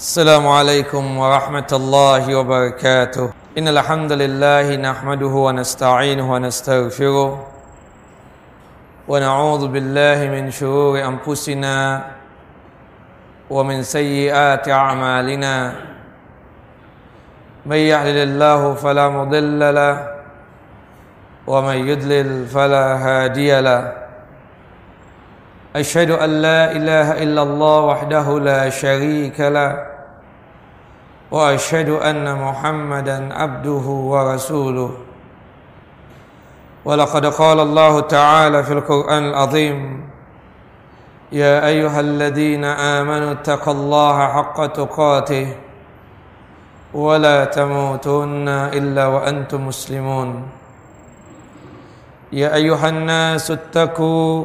السلام 0.00 0.48
عليكم 0.48 1.18
ورحمة 1.18 1.70
الله 1.72 2.24
وبركاته. 2.36 3.32
إن 3.58 3.68
الحمد 3.68 4.12
لله 4.12 4.76
نحمده 4.76 5.34
ونستعينه 5.46 6.32
ونستغفره 6.32 7.46
ونعوذ 9.08 9.68
بالله 9.68 10.18
من 10.32 10.50
شرور 10.50 11.04
أنفسنا 11.04 12.04
ومن 13.50 13.82
سيئات 13.82 14.68
أعمالنا. 14.68 15.72
من 17.66 17.76
يهلل 17.76 18.18
الله 18.28 18.74
فلا 18.74 19.08
مضل 19.08 19.60
له 19.74 19.96
ومن 21.46 21.76
يضلل 21.76 22.46
فلا 22.48 22.86
هادي 23.04 23.60
له. 23.60 23.99
أشهد 25.76 26.10
أن 26.10 26.30
لا 26.42 26.72
إله 26.72 27.22
إلا 27.22 27.42
الله 27.42 27.80
وحده 27.80 28.26
لا 28.38 28.70
شريك 28.70 29.40
له 29.40 29.86
وأشهد 31.30 31.88
أن 31.88 32.26
محمدا 32.26 33.34
عبده 33.34 33.86
ورسوله. 33.86 34.90
ولقد 36.84 37.26
قال 37.26 37.60
الله 37.60 38.00
تعالى 38.00 38.62
في 38.64 38.72
القرآن 38.72 39.24
العظيم 39.28 40.10
يا 41.32 41.66
أيها 41.66 42.00
الذين 42.00 42.64
آمنوا 42.64 43.32
اتقوا 43.32 43.74
الله 43.74 44.16
حق 44.28 44.66
تقاته 44.66 45.48
ولا 46.94 47.44
تموتن 47.44 48.48
إلا 48.48 49.06
وأنتم 49.06 49.66
مسلمون. 49.66 50.48
يا 52.32 52.54
أيها 52.54 52.88
الناس 52.88 53.50
اتقوا 53.50 54.44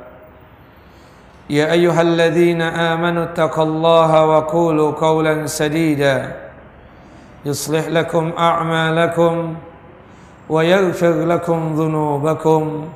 يا 1.51 1.71
أيها 1.71 2.01
الذين 2.01 2.61
آمنوا 2.61 3.23
اتقوا 3.23 3.63
الله 3.63 4.25
وقولوا 4.25 4.91
قولا 4.91 5.47
سديدا. 5.47 6.35
يصلح 7.45 7.87
لكم 7.87 8.31
أعمالكم 8.39 9.55
ويغفر 10.49 11.25
لكم 11.25 11.75
ذنوبكم 11.75 12.87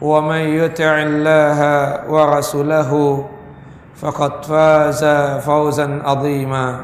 ومن 0.00 0.42
يطع 0.56 0.92
الله 1.04 1.60
ورسوله 2.08 2.92
فقد 3.96 4.44
فاز 4.44 5.04
فوزا 5.44 6.00
عظيما. 6.04 6.80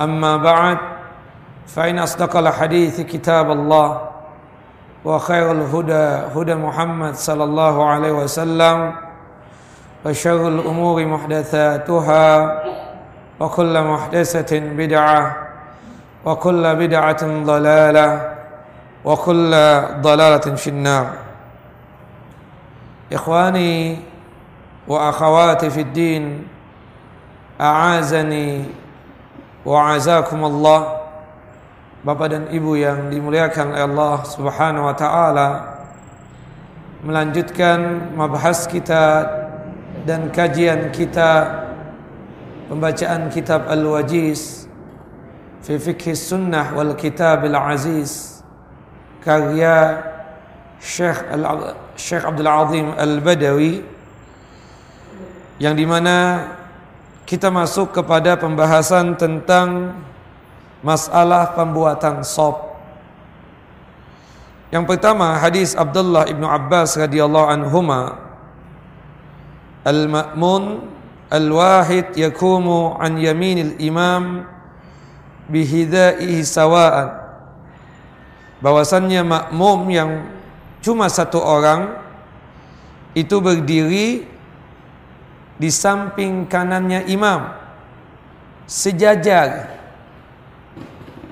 أما 0.00 0.36
بعد 0.36 0.78
فإن 1.66 1.98
أصدق 1.98 2.36
الحديث 2.36 3.00
كتاب 3.00 3.50
الله 3.50 4.00
وخير 5.04 5.52
الهدى 5.52 6.06
هدى 6.34 6.54
محمد 6.54 7.14
صلى 7.14 7.44
الله 7.44 7.86
عليه 7.86 8.12
وسلم. 8.12 9.05
وشر 10.06 10.48
الأمور 10.48 11.06
محدثاتها 11.06 12.28
وكل 13.40 13.74
محدثة 13.82 14.52
بدعة 14.58 15.36
وكل 16.24 16.64
بدعة 16.76 17.22
ضلالة 17.44 18.08
وكل 19.04 19.52
ضلالة 20.00 20.46
في 20.54 20.70
النار. 20.70 21.06
إخواني 23.12 23.98
وأخواتي 24.88 25.70
في 25.70 25.80
الدين 25.80 26.24
أعازني 27.60 28.64
وعزاكم 29.66 30.40
الله. 30.44 30.80
Bapak 32.06 32.30
dan 32.30 32.46
Ibu 32.54 32.78
yang 32.78 33.10
dimuliakan 33.10 33.74
oleh 33.74 33.82
Allah 33.82 34.22
Subhanahu 34.22 34.86
wa 34.86 34.94
taala 34.94 35.48
melanjutkan 37.02 38.14
mabahas 38.14 38.70
kita 38.70 39.26
dan 40.06 40.30
kajian 40.30 40.94
kita 40.94 41.66
pembacaan 42.70 43.26
kitab 43.26 43.66
Al-Wajiz 43.66 44.70
fi 45.66 45.74
fikhi 45.82 46.14
sunnah 46.14 46.70
wal 46.78 46.94
kitab 46.94 47.42
al-aziz 47.42 48.38
karya 49.18 49.98
Syekh 50.78 51.26
Al 51.26 51.74
Syekh 51.98 52.22
Abdul 52.22 52.46
Azim 52.46 52.86
Al-Badawi 52.94 53.82
yang 55.58 55.74
di 55.74 55.82
mana 55.82 56.46
kita 57.26 57.50
masuk 57.50 57.90
kepada 57.90 58.38
pembahasan 58.38 59.18
tentang 59.18 59.98
masalah 60.86 61.50
pembuatan 61.58 62.22
sop. 62.22 62.78
Yang 64.70 64.94
pertama 64.94 65.34
hadis 65.34 65.74
Abdullah 65.74 66.30
ibnu 66.30 66.46
Abbas 66.46 66.94
radhiyallahu 66.94 67.50
anhuma 67.50 68.25
Al-ma'mun 69.86 70.82
al-wahid 71.30 72.18
yakumu 72.18 72.98
an 72.98 73.22
yaminil 73.22 73.78
imam 73.78 74.42
bihidaihi 75.46 76.42
sawa'an 76.42 77.22
bahwasannya 78.58 79.22
makmum 79.22 79.80
yang 79.94 80.10
cuma 80.82 81.06
satu 81.06 81.38
orang 81.38 82.02
itu 83.14 83.38
berdiri 83.38 84.26
di 85.56 85.70
samping 85.72 86.44
kanannya 86.44 87.08
imam. 87.08 87.48
Sejajar. 88.68 89.72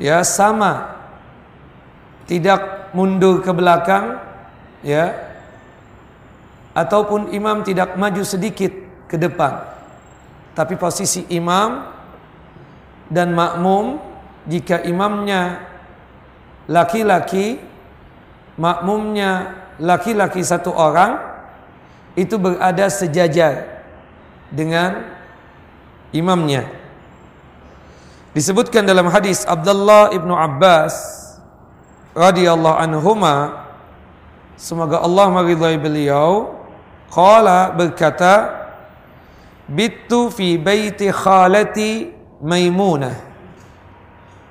Ya 0.01 0.25
sama. 0.25 0.97
Tidak 2.25 2.95
mundur 2.97 3.45
ke 3.45 3.53
belakang. 3.53 4.17
Ya 4.81 5.24
ataupun 6.75 7.31
imam 7.31 7.63
tidak 7.63 7.95
maju 7.95 8.23
sedikit 8.27 8.75
ke 9.07 9.15
depan. 9.17 9.63
Tapi 10.59 10.75
posisi 10.75 11.23
imam 11.31 11.87
dan 13.09 13.31
makmum 13.31 14.03
jika 14.45 14.83
imamnya 14.83 15.63
laki-laki 16.67 17.63
makmumnya 18.59 19.65
laki-laki 19.79 20.43
satu 20.43 20.71
orang 20.71 21.19
itu 22.15 22.39
berada 22.39 22.87
sejajar 22.87 23.83
dengan 24.51 25.03
imamnya. 26.15 26.71
Disebutkan 28.35 28.87
dalam 28.87 29.11
hadis 29.11 29.43
Abdullah 29.47 30.15
ibnu 30.15 30.35
Abbas 30.35 30.95
radhiyallahu 32.15 32.79
anhuma 32.79 33.67
semoga 34.55 35.03
Allah 35.03 35.27
meridhai 35.35 35.79
beliau 35.79 36.54
qala 37.15 37.71
berkata 37.71 38.67
bitu 39.71 40.35
fi 40.35 40.59
baiti 40.59 41.15
khalati 41.15 42.11
maimunah. 42.43 43.15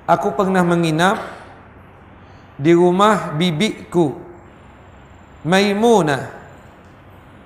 Aku 0.08 0.32
pernah 0.32 0.64
menginap 0.64 1.20
di 2.56 2.72
rumah 2.72 3.36
bibiku 3.36 4.16
maimunah. 5.44 6.32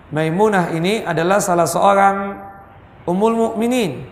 Maimunah 0.08 0.72
ini 0.72 1.02
adalah 1.04 1.42
salah 1.42 1.66
seorang 1.66 2.16
ummul 3.04 3.34
mukminin. 3.34 4.06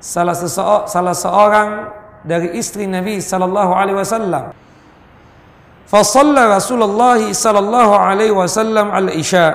Salah 0.00 0.34
salah 0.36 1.16
seorang 1.16 1.68
dari 2.26 2.58
istri 2.58 2.84
Nabi 2.90 3.22
sallallahu 3.22 3.72
alaihi 3.72 3.96
wasallam 3.96 4.65
Fasalla 5.86 6.50
Rasulullah 6.50 7.18
sallallahu 7.18 7.94
alaihi 7.94 8.34
wasallam 8.34 8.90
al-Isya. 8.90 9.54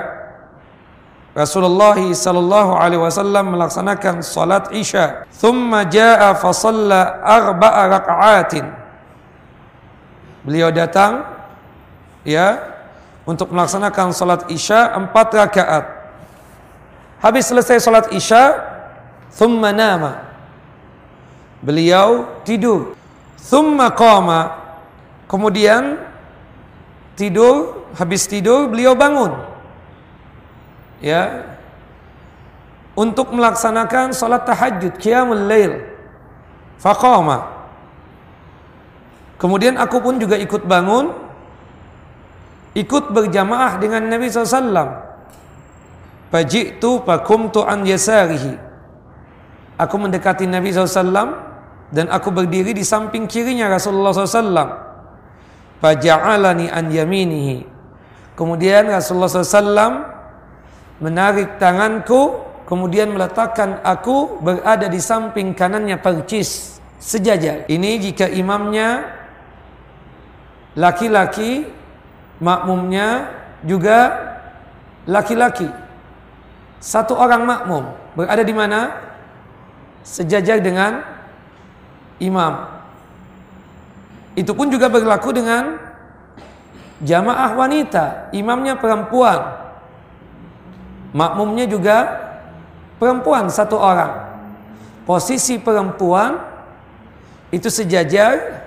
Rasulullah 1.32 1.96
sallallahu 1.96 2.76
alaihi 2.76 3.00
wasallam 3.00 3.52
melaksanakan 3.56 4.24
salat 4.24 4.68
Isya. 4.72 5.28
Thumma 5.32 5.88
jaa 5.88 6.32
fa 6.36 6.52
shalla 6.52 7.20
arba'a 7.24 7.82
raka'atin. 7.88 8.64
Beliau 10.44 10.68
datang 10.72 11.24
ya 12.24 12.60
untuk 13.24 13.48
melaksanakan 13.52 14.12
salat 14.12 14.44
Isya 14.48 14.92
empat 14.92 15.36
rakaat. 15.36 15.84
Habis 17.20 17.48
selesai 17.48 17.80
salat 17.80 18.08
Isya, 18.12 18.56
thumma 19.36 19.72
nama. 19.72 20.26
Beliau 21.64 22.40
tidur. 22.44 22.98
Thumma 23.40 23.88
qama. 23.94 24.58
Kemudian 25.30 26.11
tidur, 27.18 27.88
habis 27.96 28.24
tidur 28.28 28.68
beliau 28.68 28.96
bangun. 28.96 29.36
Ya. 31.02 31.56
Untuk 32.92 33.32
melaksanakan 33.32 34.12
salat 34.12 34.44
tahajud, 34.44 35.00
qiyamul 35.00 35.48
lail. 35.48 35.80
Faqama. 36.76 37.48
Kemudian 39.40 39.74
aku 39.74 39.98
pun 39.98 40.22
juga 40.22 40.38
ikut 40.38 40.62
bangun, 40.68 41.10
ikut 42.78 43.10
berjamaah 43.10 43.80
dengan 43.80 44.06
Nabi 44.06 44.30
SAW. 44.30 45.10
Faji'tu 46.30 47.02
fakumtu 47.02 47.60
an 47.66 47.82
yasarihi. 47.82 48.54
Aku 49.76 49.98
mendekati 49.98 50.46
Nabi 50.46 50.70
SAW 50.70 51.34
dan 51.92 52.06
aku 52.08 52.30
berdiri 52.30 52.72
di 52.72 52.86
samping 52.86 53.26
kirinya 53.26 53.68
Rasulullah 53.68 54.14
SAW. 54.14 54.91
Faja'alani 55.82 56.70
an 56.70 56.86
yaminihi. 56.94 57.66
Kemudian 58.38 58.86
Rasulullah 58.86 59.28
SAW 59.28 60.06
menarik 61.02 61.58
tanganku, 61.58 62.38
kemudian 62.70 63.10
meletakkan 63.10 63.82
aku 63.82 64.38
berada 64.38 64.86
di 64.86 65.02
samping 65.02 65.52
kanannya 65.52 65.98
percis 65.98 66.78
sejajar. 67.02 67.66
Ini 67.66 67.98
jika 67.98 68.30
imamnya 68.30 69.10
laki-laki, 70.78 71.66
makmumnya 72.38 73.34
juga 73.66 73.98
laki-laki. 75.10 75.66
Satu 76.78 77.18
orang 77.18 77.42
makmum 77.42 77.84
berada 78.14 78.46
di 78.46 78.54
mana? 78.54 79.02
Sejajar 80.02 80.58
dengan 80.58 81.02
imam. 82.18 82.81
Itu 84.32 84.56
pun 84.56 84.72
juga 84.72 84.88
berlaku 84.88 85.32
dengan 85.36 85.76
jamaah 87.04 87.52
wanita, 87.52 88.32
imamnya 88.32 88.80
perempuan. 88.80 89.60
Makmumnya 91.12 91.68
juga 91.68 91.96
perempuan 92.96 93.52
satu 93.52 93.76
orang. 93.76 94.32
Posisi 95.04 95.60
perempuan 95.60 96.40
itu 97.52 97.68
sejajar 97.68 98.64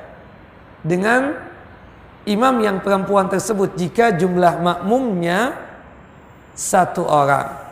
dengan 0.86 1.34
imam 2.30 2.56
yang 2.62 2.78
perempuan 2.84 3.26
tersebut 3.26 3.74
jika 3.74 4.14
jumlah 4.14 4.62
makmumnya 4.62 5.58
satu 6.54 7.02
orang 7.02 7.66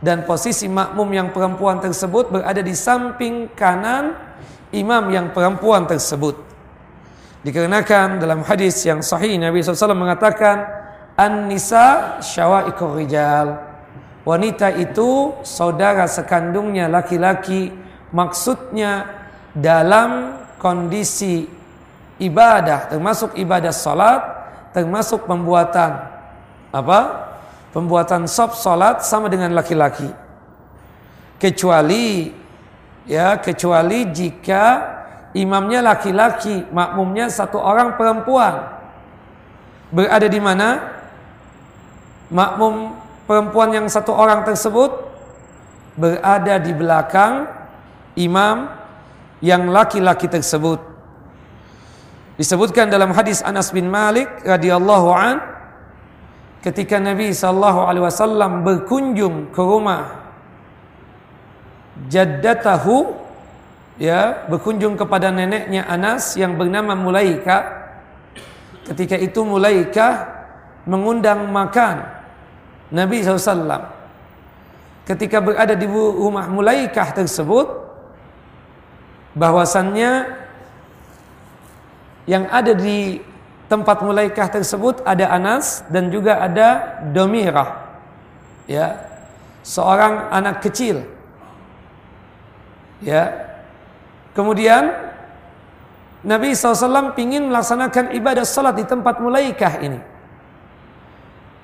dan 0.00 0.24
posisi 0.24 0.64
makmum 0.66 1.08
yang 1.12 1.28
perempuan 1.30 1.78
tersebut 1.78 2.32
berada 2.32 2.64
di 2.64 2.72
samping 2.72 3.52
kanan 3.52 4.16
imam 4.72 5.12
yang 5.12 5.30
perempuan 5.30 5.84
tersebut. 5.84 6.49
Dikarenakan 7.40 8.20
dalam 8.20 8.44
hadis 8.44 8.84
yang 8.84 9.00
sahih 9.00 9.40
Nabi 9.40 9.64
SAW 9.64 9.96
mengatakan 9.96 10.60
An-nisa 11.16 12.18
syawaikur 12.20 13.00
rijal 13.00 13.56
Wanita 14.28 14.76
itu 14.76 15.32
saudara 15.40 16.04
sekandungnya 16.04 16.92
laki-laki 16.92 17.72
Maksudnya 18.12 19.08
dalam 19.56 20.36
kondisi 20.60 21.48
ibadah 22.20 22.92
Termasuk 22.92 23.36
ibadah 23.40 23.72
salat 23.72 24.20
Termasuk 24.76 25.24
pembuatan 25.24 25.96
Apa? 26.70 27.30
pembuatan 27.70 28.26
sop 28.26 28.58
salat 28.58 29.02
sama 29.06 29.30
dengan 29.30 29.54
laki-laki. 29.54 30.10
Kecuali 31.40 32.28
ya, 33.08 33.40
kecuali 33.40 34.10
jika 34.12 34.64
imamnya 35.36 35.84
laki-laki, 35.84 36.66
makmumnya 36.70 37.30
satu 37.30 37.58
orang 37.58 37.94
perempuan. 37.94 38.80
Berada 39.90 40.26
di 40.30 40.40
mana? 40.42 40.68
Makmum 42.30 42.94
perempuan 43.26 43.74
yang 43.74 43.86
satu 43.90 44.14
orang 44.14 44.46
tersebut 44.46 44.90
berada 45.98 46.62
di 46.62 46.70
belakang 46.70 47.46
imam 48.14 48.70
yang 49.42 49.66
laki-laki 49.70 50.30
tersebut. 50.30 50.78
Disebutkan 52.38 52.88
dalam 52.88 53.12
hadis 53.12 53.44
Anas 53.44 53.68
bin 53.74 53.90
Malik 53.92 54.26
radhiyallahu 54.46 55.08
an 55.12 55.36
ketika 56.64 56.96
Nabi 56.96 57.36
sallallahu 57.36 57.80
alaihi 57.84 58.04
wasallam 58.04 58.64
berkunjung 58.64 59.52
ke 59.52 59.60
rumah 59.60 60.20
jaddatahu 62.08 63.19
ya 64.00 64.48
berkunjung 64.48 64.96
kepada 64.96 65.28
neneknya 65.28 65.84
Anas 65.84 66.32
yang 66.40 66.56
bernama 66.56 66.96
Mulaika 66.96 67.84
ketika 68.88 69.20
itu 69.20 69.44
Mulaika 69.44 70.24
mengundang 70.88 71.52
makan 71.52 72.08
Nabi 72.88 73.20
SAW 73.20 73.92
ketika 75.04 75.44
berada 75.44 75.76
di 75.76 75.84
rumah 75.84 76.48
Mulaikah 76.48 77.12
tersebut 77.12 77.68
bahwasannya 79.36 80.40
yang 82.26 82.46
ada 82.50 82.74
di 82.74 83.22
tempat 83.70 84.02
mulaikah 84.02 84.50
tersebut 84.50 85.02
ada 85.06 85.30
Anas 85.30 85.86
dan 85.90 86.10
juga 86.10 86.42
ada 86.42 86.98
Domirah. 87.10 87.98
Ya. 88.70 88.98
Seorang 89.62 90.30
anak 90.30 90.62
kecil. 90.62 91.06
Ya. 93.02 93.49
Kemudian 94.30 95.10
Nabi 96.20 96.52
SAW 96.52 97.16
ingin 97.16 97.48
melaksanakan 97.48 98.12
ibadah 98.12 98.44
salat 98.44 98.76
di 98.76 98.84
tempat 98.84 99.18
mulaikah 99.18 99.80
ini. 99.80 100.00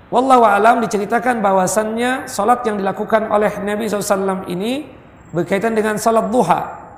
Wallahu 0.08 0.46
alam 0.46 0.80
diceritakan 0.80 1.42
bahwasannya 1.42 2.30
salat 2.30 2.62
yang 2.64 2.78
dilakukan 2.78 3.26
oleh 3.28 3.52
Nabi 3.60 3.90
SAW 3.90 4.48
ini 4.48 4.88
berkaitan 5.34 5.74
dengan 5.76 6.00
salat 6.00 6.30
duha. 6.30 6.88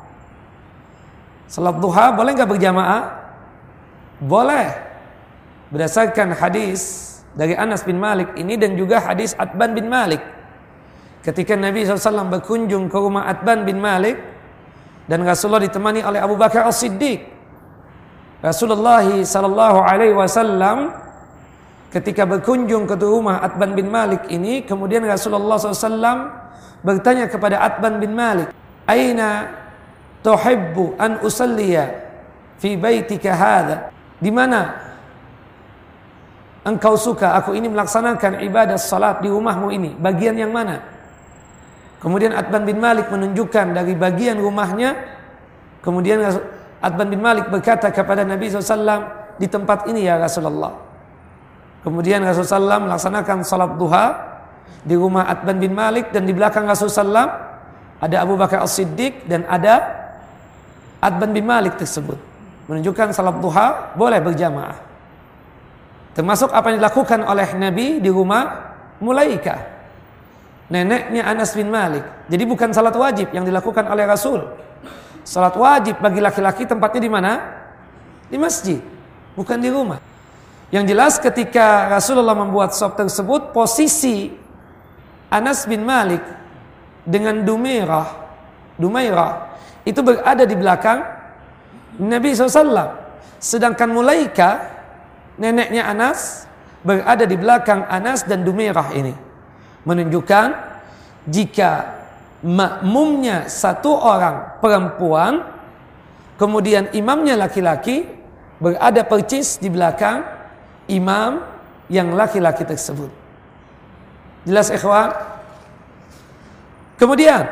Salat 1.48 1.80
duha 1.80 2.12
boleh 2.14 2.36
nggak 2.36 2.50
berjamaah? 2.52 3.02
Boleh. 4.22 4.68
Berdasarkan 5.72 6.36
hadis 6.36 7.08
dari 7.34 7.58
Anas 7.58 7.82
bin 7.82 7.98
Malik 7.98 8.36
ini 8.38 8.54
dan 8.54 8.76
juga 8.78 9.02
hadis 9.02 9.34
Atban 9.34 9.74
bin 9.74 9.90
Malik. 9.90 10.20
Ketika 11.26 11.58
Nabi 11.58 11.84
SAW 11.84 12.28
berkunjung 12.28 12.86
ke 12.86 12.96
rumah 12.96 13.26
Atban 13.26 13.66
bin 13.66 13.82
Malik 13.82 14.16
dan 15.08 15.24
Rasulullah 15.24 15.64
ditemani 15.64 16.04
oleh 16.04 16.20
Abu 16.20 16.36
Bakar 16.36 16.68
As-Siddiq. 16.68 17.24
Rasulullah 18.44 19.02
sallallahu 19.02 19.82
alaihi 19.82 20.14
wasallam 20.14 20.94
ketika 21.90 22.28
berkunjung 22.28 22.84
ke 22.84 22.94
rumah 23.00 23.42
Atban 23.42 23.74
bin 23.74 23.88
Malik 23.88 24.28
ini 24.30 24.62
kemudian 24.62 25.02
Rasulullah 25.02 25.58
SAW 25.58 26.30
bertanya 26.84 27.26
kepada 27.26 27.58
Atban 27.58 27.98
bin 27.98 28.14
Malik, 28.14 28.52
"Aina 28.86 29.50
tuhibbu 30.22 30.94
an 31.00 31.18
usalliya 31.24 31.90
fi 32.60 32.78
baitika 32.78 33.34
hadha?" 33.34 33.90
Di 34.22 34.30
mana 34.30 34.76
engkau 36.62 36.94
suka 36.94 37.32
aku 37.40 37.56
ini 37.56 37.66
melaksanakan 37.66 38.44
ibadah 38.44 38.76
salat 38.76 39.24
di 39.24 39.32
rumahmu 39.32 39.72
ini 39.72 39.90
bagian 39.96 40.36
yang 40.36 40.52
mana 40.52 40.97
kemudian 41.98 42.34
Atban 42.34 42.62
bin 42.66 42.78
Malik 42.78 43.10
menunjukkan 43.10 43.74
dari 43.74 43.94
bagian 43.98 44.38
rumahnya 44.38 44.94
kemudian 45.82 46.22
Atban 46.78 47.10
bin 47.10 47.18
Malik 47.18 47.50
berkata 47.50 47.90
kepada 47.90 48.22
Nabi 48.22 48.46
SAW 48.46 49.18
di 49.38 49.46
tempat 49.50 49.86
ini 49.90 50.06
ya 50.06 50.18
Rasulullah. 50.18 50.74
Kemudian 51.82 52.22
Rasulullah 52.26 52.78
SAW 52.78 52.84
melaksanakan 52.90 53.36
salat 53.46 53.72
duha 53.78 54.06
di 54.82 54.94
rumah 54.98 55.26
Atban 55.30 55.58
bin 55.58 55.74
Malik 55.74 56.10
dan 56.10 56.26
di 56.26 56.34
belakang 56.34 56.66
Rasulullah 56.66 56.98
SAW 57.02 57.30
ada 57.98 58.16
Abu 58.22 58.34
Bakar 58.38 58.62
As-Siddiq 58.62 59.26
dan 59.26 59.46
ada 59.46 59.86
Atban 61.02 61.30
bin 61.30 61.46
Malik 61.46 61.78
tersebut. 61.78 62.18
Menunjukkan 62.70 63.14
salat 63.14 63.38
duha 63.38 63.94
boleh 63.94 64.18
berjamaah. 64.22 64.78
Termasuk 66.14 66.50
apa 66.50 66.74
yang 66.74 66.82
dilakukan 66.82 67.22
oleh 67.22 67.48
Nabi 67.54 68.02
di 68.02 68.10
rumah 68.10 68.74
Mulaika. 68.98 69.77
Neneknya 70.68 71.24
Anas 71.24 71.56
bin 71.56 71.72
Malik. 71.72 72.04
Jadi 72.28 72.44
bukan 72.44 72.68
salat 72.76 72.92
wajib 72.92 73.32
yang 73.32 73.48
dilakukan 73.48 73.88
oleh 73.88 74.04
Rasul. 74.04 74.44
Salat 75.24 75.56
wajib 75.56 76.00
bagi 76.00 76.20
laki-laki 76.20 76.68
tempatnya 76.68 77.00
di 77.00 77.10
mana? 77.12 77.32
Di 78.28 78.36
masjid, 78.36 78.80
bukan 79.32 79.56
di 79.56 79.72
rumah. 79.72 80.00
Yang 80.68 80.84
jelas 80.92 81.14
ketika 81.16 81.88
Rasulullah 81.88 82.36
membuat 82.36 82.76
sop 82.76 83.00
tersebut, 83.00 83.56
posisi 83.56 84.28
Anas 85.32 85.64
bin 85.64 85.84
Malik 85.84 86.20
dengan 87.08 87.40
Dumairah, 87.40 88.08
Dumairah 88.76 89.56
itu 89.88 90.04
berada 90.04 90.44
di 90.44 90.52
belakang 90.52 91.00
Nabi 91.96 92.36
SAW. 92.36 93.08
Sedangkan 93.40 93.88
Mulaika 93.88 94.68
neneknya 95.40 95.88
Anas 95.88 96.44
berada 96.84 97.24
di 97.24 97.36
belakang 97.40 97.88
Anas 97.88 98.28
dan 98.28 98.44
Dumirah 98.44 98.92
ini. 98.92 99.27
Menunjukkan 99.86 100.48
jika 101.28 101.98
makmumnya 102.42 103.50
satu 103.50 103.94
orang 103.94 104.58
perempuan, 104.62 105.42
kemudian 106.38 106.90
imamnya 106.94 107.34
laki-laki, 107.34 108.06
berada 108.58 109.02
percis 109.06 109.58
di 109.58 109.70
belakang 109.70 110.22
imam 110.90 111.42
yang 111.90 112.14
laki-laki 112.14 112.66
tersebut. 112.66 113.10
Jelas 114.46 114.70
ikhwan? 114.70 115.14
Kemudian, 116.98 117.46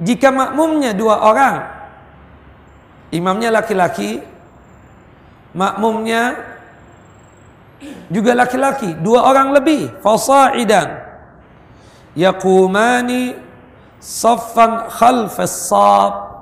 jika 0.00 0.32
makmumnya 0.32 0.96
dua 0.96 1.20
orang, 1.20 1.56
imamnya 3.12 3.52
laki-laki, 3.52 4.24
makmumnya 5.52 6.51
juga 8.12 8.36
laki-laki, 8.36 8.96
dua 9.00 9.24
orang 9.28 9.54
lebih, 9.56 10.02
fasaidan. 10.04 11.00
Yaqumani 12.12 13.32
saffan 14.02 14.90
khalfas 14.92 15.70
sab 15.70 16.32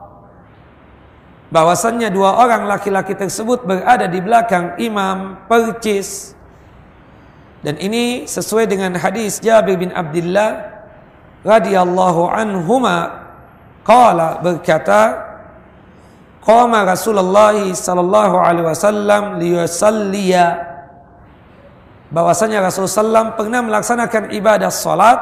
bahwasannya 1.51 2.09
dua 2.15 2.41
orang 2.41 2.65
laki-laki 2.71 3.13
tersebut 3.19 3.67
berada 3.67 4.07
di 4.07 4.23
belakang 4.23 4.79
imam 4.79 5.47
percis. 5.51 6.39
Dan 7.61 7.77
ini 7.77 8.25
sesuai 8.25 8.65
dengan 8.71 8.97
hadis 8.97 9.37
Jabir 9.43 9.77
bin 9.77 9.93
Abdullah 9.93 10.81
radhiyallahu 11.45 12.31
anhuma. 12.33 13.29
Qala 13.85 14.41
berkata 14.41 15.29
qama 16.41 16.89
Rasulullah 16.89 17.53
sallallahu 17.53 18.37
alaihi 18.41 18.65
wasallam 18.65 19.23
liyusalliya 19.43 20.70
bahwasanya 22.11 22.67
Rasulullah 22.67 23.33
SAW 23.33 23.38
pernah 23.38 23.61
melaksanakan 23.62 24.35
ibadah 24.35 24.71
salat. 24.71 25.19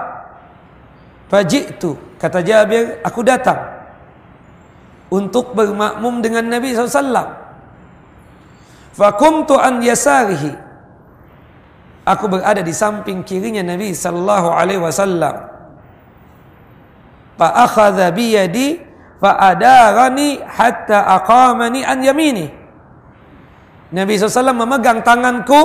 Faji'tu 1.28 2.16
kata 2.16 2.40
Jabir 2.40 3.04
aku 3.04 3.20
datang 3.20 3.60
untuk 5.12 5.52
bermakmum 5.52 6.24
dengan 6.24 6.48
Nabi 6.48 6.72
SAW 6.72 7.36
fakumtu 8.96 9.60
an 9.60 9.84
yasarihi 9.84 10.56
aku 12.08 12.24
berada 12.32 12.64
di 12.64 12.72
samping 12.72 13.20
kirinya 13.20 13.60
Nabi 13.60 13.92
sallallahu 13.92 14.48
alaihi 14.48 14.80
wasallam. 14.80 15.36
Fa 17.36 17.48
akhadha 17.68 18.08
bi 18.10 18.32
yadi 18.32 18.80
fa 19.20 19.36
adarani 19.52 20.40
hatta 20.40 21.04
aqamani 21.20 21.84
an 21.84 22.00
yamini. 22.00 22.48
Nabi 23.92 24.16
SAW 24.16 24.56
memegang 24.56 25.04
tanganku 25.04 25.60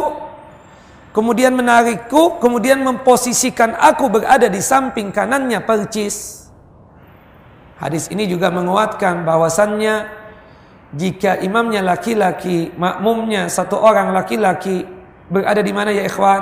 kemudian 1.14 1.54
menarikku 1.54 2.42
kemudian 2.42 2.82
memposisikan 2.82 3.78
aku 3.78 4.10
berada 4.10 4.50
di 4.50 4.60
samping 4.60 5.14
kanannya 5.14 5.62
percis. 5.62 6.50
Hadis 7.78 8.10
ini 8.10 8.26
juga 8.26 8.50
menguatkan 8.50 9.22
bahwasannya 9.24 10.10
jika 10.94 11.42
imamnya 11.42 11.86
laki-laki 11.86 12.74
makmumnya 12.78 13.50
satu 13.50 13.78
orang 13.78 14.14
laki-laki 14.14 14.86
berada 15.30 15.62
di 15.62 15.74
mana 15.74 15.90
ya 15.94 16.06
ikhwan? 16.06 16.42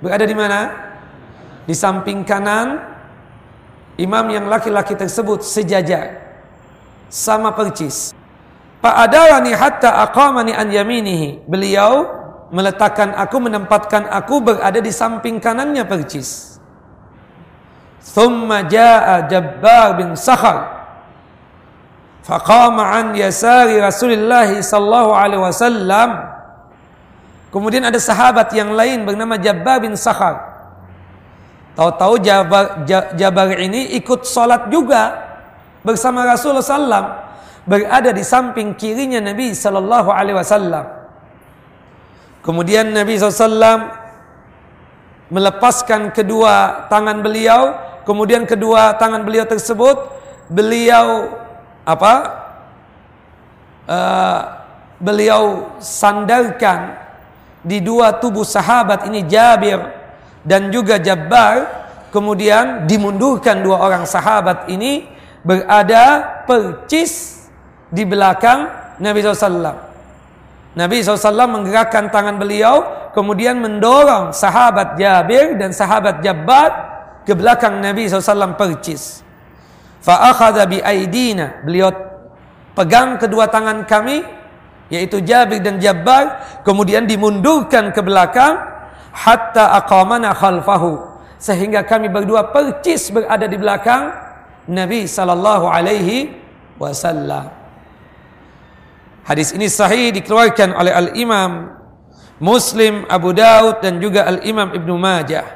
Berada 0.00 0.24
di 0.24 0.36
mana? 0.36 0.60
Di 1.64 1.72
samping 1.72 2.28
kanan 2.28 2.76
imam 3.96 4.26
yang 4.28 4.46
laki-laki 4.48 4.96
tersebut 4.96 5.40
sejajar 5.40 6.20
sama 7.08 7.56
percis. 7.56 8.12
Fa'adawani 8.84 9.56
hatta 9.56 10.04
aqamani 10.04 10.52
an 10.52 10.68
yaminihi. 10.68 11.48
Beliau 11.48 12.23
meletakkan 12.54 13.18
aku 13.18 13.36
menempatkan 13.42 14.06
aku 14.06 14.38
berada 14.38 14.78
di 14.78 14.94
samping 14.94 15.42
kanannya 15.42 15.82
percis. 15.82 16.62
Thumma 18.14 18.62
jaa 18.70 19.26
jabbar 19.26 19.98
bin 19.98 20.14
sakhar. 20.14 20.86
Faqama 22.22 22.94
an 22.94 23.12
yasari 23.18 23.82
rasulillah 23.82 24.48
sallallahu 24.62 25.10
alaihi 25.12 25.42
wasallam. 25.42 26.10
Kemudian 27.52 27.86
ada 27.86 28.00
sahabat 28.00 28.50
yang 28.50 28.74
lain 28.74 29.06
bernama 29.06 29.38
Jabbar 29.38 29.78
bin 29.78 29.94
Sakhar. 29.94 30.42
Tahu-tahu 31.78 32.18
Jabar, 32.18 32.82
Jabar 33.14 33.46
ini 33.54 33.94
ikut 33.94 34.26
sholat 34.26 34.74
juga 34.74 35.14
bersama 35.86 36.26
Rasulullah 36.26 36.66
SAW 36.66 37.06
berada 37.62 38.10
di 38.10 38.26
samping 38.26 38.74
kirinya 38.74 39.22
Nabi 39.22 39.54
Sallallahu 39.54 40.10
Alaihi 40.10 40.34
Wasallam. 40.34 41.03
Kemudian 42.44 42.92
Nabi 42.92 43.16
SAW 43.16 43.88
melepaskan 45.32 46.12
kedua 46.12 46.86
tangan 46.92 47.24
beliau, 47.24 47.72
kemudian 48.04 48.44
kedua 48.44 49.00
tangan 49.00 49.24
beliau 49.24 49.48
tersebut 49.48 49.96
beliau 50.52 51.40
apa? 51.88 52.44
Uh, 53.84 54.40
beliau 55.00 55.72
sandarkan 55.80 56.96
di 57.64 57.80
dua 57.80 58.16
tubuh 58.16 58.44
sahabat 58.44 59.08
ini 59.08 59.24
Jabir 59.24 59.80
dan 60.44 60.68
juga 60.68 61.00
Jabbar 61.00 61.84
kemudian 62.12 62.84
dimundurkan 62.84 63.64
dua 63.64 63.80
orang 63.80 64.04
sahabat 64.04 64.68
ini 64.68 65.08
berada 65.44 66.44
percis 66.48 67.44
di 67.88 68.04
belakang 68.04 68.68
Nabi 69.00 69.20
SAW. 69.20 69.93
Nabi 70.74 71.06
SAW 71.06 71.46
menggerakkan 71.46 72.10
tangan 72.10 72.34
beliau 72.34 72.82
kemudian 73.14 73.62
mendorong 73.62 74.34
sahabat 74.34 74.98
Jabir 74.98 75.54
dan 75.54 75.70
sahabat 75.70 76.18
Jabbar 76.18 76.70
ke 77.22 77.32
belakang 77.32 77.78
Nabi 77.78 78.10
SAW 78.10 78.58
percis. 78.58 79.22
Fa'akhadha 80.02 80.66
bi'aidina. 80.66 81.62
Beliau 81.62 81.94
pegang 82.74 83.16
kedua 83.22 83.46
tangan 83.46 83.86
kami 83.86 84.26
yaitu 84.90 85.22
Jabir 85.22 85.62
dan 85.62 85.78
Jabbar 85.78 86.42
kemudian 86.66 87.06
dimundurkan 87.06 87.94
ke 87.94 88.02
belakang 88.02 88.58
hatta 89.14 89.78
aqamana 89.78 90.34
khalfahu 90.34 90.98
sehingga 91.38 91.86
kami 91.86 92.10
berdua 92.10 92.50
percis 92.50 93.14
berada 93.14 93.46
di 93.46 93.54
belakang 93.54 94.10
Nabi 94.66 95.06
sallallahu 95.06 95.70
alaihi 95.70 96.34
wasallam. 96.82 97.63
Hadis 99.24 99.56
ini 99.56 99.72
sahih 99.72 100.12
dikeluarkan 100.12 100.76
oleh 100.76 100.92
Al-Imam 100.92 101.72
Muslim, 102.44 103.08
Abu 103.08 103.32
Daud 103.32 103.80
dan 103.80 103.96
juga 103.96 104.28
Al-Imam 104.28 104.76
Ibnu 104.76 105.00
Majah. 105.00 105.48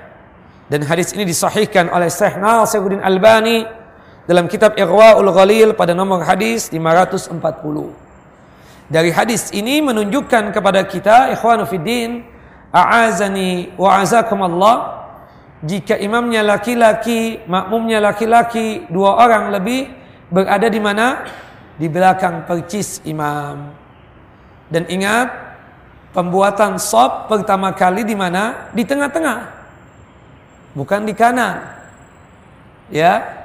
Dan 0.72 0.88
hadis 0.88 1.12
ini 1.12 1.28
disahihkan 1.28 1.92
oleh 1.92 2.08
Syekh 2.08 2.40
Nasiruddin 2.40 3.04
Albani 3.04 3.68
dalam 4.24 4.48
kitab 4.48 4.72
Irwaul 4.80 5.28
Ghalil 5.36 5.76
pada 5.76 5.92
nomor 5.92 6.24
hadis 6.24 6.72
540. 6.72 7.36
Dari 8.88 9.12
hadis 9.12 9.52
ini 9.52 9.84
menunjukkan 9.84 10.48
kepada 10.48 10.80
kita 10.88 11.36
ikhwanu 11.36 11.68
fiddin 11.68 12.24
a'azani 12.72 13.76
wa 13.76 14.00
azakum 14.00 14.48
Allah 14.48 15.04
jika 15.60 16.00
imamnya 16.00 16.40
laki-laki 16.40 17.44
makmumnya 17.44 18.00
laki-laki 18.00 18.88
dua 18.88 19.20
orang 19.20 19.52
lebih 19.52 19.92
berada 20.32 20.72
di 20.72 20.80
mana 20.80 21.28
di 21.78 21.86
belakang 21.86 22.44
percis 22.44 23.00
imam. 23.06 23.72
Dan 24.68 24.84
ingat 24.90 25.32
pembuatan 26.12 26.76
sop 26.76 27.30
pertama 27.30 27.72
kali 27.72 28.04
di 28.04 28.12
mana? 28.18 28.68
Di 28.74 28.84
tengah-tengah 28.84 29.58
bukan 30.76 31.06
di 31.06 31.14
kanan. 31.16 31.64
Ya. 32.92 33.38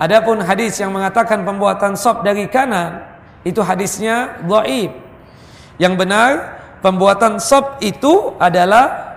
Adapun 0.00 0.40
hadis 0.40 0.80
yang 0.80 0.96
mengatakan 0.96 1.44
pembuatan 1.44 1.92
sop 1.92 2.24
dari 2.24 2.48
kanan 2.48 3.04
itu 3.44 3.60
hadisnya 3.60 4.40
dhaif. 4.48 4.96
Yang 5.76 5.94
benar 6.00 6.30
pembuatan 6.80 7.36
sop 7.36 7.76
itu 7.84 8.32
adalah 8.40 9.12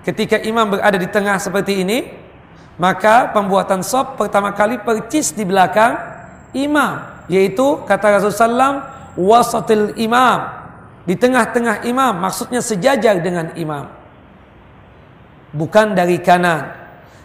ketika 0.00 0.40
imam 0.40 0.72
berada 0.72 0.96
di 0.96 1.08
tengah 1.12 1.36
seperti 1.36 1.84
ini 1.84 2.08
maka 2.80 3.32
pembuatan 3.36 3.84
sop 3.84 4.16
pertama 4.16 4.56
kali 4.56 4.80
percis 4.80 5.36
di 5.36 5.44
belakang 5.44 5.96
imam 6.56 7.13
yaitu 7.30 7.80
kata 7.88 8.20
Rasulullah 8.20 8.92
wasatil 9.14 9.96
imam 9.96 10.38
di 11.04 11.14
tengah-tengah 11.14 11.84
imam 11.88 12.16
maksudnya 12.20 12.64
sejajar 12.64 13.20
dengan 13.20 13.52
imam 13.56 13.88
bukan 15.54 15.92
dari 15.96 16.20
kanan 16.20 16.72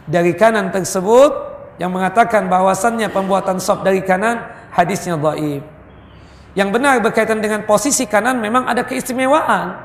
dari 0.05 0.35
kanan 0.35 0.71
tersebut 0.71 1.31
yang 1.79 1.95
mengatakan 1.95 2.51
bahwasannya 2.51 3.07
pembuatan 3.11 3.59
sop 3.59 3.83
dari 3.87 4.03
kanan 4.03 4.43
hadisnya 4.75 5.15
dhaif 5.15 5.79
yang 6.57 6.73
benar 6.73 6.97
berkaitan 6.99 7.39
dengan 7.39 7.63
posisi 7.63 8.09
kanan 8.09 8.41
memang 8.41 8.65
ada 8.65 8.81
keistimewaan. 8.83 9.79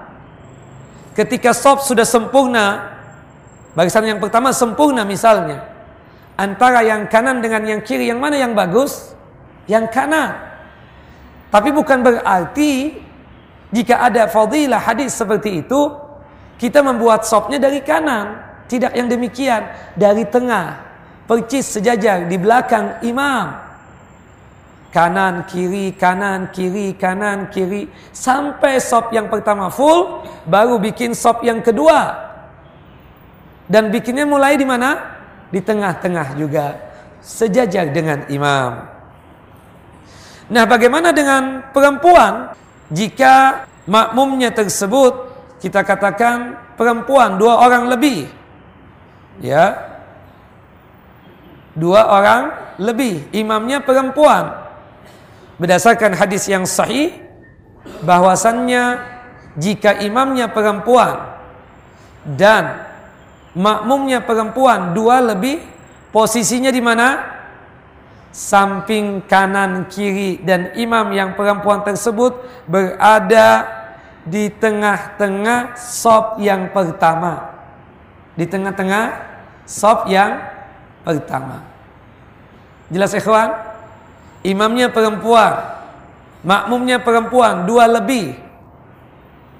Ketika 1.14 1.52
sop 1.54 1.84
sudah 1.84 2.02
sempurna, 2.02 2.98
barisan 3.78 4.08
yang 4.08 4.18
pertama 4.18 4.50
sempurna 4.50 5.06
misalnya. 5.06 5.70
Antara 6.34 6.82
yang 6.82 7.06
kanan 7.06 7.38
dengan 7.38 7.62
yang 7.62 7.80
kiri, 7.86 8.10
yang 8.10 8.18
mana 8.18 8.34
yang 8.34 8.58
bagus? 8.58 9.13
Yang 9.64 9.86
kanan. 9.92 10.30
Tapi 11.54 11.70
bukan 11.70 12.02
berarti 12.02 13.04
jika 13.74 14.06
ada 14.06 14.30
fadilah 14.30 14.78
hadis 14.78 15.18
seperti 15.18 15.66
itu, 15.66 15.90
kita 16.62 16.78
membuat 16.78 17.26
sopnya 17.26 17.58
dari 17.58 17.82
kanan. 17.82 18.38
Tidak 18.70 18.94
yang 18.94 19.10
demikian, 19.10 19.66
dari 19.98 20.22
tengah. 20.30 20.78
Percis 21.26 21.74
sejajar 21.74 22.30
di 22.30 22.38
belakang 22.38 23.02
imam. 23.02 23.66
Kanan 24.94 25.42
kiri 25.50 25.90
kanan 25.98 26.54
kiri 26.54 26.94
kanan 26.94 27.50
kiri. 27.50 27.90
Sampai 28.14 28.78
sop 28.78 29.10
yang 29.10 29.26
pertama 29.26 29.74
full 29.74 30.22
baru 30.46 30.78
bikin 30.78 31.18
sop 31.18 31.42
yang 31.42 31.58
kedua. 31.58 32.14
Dan 33.66 33.90
bikinnya 33.90 34.22
mulai 34.22 34.54
di 34.54 34.62
mana? 34.62 35.18
Di 35.50 35.58
tengah-tengah 35.58 36.38
juga. 36.38 36.78
Sejajar 37.18 37.90
dengan 37.90 38.22
imam 38.30 38.93
nah 40.48 40.64
bagaimana 40.68 41.12
dengan 41.14 41.64
perempuan? 41.72 42.52
Jika 42.92 43.64
makmumnya 43.88 44.52
tersebut 44.52 45.32
kita 45.64 45.80
katakan 45.80 46.60
perempuan 46.76 47.40
dua 47.40 47.64
orang 47.64 47.88
lebih. 47.88 48.28
Ya. 49.40 49.96
Dua 51.74 52.06
orang 52.06 52.52
lebih 52.78 53.26
imamnya 53.34 53.80
perempuan. 53.82 54.52
Berdasarkan 55.58 56.14
hadis 56.14 56.46
yang 56.46 56.68
sahih 56.68 57.14
bahwasannya 58.04 59.00
jika 59.56 60.02
imamnya 60.02 60.50
perempuan 60.50 61.34
dan 62.26 62.84
makmumnya 63.54 64.20
perempuan 64.20 64.92
dua 64.92 65.22
lebih 65.22 65.62
posisinya 66.10 66.74
di 66.74 66.82
mana 66.82 67.33
samping 68.34 69.22
kanan 69.30 69.86
kiri 69.86 70.42
dan 70.42 70.74
imam 70.74 71.14
yang 71.14 71.38
perempuan 71.38 71.86
tersebut 71.86 72.34
berada 72.66 73.62
di 74.26 74.50
tengah-tengah 74.50 75.78
sop 75.78 76.42
yang 76.42 76.74
pertama. 76.74 77.54
Di 78.34 78.42
tengah-tengah 78.50 79.04
sop 79.62 80.10
yang 80.10 80.42
pertama. 81.06 81.62
Jelas 82.90 83.14
ikhwan? 83.14 83.54
Imamnya 84.42 84.90
perempuan 84.90 85.78
makmumnya 86.42 86.98
perempuan 86.98 87.62
dua 87.70 87.86
lebih. 87.86 88.34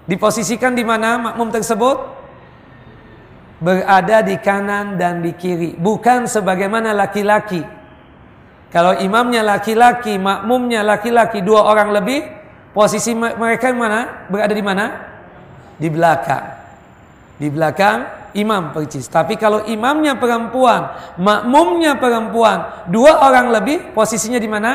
Diposisikan 0.05 0.75
di 0.75 0.83
mana 0.83 1.31
makmum 1.31 1.49
tersebut? 1.55 1.97
Berada 3.63 4.21
di 4.21 4.37
kanan 4.43 4.99
dan 4.99 5.23
di 5.23 5.33
kiri. 5.33 5.79
Bukan 5.79 6.27
sebagaimana 6.29 6.93
laki-laki 6.93 7.84
kalau 8.75 8.99
imamnya 8.99 9.47
laki-laki, 9.47 10.19
makmumnya 10.19 10.83
laki-laki, 10.83 11.47
dua 11.47 11.63
orang 11.63 11.95
lebih, 11.95 12.27
posisi 12.75 13.15
mereka 13.15 13.71
mana? 13.71 14.27
Berada 14.27 14.51
di 14.51 14.65
mana? 14.67 14.85
Di 15.79 15.87
belakang. 15.87 16.45
Di 17.39 17.47
belakang 17.55 17.99
imam 18.35 18.75
percis. 18.75 19.07
Tapi 19.07 19.39
kalau 19.39 19.63
imamnya 19.71 20.19
perempuan, 20.19 20.91
makmumnya 21.23 22.03
perempuan, 22.03 22.91
dua 22.91 23.23
orang 23.23 23.55
lebih, 23.55 23.95
posisinya 23.95 24.43
di 24.43 24.51
mana? 24.51 24.73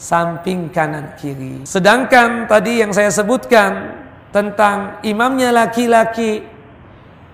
Samping 0.00 0.72
kanan 0.72 1.20
kiri. 1.20 1.68
Sedangkan 1.68 2.48
tadi 2.48 2.80
yang 2.80 2.96
saya 2.96 3.12
sebutkan 3.12 3.92
tentang 4.32 5.04
imamnya 5.04 5.52
laki-laki, 5.52 6.40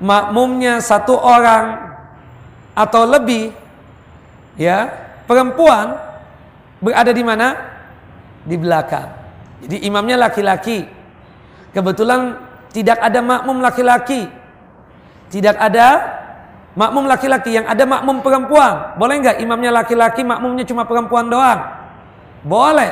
makmumnya 0.03 0.83
satu 0.83 1.15
orang 1.15 1.87
atau 2.75 3.07
lebih, 3.07 3.55
ya 4.59 5.10
perempuan 5.31 5.95
berada 6.83 7.15
di 7.15 7.23
mana? 7.23 7.55
Di 8.43 8.59
belakang. 8.59 9.07
Jadi 9.63 9.87
imamnya 9.87 10.27
laki-laki. 10.27 10.83
Kebetulan 11.71 12.35
tidak 12.75 12.99
ada 12.99 13.23
makmum 13.23 13.63
laki-laki. 13.63 14.27
Tidak 15.31 15.55
ada 15.55 16.19
makmum 16.75 17.07
laki-laki 17.07 17.55
yang 17.55 17.71
ada 17.71 17.87
makmum 17.87 18.19
perempuan. 18.27 18.99
Boleh 18.99 19.23
nggak 19.23 19.39
imamnya 19.39 19.71
laki-laki, 19.71 20.27
makmumnya 20.27 20.67
cuma 20.67 20.83
perempuan 20.83 21.31
doang? 21.31 21.63
Boleh. 22.43 22.91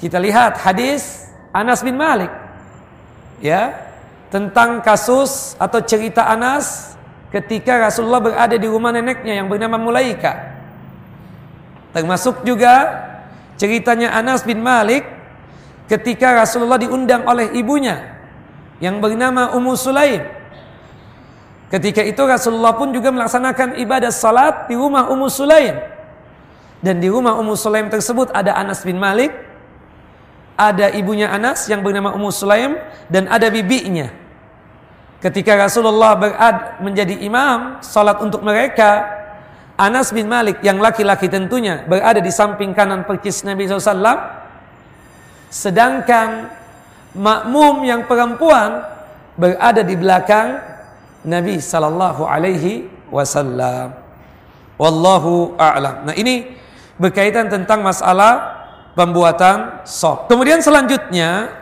Kita 0.00 0.16
lihat 0.16 0.56
hadis 0.64 1.28
Anas 1.52 1.84
bin 1.84 2.00
Malik. 2.00 2.32
Ya, 3.44 3.92
tentang 4.32 4.80
kasus 4.80 5.56
atau 5.60 5.80
cerita 5.84 6.24
Anas 6.24 6.96
ketika 7.32 7.76
Rasulullah 7.88 8.20
berada 8.20 8.56
di 8.56 8.68
rumah 8.68 8.92
neneknya 8.92 9.44
yang 9.44 9.48
bernama 9.48 9.76
Mulaika. 9.76 10.59
Termasuk 11.90 12.46
juga 12.46 13.06
ceritanya 13.58 14.14
Anas 14.14 14.46
bin 14.46 14.62
Malik 14.62 15.02
ketika 15.90 16.38
Rasulullah 16.38 16.78
diundang 16.78 17.26
oleh 17.26 17.50
ibunya 17.58 18.16
yang 18.78 19.02
bernama 19.02 19.50
Ummu 19.52 19.74
Sulaim. 19.74 20.22
Ketika 21.70 22.02
itu 22.02 22.18
Rasulullah 22.26 22.74
pun 22.74 22.90
juga 22.90 23.14
melaksanakan 23.14 23.78
ibadah 23.78 24.10
salat 24.10 24.66
di 24.66 24.74
rumah 24.74 25.06
Ummu 25.10 25.26
Sulaim. 25.30 25.78
Dan 26.80 26.98
di 26.98 27.12
rumah 27.12 27.36
Ummu 27.36 27.54
Sulaim 27.54 27.92
tersebut 27.92 28.32
ada 28.32 28.56
Anas 28.56 28.82
bin 28.82 28.96
Malik, 28.96 29.30
ada 30.56 30.88
ibunya 30.96 31.28
Anas 31.28 31.68
yang 31.68 31.84
bernama 31.84 32.16
Ummu 32.16 32.30
Sulaim 32.32 32.80
dan 33.12 33.28
ada 33.28 33.52
bibinya. 33.52 34.08
Ketika 35.20 35.52
Rasulullah 35.52 36.16
berad 36.16 36.80
menjadi 36.80 37.20
imam 37.20 37.84
salat 37.84 38.16
untuk 38.24 38.40
mereka, 38.40 39.19
Anas 39.80 40.12
bin 40.12 40.28
Malik 40.28 40.60
yang 40.60 40.76
laki-laki 40.76 41.32
tentunya 41.32 41.80
berada 41.88 42.20
di 42.20 42.28
samping 42.28 42.76
kanan 42.76 43.08
perkis 43.08 43.48
Nabi 43.48 43.64
SAW 43.64 44.04
sedangkan 45.48 46.52
makmum 47.16 47.80
yang 47.88 48.04
perempuan 48.04 48.84
berada 49.40 49.80
di 49.80 49.96
belakang 49.96 50.60
Nabi 51.24 51.56
sallallahu 51.64 52.28
alaihi 52.28 52.92
wasallam. 53.08 53.96
Wallahu 54.76 55.56
a'lam. 55.60 56.08
Nah, 56.08 56.14
ini 56.16 56.56
berkaitan 56.96 57.48
tentang 57.52 57.84
masalah 57.84 58.64
pembuatan 58.96 59.84
sop. 59.84 60.28
Kemudian 60.28 60.64
selanjutnya 60.64 61.52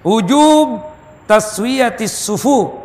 wujub 0.00 0.80
taswiyatis 1.28 2.12
sufu 2.12 2.79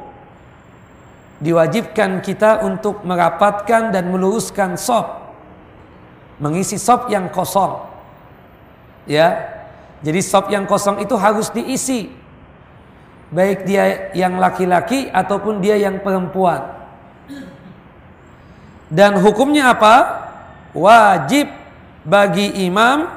diwajibkan 1.45 2.25
kita 2.25 2.65
untuk 2.65 3.05
merapatkan 3.05 3.93
dan 3.93 4.09
meluruskan 4.09 4.73
sop 4.73 5.25
mengisi 6.39 6.75
sop 6.75 7.07
yang 7.07 7.31
kosong. 7.31 7.79
Ya. 9.07 9.53
Jadi 10.03 10.19
sop 10.21 10.51
yang 10.51 10.67
kosong 10.67 11.01
itu 11.01 11.15
harus 11.15 11.49
diisi. 11.49 12.11
Baik 13.33 13.65
dia 13.65 14.13
yang 14.13 14.37
laki-laki 14.37 15.09
ataupun 15.09 15.63
dia 15.63 15.79
yang 15.79 15.97
perempuan. 16.03 16.61
Dan 18.91 19.17
hukumnya 19.17 19.73
apa? 19.73 20.27
Wajib 20.75 21.49
bagi 22.05 22.67
imam 22.69 23.09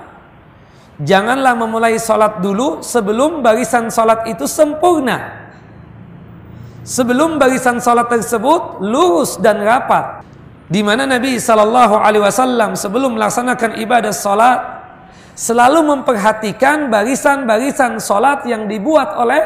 janganlah 1.03 1.53
memulai 1.59 2.01
sholat 2.01 2.41
dulu 2.41 2.81
sebelum 2.81 3.45
barisan 3.45 3.93
sholat 3.93 4.25
itu 4.31 4.49
sempurna 4.49 5.38
sebelum 6.88 7.37
barisan 7.37 7.85
salat 7.85 8.09
tersebut 8.09 8.81
lurus 8.81 9.37
dan 9.37 9.61
rapat 9.61 10.24
di 10.72 10.81
mana 10.81 11.05
Nabi 11.05 11.37
sallallahu 11.37 12.01
alaihi 12.01 12.24
wasallam 12.24 12.72
sebelum 12.72 13.20
melaksanakan 13.20 13.77
ibadah 13.77 14.09
salat 14.09 14.61
selalu 15.37 15.85
memperhatikan 15.85 16.88
barisan-barisan 16.88 18.01
salat 18.01 18.48
yang 18.48 18.64
dibuat 18.64 19.14
oleh 19.20 19.38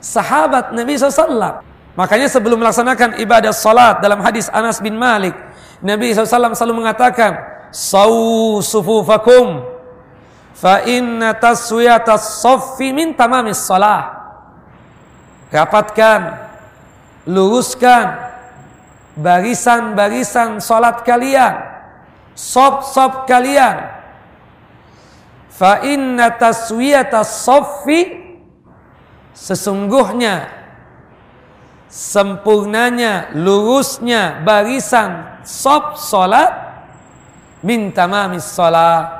sahabat 0.00 0.72
Nabi 0.72 0.96
SAW. 0.96 1.60
Makanya 1.92 2.32
sebelum 2.32 2.56
melaksanakan 2.64 3.20
ibadah 3.20 3.52
salat 3.52 4.00
dalam 4.00 4.24
hadis 4.24 4.48
Anas 4.48 4.80
bin 4.80 4.96
Malik, 4.96 5.36
Nabi 5.84 6.16
SAW 6.16 6.56
selalu 6.56 6.80
mengatakan, 6.80 7.36
"Sawu 7.68 8.64
sufufakum 8.64 9.60
fa 10.56 10.88
inna 10.88 11.36
taswiyatas 11.36 12.40
saffi 12.40 12.96
min 12.96 13.12
tamamis 13.12 13.60
salah." 13.60 14.08
Rapatkan 15.52 16.49
luruskan 17.28 18.32
barisan-barisan 19.18 20.62
salat 20.62 21.02
kalian, 21.04 21.60
sop-sop 22.32 23.28
kalian. 23.28 24.00
Fa 25.50 25.84
inna 25.84 26.32
taswiyata 26.40 27.20
soffi 27.20 28.16
sesungguhnya 29.36 30.48
sempurnanya 31.90 33.34
lurusnya 33.36 34.40
barisan 34.40 35.42
sop 35.42 36.00
salat 36.00 36.48
min 37.66 37.92
tamamis 37.92 38.46
salat 38.46 39.10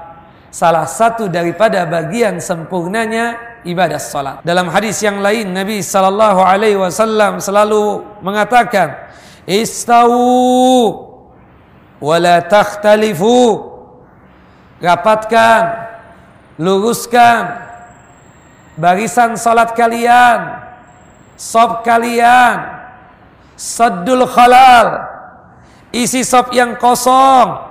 salah 0.48 0.86
satu 0.86 1.26
daripada 1.26 1.84
bagian 1.84 2.38
sempurnanya 2.40 3.49
ibadah 3.64 4.00
salat. 4.00 4.40
Dalam 4.46 4.68
hadis 4.72 5.00
yang 5.04 5.20
lain 5.20 5.52
Nabi 5.52 5.84
sallallahu 5.84 6.40
alaihi 6.44 6.78
wasallam 6.80 7.40
selalu 7.42 8.04
mengatakan, 8.24 8.96
"Istawu 9.44 10.96
wa 12.00 12.16
la 12.16 12.40
takhtalifu." 12.44 13.68
Rapatkan, 14.80 15.92
luruskan 16.56 17.68
barisan 18.80 19.36
salat 19.36 19.76
kalian, 19.76 20.56
sop 21.36 21.84
kalian, 21.84 22.64
saddul 23.60 24.24
khalal, 24.24 25.04
isi 25.92 26.24
sop 26.24 26.56
yang 26.56 26.80
kosong. 26.80 27.68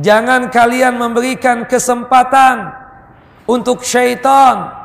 Jangan 0.00 0.48
kalian 0.48 0.96
memberikan 0.96 1.68
kesempatan 1.68 2.72
untuk 3.44 3.84
syaitan 3.84 4.83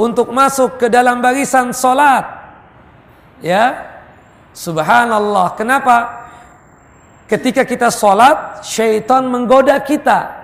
untuk 0.00 0.32
masuk 0.32 0.80
ke 0.80 0.88
dalam 0.88 1.20
barisan 1.20 1.76
solat. 1.76 2.24
Ya, 3.44 3.92
subhanallah. 4.56 5.52
Kenapa? 5.60 6.24
Ketika 7.28 7.68
kita 7.68 7.92
solat, 7.92 8.64
syaitan 8.64 9.28
menggoda 9.28 9.76
kita. 9.84 10.40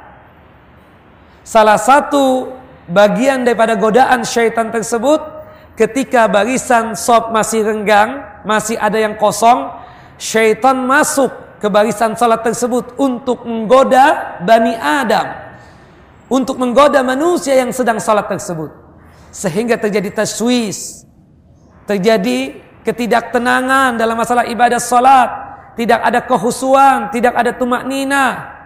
Salah 1.41 1.81
satu 1.81 2.53
bagian 2.87 3.49
daripada 3.49 3.75
godaan 3.75 4.23
syaitan 4.29 4.69
tersebut 4.69 5.19
ketika 5.75 6.29
barisan 6.29 6.93
sop 6.95 7.33
masih 7.33 7.65
renggang, 7.65 8.23
masih 8.45 8.79
ada 8.79 9.01
yang 9.01 9.19
kosong, 9.19 9.73
syaitan 10.21 10.79
masuk 10.85 11.33
ke 11.59 11.67
barisan 11.73 12.15
salat 12.15 12.45
tersebut 12.45 12.95
untuk 13.01 13.43
menggoda 13.49 14.39
Bani 14.45 14.77
Adam. 14.77 15.49
Untuk 16.27 16.59
menggoda 16.59 17.07
manusia 17.07 17.55
yang 17.55 17.71
sedang 17.71 18.03
salat 18.03 18.27
tersebut. 18.27 18.86
Sehingga 19.37 19.77
terjadi 19.77 20.25
taswis. 20.25 21.05
Terjadi 21.85 22.57
ketidaktenangan 22.89 24.01
dalam 24.01 24.17
masalah 24.17 24.49
ibadah 24.49 24.81
salat. 24.81 25.29
Tidak 25.77 26.01
ada 26.01 26.25
kehusuan, 26.25 27.13
tidak 27.13 27.37
ada 27.37 27.53
tumak 27.53 27.85
nina. 27.85 28.57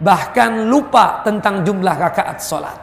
Bahkan 0.00 0.64
lupa 0.64 1.20
tentang 1.20 1.60
jumlah 1.60 1.92
rakaat 1.92 2.40
salat. 2.40 2.80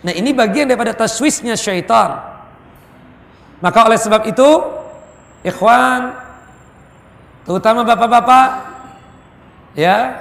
Nah 0.00 0.12
ini 0.16 0.32
bagian 0.32 0.64
daripada 0.64 0.96
taswisnya 0.96 1.52
syaitan. 1.52 2.16
Maka 3.60 3.84
oleh 3.84 4.00
sebab 4.00 4.24
itu, 4.24 4.50
ikhwan, 5.44 6.16
terutama 7.44 7.84
bapak-bapak, 7.84 8.48
ya, 9.72 10.16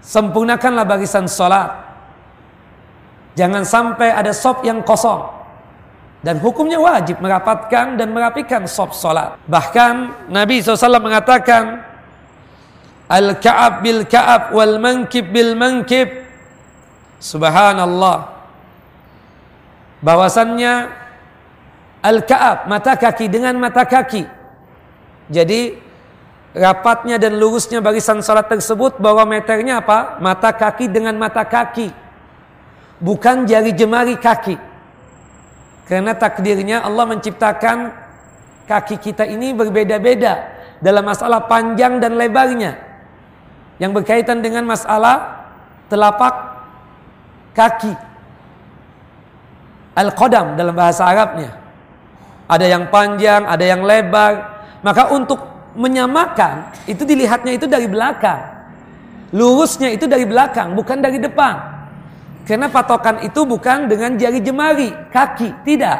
sempurnakanlah 0.00 0.84
barisan 0.88 1.28
sholat. 1.28 1.89
Jangan 3.38 3.62
sampai 3.62 4.10
ada 4.10 4.34
sop 4.34 4.66
yang 4.66 4.82
kosong. 4.82 5.22
Dan 6.20 6.36
hukumnya 6.36 6.76
wajib 6.76 7.22
merapatkan 7.24 7.96
dan 7.96 8.12
merapikan 8.12 8.68
sop 8.68 8.92
sholat. 8.92 9.40
Bahkan 9.48 10.28
Nabi 10.28 10.60
SAW 10.60 11.00
mengatakan, 11.00 11.80
Al-ka'ab 13.10 13.82
bil 13.82 14.06
ka'ab 14.06 14.54
wal 14.54 14.78
mankib 14.78 15.32
bil 15.34 15.58
mankib. 15.58 16.06
Subhanallah. 17.18 18.38
Bahwasannya 20.04 21.00
Al-ka'ab, 22.00 22.64
mata 22.64 22.96
kaki 22.96 23.28
dengan 23.28 23.56
mata 23.60 23.84
kaki. 23.84 24.24
Jadi 25.28 25.76
rapatnya 26.56 27.20
dan 27.20 27.36
lurusnya 27.36 27.84
barisan 27.84 28.24
salat 28.24 28.48
tersebut 28.48 28.96
bahwa 28.96 29.24
meternya 29.28 29.84
apa? 29.84 30.16
Mata 30.16 30.48
kaki 30.48 30.88
dengan 30.88 31.12
mata 31.20 31.44
kaki. 31.44 31.92
Bukan 33.00 33.48
jari 33.48 33.72
jemari 33.72 34.20
kaki. 34.20 34.60
Karena 35.88 36.14
takdirnya 36.14 36.84
Allah 36.84 37.08
menciptakan 37.08 37.90
kaki 38.68 39.00
kita 39.00 39.26
ini 39.26 39.50
berbeda-beda 39.56 40.46
dalam 40.78 41.02
masalah 41.02 41.48
panjang 41.48 41.98
dan 41.98 42.14
lebarnya. 42.14 42.76
Yang 43.80 43.90
berkaitan 43.98 44.44
dengan 44.44 44.68
masalah 44.68 45.48
telapak 45.88 46.34
kaki. 47.56 47.96
Al-qadam 49.96 50.54
dalam 50.54 50.76
bahasa 50.76 51.08
Arabnya. 51.08 51.56
Ada 52.46 52.66
yang 52.68 52.92
panjang, 52.92 53.48
ada 53.48 53.64
yang 53.64 53.80
lebar. 53.82 54.62
Maka 54.84 55.08
untuk 55.10 55.40
menyamakan 55.74 56.70
itu 56.84 57.02
dilihatnya 57.08 57.56
itu 57.56 57.64
dari 57.64 57.88
belakang. 57.88 58.60
Lurusnya 59.30 59.94
itu 59.94 60.10
dari 60.10 60.26
belakang, 60.26 60.74
bukan 60.74 60.98
dari 60.98 61.16
depan. 61.22 61.79
Karena 62.48 62.66
patokan 62.72 63.20
itu 63.22 63.44
bukan 63.44 63.86
dengan 63.86 64.16
jari 64.16 64.40
jemari, 64.40 64.90
kaki, 65.12 65.64
tidak. 65.66 65.98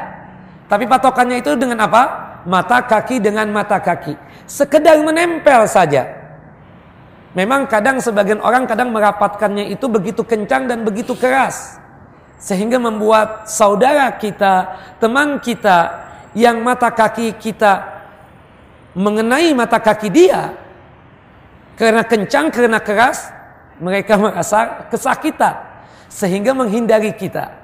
Tapi 0.66 0.86
patokannya 0.86 1.42
itu 1.42 1.54
dengan 1.58 1.84
apa? 1.84 2.02
Mata 2.46 2.80
kaki 2.82 3.20
dengan 3.20 3.50
mata 3.52 3.78
kaki. 3.82 4.16
Sekedar 4.48 4.98
menempel 5.02 5.66
saja. 5.68 6.06
Memang 7.36 7.70
kadang 7.70 8.02
sebagian 8.02 8.42
orang 8.42 8.66
kadang 8.66 8.90
merapatkannya 8.90 9.70
itu 9.70 9.86
begitu 9.86 10.26
kencang 10.26 10.66
dan 10.66 10.82
begitu 10.82 11.14
keras. 11.14 11.78
Sehingga 12.40 12.80
membuat 12.80 13.46
saudara 13.46 14.10
kita, 14.16 14.74
teman 14.98 15.38
kita 15.38 16.08
yang 16.34 16.64
mata 16.64 16.90
kaki 16.90 17.36
kita 17.38 18.02
mengenai 18.96 19.54
mata 19.54 19.78
kaki 19.78 20.10
dia 20.10 20.50
karena 21.78 22.02
kencang, 22.02 22.50
karena 22.50 22.82
keras, 22.82 23.30
mereka 23.78 24.18
merasa 24.18 24.90
kesakitan 24.90 25.69
sehingga 26.10 26.52
menghindari 26.52 27.14
kita. 27.14 27.54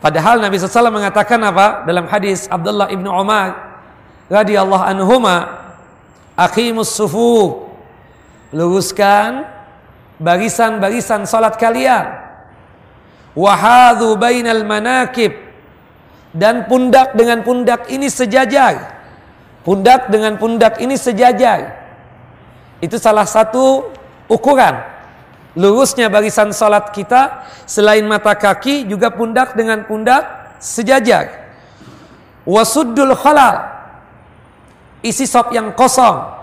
Padahal 0.00 0.40
Nabi 0.40 0.56
SAW 0.56 0.88
mengatakan 0.88 1.36
apa 1.44 1.84
dalam 1.84 2.08
hadis 2.08 2.48
Abdullah 2.48 2.88
ibnu 2.88 3.10
Umar 3.10 3.52
radhiyallahu 4.32 4.80
anhuma, 4.80 5.60
"Aqimus 6.38 6.88
sufu, 6.88 7.68
luruskan 8.54 9.44
barisan-barisan 10.16 11.28
salat 11.28 11.60
kalian. 11.60 12.16
Wahadu 13.36 14.16
bainal 14.16 14.64
manakib 14.64 15.36
dan 16.32 16.64
pundak 16.64 17.12
dengan 17.12 17.44
pundak 17.44 17.90
ini 17.92 18.08
sejajar." 18.08 19.02
Pundak 19.60 20.08
dengan 20.08 20.40
pundak 20.40 20.80
ini 20.80 20.96
sejajar. 20.96 21.76
Itu 22.80 22.96
salah 22.96 23.28
satu 23.28 23.92
ukuran. 24.24 24.72
Lurusnya 25.58 26.06
barisan 26.06 26.54
salat 26.54 26.94
kita 26.94 27.42
selain 27.66 28.06
mata 28.06 28.38
kaki 28.38 28.86
juga 28.86 29.10
pundak 29.10 29.58
dengan 29.58 29.82
pundak 29.82 30.54
sejajar. 30.62 31.50
Wasuddul 32.46 33.18
khalal. 33.18 33.66
Isi 35.02 35.26
sop 35.26 35.50
yang 35.50 35.74
kosong. 35.74 36.38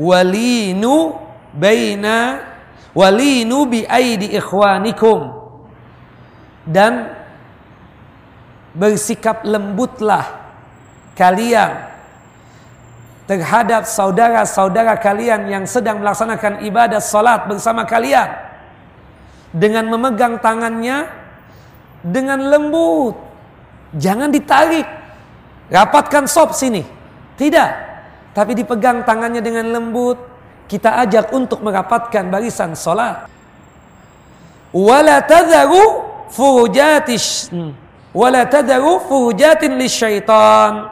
Walinu 0.00 1.14
baina 1.54 2.42
walinu 2.90 3.70
bi 3.70 3.86
aidi 3.86 4.34
ikhwanikum. 4.34 5.38
Dan 6.66 7.06
bersikap 8.74 9.44
lembutlah 9.46 10.26
kalian 11.12 11.91
terhadap 13.26 13.86
saudara-saudara 13.86 14.98
kalian 14.98 15.46
yang 15.48 15.64
sedang 15.64 16.02
melaksanakan 16.02 16.66
ibadah 16.66 16.98
salat 16.98 17.46
bersama 17.46 17.86
kalian. 17.86 18.30
Dengan 19.52 19.84
memegang 19.92 20.40
tangannya 20.40 21.06
dengan 22.00 22.40
lembut. 22.48 23.14
Jangan 23.92 24.32
ditarik. 24.32 24.88
Rapatkan 25.68 26.24
sop 26.24 26.56
sini. 26.56 26.82
Tidak. 27.36 27.70
Tapi 28.32 28.52
dipegang 28.56 29.04
tangannya 29.04 29.44
dengan 29.44 29.68
lembut. 29.70 30.16
Kita 30.64 30.96
ajak 31.04 31.36
untuk 31.36 31.60
merapatkan 31.60 32.32
barisan 32.32 32.72
salat. 32.72 33.28
Wala 34.72 35.20
tadharu 35.20 36.12
furujatish 36.32 37.52
wala 38.16 38.48
tadharu 38.48 39.04
furujatin 39.04 39.76
lisyaitan 39.76 40.88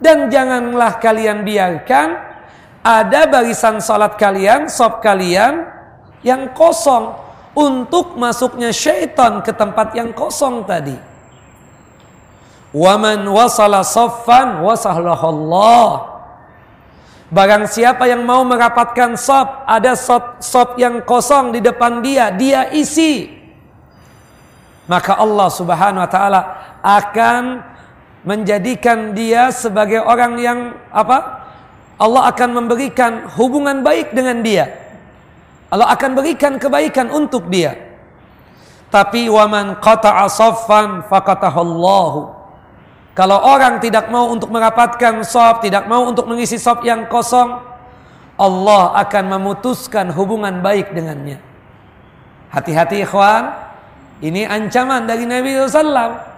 dan 0.00 0.32
janganlah 0.32 0.96
kalian 0.96 1.44
biarkan 1.44 2.08
ada 2.80 3.28
barisan 3.28 3.78
salat 3.84 4.16
kalian, 4.16 4.72
sop 4.72 5.04
kalian 5.04 5.68
yang 6.24 6.56
kosong 6.56 7.12
untuk 7.52 8.16
masuknya 8.16 8.72
syaitan 8.72 9.44
ke 9.44 9.52
tempat 9.52 9.92
yang 9.92 10.16
kosong 10.16 10.64
tadi. 10.64 10.96
Waman 12.72 13.28
wasala 13.28 13.84
soffan 13.84 14.64
wasahlahallah. 14.64 16.08
Barang 17.30 17.68
siapa 17.70 18.10
yang 18.10 18.26
mau 18.26 18.42
merapatkan 18.42 19.14
sop, 19.14 19.62
ada 19.68 19.94
sop, 19.94 20.42
sop 20.42 20.80
yang 20.80 21.04
kosong 21.04 21.54
di 21.54 21.60
depan 21.62 22.02
dia, 22.02 22.32
dia 22.34 22.72
isi. 22.74 23.28
Maka 24.90 25.14
Allah 25.14 25.46
subhanahu 25.46 26.02
wa 26.02 26.10
ta'ala 26.10 26.40
akan 26.82 27.69
menjadikan 28.24 29.16
dia 29.16 29.48
sebagai 29.52 30.04
orang 30.04 30.36
yang 30.40 30.58
apa? 30.92 31.48
Allah 32.00 32.32
akan 32.32 32.64
memberikan 32.64 33.28
hubungan 33.36 33.84
baik 33.84 34.16
dengan 34.16 34.40
dia. 34.40 34.72
Allah 35.68 35.92
akan 35.92 36.16
berikan 36.16 36.56
kebaikan 36.56 37.12
untuk 37.12 37.46
dia. 37.52 37.76
Tapi 38.90 39.30
waman 39.30 39.78
qata'a 39.78 40.26
saffan 40.26 41.06
faqatahallahu. 41.06 42.40
Kalau 43.14 43.38
orang 43.38 43.78
tidak 43.78 44.08
mau 44.08 44.32
untuk 44.32 44.48
merapatkan 44.48 45.22
sop, 45.22 45.60
tidak 45.60 45.84
mau 45.86 46.08
untuk 46.08 46.24
mengisi 46.24 46.56
sop 46.56 46.82
yang 46.82 47.04
kosong, 47.06 47.58
Allah 48.40 48.96
akan 48.96 49.36
memutuskan 49.36 50.08
hubungan 50.16 50.64
baik 50.64 50.96
dengannya. 50.96 51.36
Hati-hati 52.48 53.04
ikhwan, 53.04 53.52
ini 54.24 54.48
ancaman 54.48 55.04
dari 55.04 55.28
Nabi 55.28 55.52
SAW. 55.52 56.29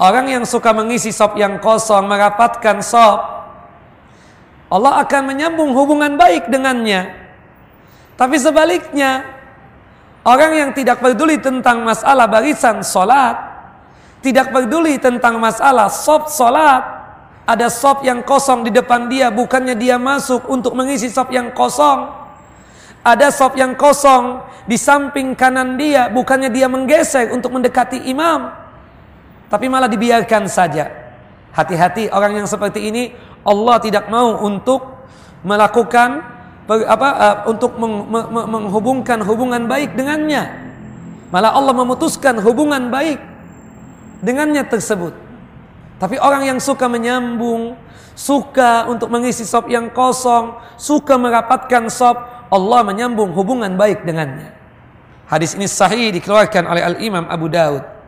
Orang 0.00 0.32
yang 0.32 0.48
suka 0.48 0.72
mengisi 0.72 1.12
sop 1.12 1.36
yang 1.36 1.60
kosong, 1.60 2.08
merapatkan 2.08 2.80
sop, 2.80 3.20
Allah 4.72 5.04
akan 5.04 5.22
menyambung 5.28 5.76
hubungan 5.76 6.16
baik 6.16 6.48
dengannya. 6.48 7.12
Tapi 8.16 8.40
sebaliknya, 8.40 9.28
orang 10.24 10.56
yang 10.56 10.70
tidak 10.72 11.04
peduli 11.04 11.36
tentang 11.36 11.84
masalah 11.84 12.24
barisan 12.24 12.80
solat, 12.80 13.36
tidak 14.24 14.48
peduli 14.48 14.96
tentang 14.96 15.36
masalah 15.36 15.92
sop 15.92 16.32
solat, 16.32 16.80
ada 17.44 17.68
sop 17.68 18.00
yang 18.00 18.24
kosong 18.24 18.64
di 18.64 18.72
depan 18.72 19.04
dia, 19.04 19.28
bukannya 19.28 19.76
dia 19.76 20.00
masuk 20.00 20.48
untuk 20.48 20.72
mengisi 20.80 21.12
sop 21.12 21.28
yang 21.28 21.52
kosong. 21.52 22.08
Ada 23.04 23.28
sop 23.28 23.52
yang 23.52 23.76
kosong 23.76 24.48
di 24.64 24.80
samping 24.80 25.36
kanan 25.36 25.76
dia, 25.76 26.08
bukannya 26.08 26.48
dia 26.48 26.72
menggeser 26.72 27.32
untuk 27.36 27.52
mendekati 27.52 28.08
imam, 28.08 28.59
tapi 29.50 29.66
malah 29.66 29.90
dibiarkan 29.90 30.46
saja. 30.46 30.86
Hati-hati 31.50 32.06
orang 32.14 32.38
yang 32.38 32.46
seperti 32.46 32.86
ini, 32.86 33.10
Allah 33.42 33.82
tidak 33.82 34.06
mau 34.06 34.38
untuk 34.46 35.02
melakukan 35.42 36.22
apa 36.70 37.08
uh, 37.18 37.36
untuk 37.50 37.74
meng, 37.74 38.06
me, 38.06 38.20
me, 38.30 38.42
menghubungkan 38.46 39.18
hubungan 39.26 39.66
baik 39.66 39.98
dengannya. 39.98 40.46
Malah 41.34 41.58
Allah 41.58 41.74
memutuskan 41.74 42.38
hubungan 42.38 42.94
baik 42.94 43.18
dengannya 44.22 44.62
tersebut. 44.70 45.10
Tapi 45.98 46.16
orang 46.22 46.46
yang 46.46 46.58
suka 46.62 46.86
menyambung, 46.86 47.74
suka 48.14 48.86
untuk 48.86 49.10
mengisi 49.10 49.42
sop 49.42 49.66
yang 49.66 49.90
kosong, 49.90 50.54
suka 50.78 51.18
merapatkan 51.18 51.90
sop, 51.90 52.16
Allah 52.48 52.80
menyambung 52.86 53.34
hubungan 53.34 53.74
baik 53.74 54.06
dengannya. 54.06 54.54
Hadis 55.26 55.58
ini 55.58 55.66
sahih 55.66 56.14
dikeluarkan 56.14 56.66
oleh 56.70 56.82
Al-Imam 56.86 57.26
Abu 57.26 57.50
Daud. 57.50 57.99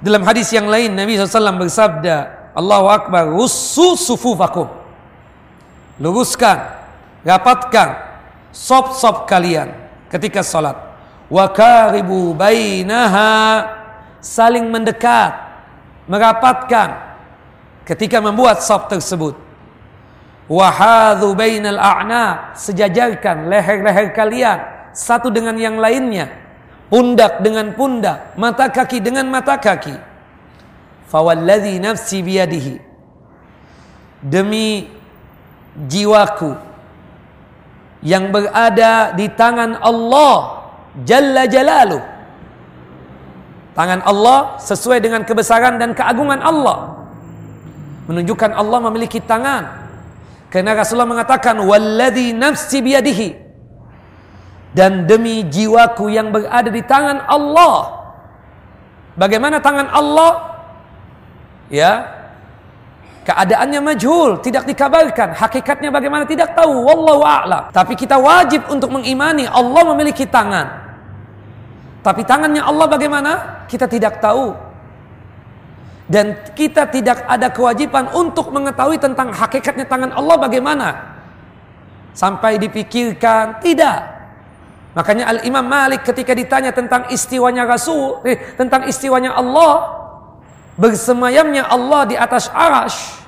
Dalam 0.00 0.24
hadis 0.24 0.48
yang 0.52 0.68
lain 0.68 0.96
Nabi 0.96 1.20
SAW 1.20 1.60
bersabda, 1.60 2.16
Allahu 2.56 2.86
Akbar, 2.88 3.28
rusu 3.28 3.94
sufufakum. 3.94 4.68
Luruskan, 6.00 6.56
rapatkan 7.20 8.00
sop-sop 8.48 9.28
kalian 9.28 9.76
ketika 10.08 10.40
salat. 10.40 10.76
Wa 11.28 11.52
karibu 11.52 12.32
bainaha 12.32 13.68
saling 14.24 14.72
mendekat, 14.72 15.36
merapatkan 16.08 16.96
ketika 17.84 18.18
membuat 18.18 18.64
sop 18.64 18.90
tersebut 18.90 19.36
wahadu 20.50 21.38
bainal 21.38 21.78
a'na 21.78 22.54
sejajarkan 22.58 23.46
leher-leher 23.46 24.10
kalian 24.10 24.58
satu 24.90 25.30
dengan 25.30 25.54
yang 25.54 25.78
lainnya 25.78 26.26
pundak 26.90 27.40
dengan 27.40 27.72
pundak 27.72 28.34
mata 28.34 28.66
kaki 28.68 28.98
dengan 28.98 29.30
mata 29.30 29.56
kaki. 29.56 29.94
Fawalladhi 31.06 31.78
nafsi 31.78 32.20
biyadihi. 32.20 32.90
Demi 34.20 34.84
jiwaku 35.88 36.52
yang 38.04 38.28
berada 38.34 39.16
di 39.16 39.30
tangan 39.32 39.80
Allah 39.80 40.66
jalla 41.06 41.46
jalalu. 41.48 41.98
Tangan 43.72 44.02
Allah 44.04 44.58
sesuai 44.60 44.98
dengan 45.00 45.22
kebesaran 45.24 45.78
dan 45.78 45.94
keagungan 45.94 46.42
Allah. 46.42 47.06
Menunjukkan 48.10 48.50
Allah 48.50 48.78
memiliki 48.90 49.22
tangan. 49.22 49.88
Karena 50.50 50.74
Rasulullah 50.74 51.06
mengatakan 51.06 51.62
walladzi 51.62 52.34
nafsi 52.34 52.82
biyadihi 52.82 53.49
dan 54.70 55.06
demi 55.06 55.42
jiwaku 55.46 56.10
yang 56.10 56.30
berada 56.30 56.70
di 56.70 56.82
tangan 56.84 57.26
Allah. 57.26 57.98
Bagaimana 59.18 59.58
tangan 59.58 59.90
Allah? 59.90 60.32
Ya. 61.68 62.18
Keadaannya 63.20 63.84
majhul, 63.84 64.40
tidak 64.40 64.64
dikabarkan. 64.64 65.36
Hakikatnya 65.36 65.92
bagaimana 65.92 66.24
tidak 66.24 66.56
tahu. 66.56 66.86
Wallahu 66.86 67.22
a'lam. 67.22 67.68
Tapi 67.70 67.94
kita 67.94 68.16
wajib 68.16 68.64
untuk 68.72 68.88
mengimani 68.90 69.44
Allah 69.44 69.82
memiliki 69.92 70.24
tangan. 70.24 70.66
Tapi 72.00 72.24
tangannya 72.24 72.64
Allah 72.64 72.86
bagaimana? 72.88 73.32
Kita 73.68 73.84
tidak 73.84 74.24
tahu 74.24 74.70
dan 76.10 76.34
kita 76.58 76.90
tidak 76.90 77.22
ada 77.30 77.54
kewajiban 77.54 78.10
untuk 78.10 78.50
mengetahui 78.50 78.98
tentang 78.98 79.30
hakikatnya 79.30 79.86
tangan 79.86 80.10
Allah 80.10 80.36
bagaimana 80.42 80.88
sampai 82.10 82.58
dipikirkan 82.58 83.62
tidak 83.62 84.19
makanya 84.96 85.30
Al 85.30 85.38
Imam 85.46 85.62
Malik 85.66 86.02
ketika 86.02 86.34
ditanya 86.34 86.74
tentang 86.74 87.06
istiwanya 87.10 87.66
Rasul 87.66 88.22
eh, 88.26 88.56
tentang 88.58 88.86
istiwanya 88.90 89.34
Allah 89.34 90.00
bersemayamnya 90.74 91.66
Allah 91.68 92.08
di 92.08 92.16
atas 92.18 92.50
arash 92.50 93.22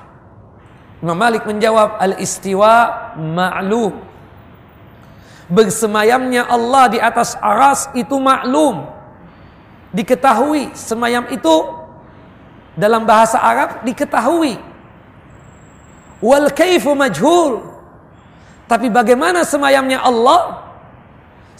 Imam 0.99 1.15
Malik 1.15 1.43
menjawab 1.43 1.99
al 1.99 2.19
istiwa 2.19 2.73
ma'lum 3.19 3.95
bersemayamnya 5.51 6.47
Allah 6.47 6.87
di 6.91 6.99
atas 6.99 7.35
aras 7.39 7.91
itu 7.95 8.15
maklum 8.15 8.87
diketahui 9.93 10.73
semayam 10.73 11.29
itu 11.29 11.83
dalam 12.73 13.05
bahasa 13.05 13.37
Arab 13.37 13.85
diketahui. 13.85 14.57
Wal 16.19 16.49
kaifu 16.51 16.97
majhul. 16.97 17.61
Tapi 18.65 18.89
bagaimana 18.89 19.45
semayamnya 19.45 20.01
Allah? 20.01 20.72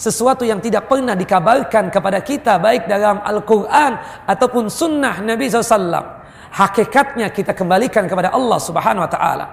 Sesuatu 0.03 0.43
yang 0.43 0.59
tidak 0.59 0.91
pernah 0.91 1.15
dikabarkan 1.15 1.87
kepada 1.87 2.19
kita 2.19 2.59
baik 2.59 2.91
dalam 2.91 3.23
Al-Quran 3.23 3.95
ataupun 4.27 4.67
sunnah 4.67 5.23
Nabi 5.23 5.47
SAW. 5.47 6.03
Hakikatnya 6.51 7.31
kita 7.31 7.55
kembalikan 7.55 8.03
kepada 8.03 8.35
Allah 8.35 8.59
Subhanahu 8.59 9.07
Wa 9.07 9.11
Taala. 9.15 9.47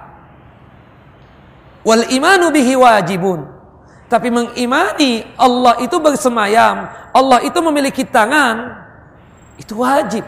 Wal 1.87 2.03
imanu 2.11 2.51
bihi 2.51 2.75
wajibun. 2.75 3.47
Tapi 4.11 4.27
mengimani 4.27 5.23
Allah 5.39 5.79
itu 5.79 5.95
bersemayam, 6.03 6.83
Allah 7.15 7.39
itu 7.47 7.55
memiliki 7.63 8.03
tangan, 8.03 8.75
itu 9.55 9.71
wajib 9.79 10.27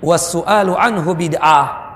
wasu'alu 0.00 0.80
anhu 0.80 1.12
bid'ah. 1.12 1.92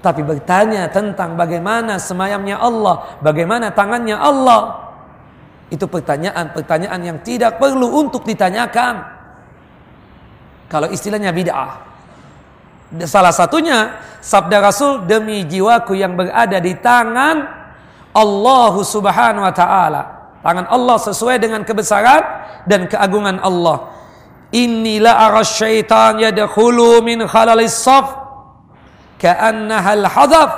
Tapi 0.00 0.24
bertanya 0.24 0.88
tentang 0.88 1.36
bagaimana 1.36 2.00
semayamnya 2.00 2.56
Allah, 2.64 3.20
bagaimana 3.20 3.68
tangannya 3.76 4.16
Allah, 4.16 4.85
itu 5.66 5.82
pertanyaan-pertanyaan 5.90 7.00
yang 7.02 7.18
tidak 7.26 7.58
perlu 7.58 7.90
untuk 8.06 8.22
ditanyakan. 8.22 9.02
Kalau 10.70 10.90
istilahnya 10.90 11.34
bid'ah. 11.34 11.86
Salah 13.02 13.34
satunya 13.34 13.98
sabda 14.22 14.62
Rasul 14.62 15.10
demi 15.10 15.42
jiwaku 15.42 15.98
yang 15.98 16.14
berada 16.14 16.62
di 16.62 16.70
tangan 16.78 17.36
Allah 18.14 18.74
Subhanahu 18.78 19.42
wa 19.42 19.54
taala. 19.54 20.02
Tangan 20.46 20.70
Allah 20.70 20.96
sesuai 21.02 21.42
dengan 21.42 21.66
kebesaran 21.66 22.22
dan 22.70 22.86
keagungan 22.86 23.42
Allah. 23.42 23.90
Inilah 24.54 25.26
arah 25.26 25.42
syaitan 25.42 26.22
yadkhulu 26.22 27.02
min 27.02 27.26
khalalis 27.26 27.74
saf 27.74 28.14
ka'annaha 29.18 29.90
al-hadaf. 29.98 30.50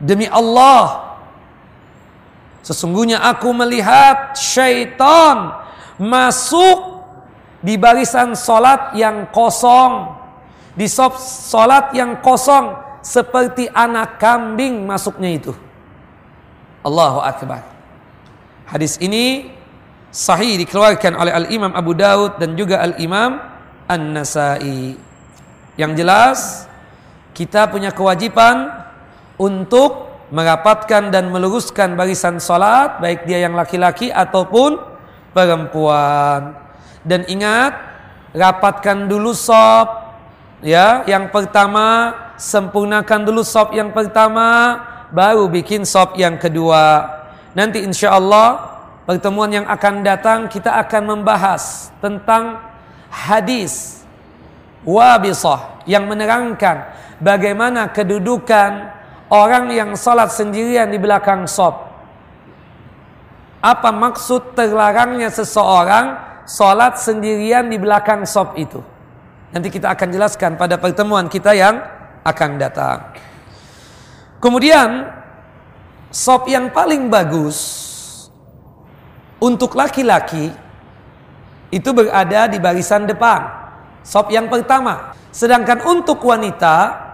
Demi 0.00 0.24
Allah 0.24 1.07
sesungguhnya 2.68 3.24
aku 3.24 3.48
melihat 3.56 4.36
syaitan 4.36 5.56
masuk 5.96 7.00
di 7.64 7.80
barisan 7.80 8.36
solat 8.36 8.92
yang 8.92 9.32
kosong. 9.32 10.12
Di 10.76 10.84
solat 10.86 11.96
yang 11.96 12.20
kosong 12.20 12.76
seperti 13.00 13.72
anak 13.72 14.20
kambing 14.20 14.84
masuknya 14.84 15.32
itu. 15.32 15.52
Allahu 16.84 17.24
Akbar. 17.24 17.64
Hadis 18.68 19.00
ini 19.00 19.48
sahih 20.12 20.60
dikeluarkan 20.60 21.16
oleh 21.16 21.32
Al-Imam 21.32 21.72
Abu 21.72 21.96
Daud 21.96 22.36
dan 22.36 22.52
juga 22.52 22.84
Al-Imam 22.84 23.40
An-Nasai. 23.88 24.92
Yang 25.80 25.92
jelas 25.96 26.38
kita 27.32 27.64
punya 27.72 27.90
kewajiban 27.96 28.70
untuk 29.40 30.07
merapatkan 30.28 31.08
dan 31.08 31.32
meluruskan 31.32 31.96
barisan 31.96 32.36
salat 32.36 33.00
baik 33.00 33.24
dia 33.24 33.44
yang 33.48 33.56
laki-laki 33.56 34.12
ataupun 34.12 34.76
perempuan. 35.32 36.56
Dan 37.04 37.24
ingat 37.28 37.72
rapatkan 38.36 39.08
dulu 39.08 39.32
sop 39.32 40.18
ya, 40.60 41.04
yang 41.08 41.32
pertama 41.32 42.12
sempurnakan 42.36 43.24
dulu 43.24 43.40
sop 43.40 43.72
yang 43.72 43.90
pertama 43.94 44.78
baru 45.08 45.48
bikin 45.48 45.88
sop 45.88 46.20
yang 46.20 46.36
kedua. 46.36 47.16
Nanti 47.56 47.80
insya 47.80 48.12
Allah 48.12 48.80
pertemuan 49.08 49.48
yang 49.48 49.64
akan 49.64 50.04
datang 50.04 50.52
kita 50.52 50.76
akan 50.84 51.16
membahas 51.16 51.88
tentang 52.04 52.60
hadis 53.08 54.04
wabisah 54.84 55.80
yang 55.88 56.04
menerangkan 56.04 56.92
bagaimana 57.16 57.88
kedudukan 57.88 58.97
orang 59.28 59.68
yang 59.72 59.92
salat 59.94 60.32
sendirian 60.32 60.88
di 60.88 60.98
belakang 61.00 61.44
sob. 61.44 61.88
Apa 63.58 63.90
maksud 63.90 64.54
terlarangnya 64.54 65.28
seseorang 65.28 66.16
salat 66.48 66.96
sendirian 66.96 67.68
di 67.68 67.76
belakang 67.76 68.24
sob 68.24 68.56
itu? 68.56 68.80
Nanti 69.52 69.72
kita 69.72 69.92
akan 69.96 70.08
jelaskan 70.12 70.60
pada 70.60 70.76
pertemuan 70.76 71.26
kita 71.28 71.56
yang 71.56 71.80
akan 72.24 72.50
datang. 72.60 72.98
Kemudian 74.38 75.08
sob 76.12 76.46
yang 76.46 76.70
paling 76.70 77.10
bagus 77.10 77.58
untuk 79.40 79.74
laki-laki 79.74 80.52
itu 81.68 81.90
berada 81.92 82.48
di 82.48 82.56
barisan 82.62 83.04
depan, 83.04 83.44
sop 84.04 84.32
yang 84.32 84.48
pertama. 84.48 85.12
Sedangkan 85.28 85.84
untuk 85.84 86.24
wanita 86.24 87.07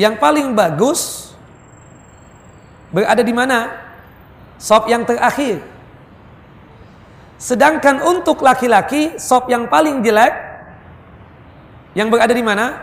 yang 0.00 0.16
paling 0.16 0.56
bagus 0.56 1.32
berada 2.92 3.20
di 3.20 3.34
mana? 3.34 3.72
Sop 4.56 4.86
yang 4.86 5.02
terakhir. 5.02 5.60
Sedangkan 7.42 7.98
untuk 8.06 8.38
laki-laki 8.38 9.18
sop 9.18 9.50
yang 9.50 9.66
paling 9.66 9.98
jelek 10.06 10.30
yang 11.98 12.06
berada 12.06 12.30
di 12.30 12.44
mana? 12.44 12.78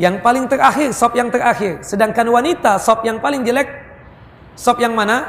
Yang 0.00 0.24
paling 0.24 0.48
terakhir, 0.48 0.96
sop 0.96 1.12
yang 1.12 1.28
terakhir. 1.28 1.84
Sedangkan 1.84 2.24
wanita 2.32 2.80
sop 2.80 3.04
yang 3.04 3.20
paling 3.20 3.44
jelek 3.44 3.68
sop 4.56 4.80
yang 4.80 4.96
mana? 4.96 5.28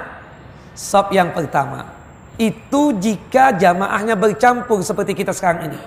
Sop 0.71 1.11
yang 1.11 1.35
pertama. 1.35 1.91
Itu 2.39 2.95
jika 2.95 3.51
jamaahnya 3.51 4.15
bercampur 4.15 4.79
seperti 4.79 5.11
kita 5.11 5.35
sekarang 5.35 5.67
ini. 5.67 5.79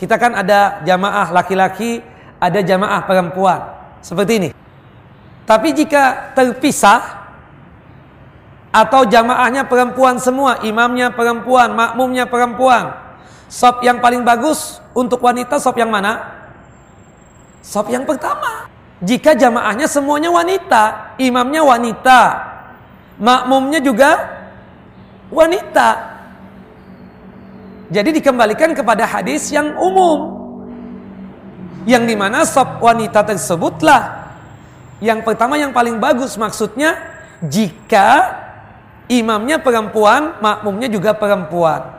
Kita 0.00 0.16
kan 0.16 0.32
ada 0.32 0.80
jamaah 0.80 1.28
laki-laki, 1.28 2.00
ada 2.40 2.64
jamaah 2.64 3.04
perempuan. 3.04 3.79
Seperti 4.00 4.32
ini. 4.40 4.50
Tapi 5.44 5.74
jika 5.74 6.32
terpisah 6.32 7.20
atau 8.70 9.02
jamaahnya 9.02 9.66
perempuan 9.66 10.16
semua, 10.22 10.62
imamnya 10.62 11.10
perempuan, 11.10 11.74
makmumnya 11.74 12.24
perempuan. 12.30 12.94
Sop 13.50 13.82
yang 13.82 13.98
paling 13.98 14.22
bagus 14.22 14.78
untuk 14.94 15.18
wanita 15.26 15.58
sop 15.58 15.74
yang 15.74 15.90
mana? 15.90 16.22
Sop 17.66 17.90
yang 17.90 18.06
pertama. 18.06 18.70
Jika 19.02 19.34
jamaahnya 19.34 19.90
semuanya 19.90 20.30
wanita, 20.30 21.16
imamnya 21.18 21.66
wanita, 21.66 22.20
makmumnya 23.18 23.82
juga 23.82 24.10
wanita. 25.34 25.88
Jadi 27.90 28.22
dikembalikan 28.22 28.70
kepada 28.70 29.02
hadis 29.02 29.50
yang 29.50 29.74
umum. 29.82 30.39
Yang 31.88 32.02
di 32.12 32.16
mana 32.16 32.44
sop 32.44 32.80
wanita 32.80 33.24
tersebutlah 33.24 34.20
yang 35.00 35.24
pertama 35.24 35.56
yang 35.56 35.72
paling 35.72 35.96
bagus 35.96 36.36
maksudnya 36.36 36.92
jika 37.40 38.36
imamnya 39.08 39.56
perempuan, 39.56 40.36
makmumnya 40.44 40.92
juga 40.92 41.16
perempuan. 41.16 41.98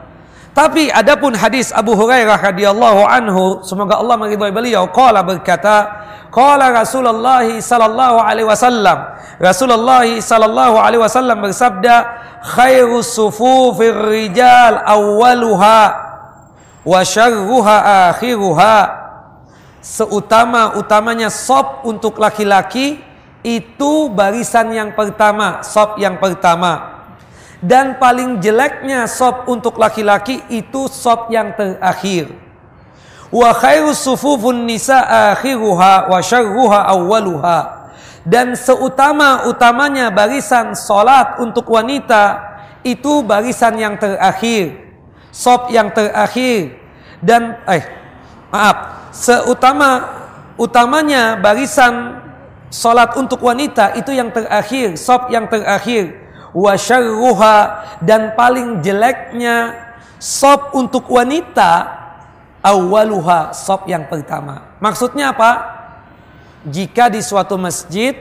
Tapi 0.53 0.93
adapun 0.93 1.33
hadis 1.33 1.73
Abu 1.73 1.97
Hurairah 1.97 2.37
radhiyallahu 2.37 3.01
anhu, 3.07 3.65
semoga 3.65 3.97
Allah 3.97 4.21
meridhai 4.21 4.53
beliau, 4.53 4.85
qala 4.93 5.25
berkata, 5.25 5.89
qala 6.29 6.69
Rasulullah 6.69 7.41
sallallahu 7.41 8.21
alaihi 8.21 8.45
wasallam, 8.45 9.17
Rasulullah 9.41 10.05
sallallahu 10.05 10.75
alaihi 10.77 11.01
wasallam 11.01 11.41
bersabda, 11.41 11.95
khairu 12.53 13.01
sufufir 13.01 13.95
rijal 13.95 14.77
awwaluha 14.85 15.79
wa 16.85 16.99
syarruha 17.01 18.11
akhiruha. 18.13 19.00
Seutama-utamanya 19.81 21.33
sop 21.33 21.81
untuk 21.89 22.21
laki-laki 22.21 23.01
itu 23.41 23.91
barisan 24.13 24.69
yang 24.69 24.93
pertama, 24.93 25.65
sop 25.65 25.97
yang 25.97 26.21
pertama. 26.21 27.01
Dan 27.57 27.97
paling 27.97 28.37
jeleknya 28.37 29.09
sop 29.09 29.49
untuk 29.49 29.81
laki-laki 29.81 30.41
itu 30.53 30.85
sop 30.85 31.33
yang 31.33 31.53
terakhir. 31.57 32.29
Wa 33.33 33.57
khairu 33.57 33.97
sufufun 33.97 34.69
nisa 34.69 35.01
akhiruha 35.33 36.13
wa 36.13 36.19
syarruha 36.21 36.85
awwaluha. 36.85 37.89
Dan 38.21 38.53
seutama-utamanya 38.53 40.13
barisan 40.13 40.77
solat 40.77 41.41
untuk 41.41 41.65
wanita 41.73 42.37
itu 42.85 43.25
barisan 43.25 43.81
yang 43.81 43.97
terakhir. 43.97 44.77
Sop 45.33 45.73
yang 45.73 45.89
terakhir. 45.89 46.77
Dan 47.17 47.57
eh 47.65 47.81
maaf, 48.53 49.00
seutama 49.21 50.09
utamanya 50.57 51.37
barisan 51.37 52.17
solat 52.73 53.13
untuk 53.13 53.45
wanita 53.45 53.93
itu 53.93 54.09
yang 54.09 54.33
terakhir, 54.33 54.97
sop 54.97 55.29
yang 55.29 55.45
terakhir 55.45 56.17
wa 56.57 56.73
syarruha 56.73 57.85
dan 58.01 58.33
paling 58.33 58.81
jeleknya 58.81 59.77
sop 60.17 60.73
untuk 60.73 61.05
wanita 61.05 62.01
awaluha 62.65 63.53
sop 63.53 63.85
yang 63.85 64.09
pertama. 64.09 64.73
Maksudnya 64.81 65.37
apa? 65.37 65.81
Jika 66.65 67.09
di 67.09 67.21
suatu 67.21 67.57
masjid 67.57 68.13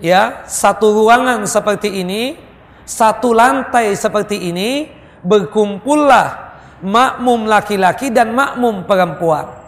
ya, 0.00 0.44
satu 0.48 0.92
ruangan 0.92 1.44
seperti 1.44 2.04
ini, 2.04 2.36
satu 2.84 3.32
lantai 3.32 3.92
seperti 3.96 4.48
ini 4.48 4.92
berkumpullah 5.24 6.56
makmum 6.84 7.48
laki-laki 7.48 8.12
dan 8.12 8.36
makmum 8.36 8.84
perempuan. 8.84 9.63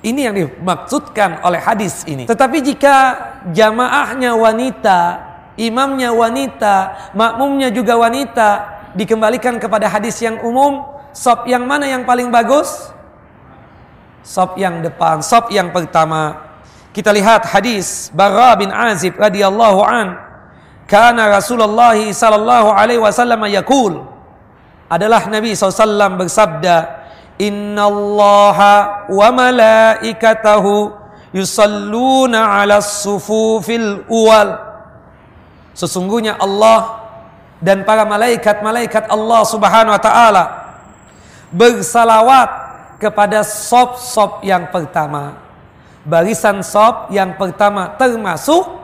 Ini 0.00 0.20
yang 0.32 0.34
dimaksudkan 0.36 1.44
oleh 1.44 1.60
hadis 1.60 2.08
ini. 2.08 2.24
Tetapi 2.24 2.58
jika 2.64 2.94
jamaahnya 3.52 4.32
wanita 4.32 5.30
imamnya 5.60 6.10
wanita, 6.16 6.76
makmumnya 7.12 7.68
juga 7.68 8.00
wanita, 8.00 8.48
dikembalikan 8.96 9.60
kepada 9.60 9.92
hadis 9.92 10.16
yang 10.24 10.40
umum, 10.40 10.88
sop 11.12 11.44
yang 11.44 11.68
mana 11.68 11.84
yang 11.84 12.08
paling 12.08 12.32
bagus? 12.32 12.88
Sop 14.24 14.56
yang 14.56 14.80
depan, 14.80 15.20
sop 15.20 15.52
yang 15.52 15.68
pertama. 15.68 16.48
Kita 16.90 17.12
lihat 17.14 17.46
hadis 17.46 18.10
Barra 18.16 18.56
bin 18.56 18.72
Azib 18.72 19.14
radhiyallahu 19.20 19.80
an. 19.84 20.16
Karena 20.90 21.30
Rasulullah 21.30 21.94
sallallahu 21.94 22.74
alaihi 22.74 22.98
wasallam 22.98 23.46
yaqul 23.46 24.10
adalah 24.90 25.22
Nabi 25.30 25.54
SAW 25.54 26.18
bersabda 26.18 26.99
Inna 27.40 27.88
Allah 27.88 28.58
wa 29.08 29.28
malaikatahu 29.32 30.92
yusalluna 31.32 32.60
ala 32.60 32.84
sufufil 32.84 34.04
uwal 34.12 34.70
Sesungguhnya 35.72 36.36
Allah 36.36 37.00
dan 37.62 37.88
para 37.88 38.04
malaikat-malaikat 38.04 39.08
Allah 39.08 39.40
Subhanahu 39.48 39.96
wa 39.96 40.02
taala 40.02 40.44
bersalawat 41.48 42.48
kepada 43.00 43.40
sop-sop 43.40 44.44
yang 44.44 44.68
pertama. 44.68 45.40
Barisan 46.04 46.64
sop 46.64 47.12
yang 47.12 47.36
pertama 47.36 47.96
termasuk 47.96 48.79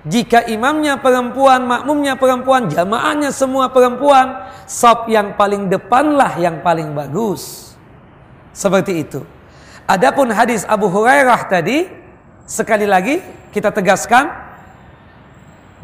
jika 0.00 0.48
imamnya 0.48 0.96
perempuan, 0.96 1.68
makmumnya 1.68 2.16
perempuan, 2.16 2.72
jamaahnya 2.72 3.28
semua 3.36 3.68
perempuan, 3.68 4.48
sop 4.64 5.12
yang 5.12 5.36
paling 5.36 5.68
depanlah 5.68 6.40
yang 6.40 6.64
paling 6.64 6.96
bagus. 6.96 7.74
Seperti 8.56 9.04
itu. 9.04 9.20
Adapun 9.84 10.32
hadis 10.32 10.64
Abu 10.64 10.88
Hurairah 10.88 11.50
tadi 11.50 11.84
sekali 12.48 12.88
lagi 12.88 13.20
kita 13.52 13.74
tegaskan 13.74 14.30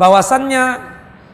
bahwasannya 0.01 0.81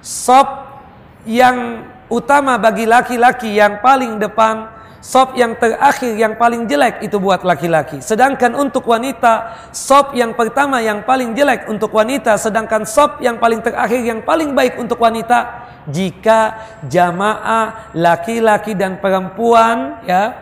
sop 0.03 0.75
yang 1.23 1.87
utama 2.11 2.59
bagi 2.59 2.85
laki-laki 2.85 3.55
yang 3.55 3.79
paling 3.79 4.19
depan, 4.19 4.67
sop 5.03 5.35
yang 5.35 5.59
terakhir 5.59 6.15
yang 6.15 6.39
paling 6.39 6.71
jelek 6.71 7.03
itu 7.03 7.19
buat 7.19 7.43
laki-laki. 7.43 7.99
Sedangkan 7.99 8.55
untuk 8.55 8.87
wanita, 8.87 9.59
sop 9.75 10.15
yang 10.15 10.33
pertama 10.33 10.79
yang 10.79 11.03
paling 11.03 11.35
jelek 11.35 11.67
untuk 11.67 11.91
wanita, 11.91 12.39
sedangkan 12.39 12.87
sop 12.87 13.19
yang 13.19 13.37
paling 13.43 13.59
terakhir 13.59 13.99
yang 13.99 14.23
paling 14.23 14.55
baik 14.55 14.79
untuk 14.79 15.03
wanita 15.03 15.69
jika 15.91 16.55
jamaah 16.87 17.93
laki-laki 17.99 18.79
dan 18.79 19.03
perempuan 19.03 19.99
ya 20.07 20.39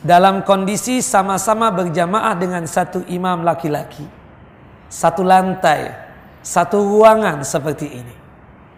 dalam 0.00 0.46
kondisi 0.46 1.02
sama-sama 1.02 1.68
berjamaah 1.74 2.38
dengan 2.38 2.62
satu 2.64 3.02
imam 3.10 3.42
laki-laki. 3.42 4.06
Satu 4.90 5.26
lantai 5.26 6.10
satu 6.40 6.80
ruangan 6.80 7.44
seperti 7.44 7.86
ini. 8.00 8.14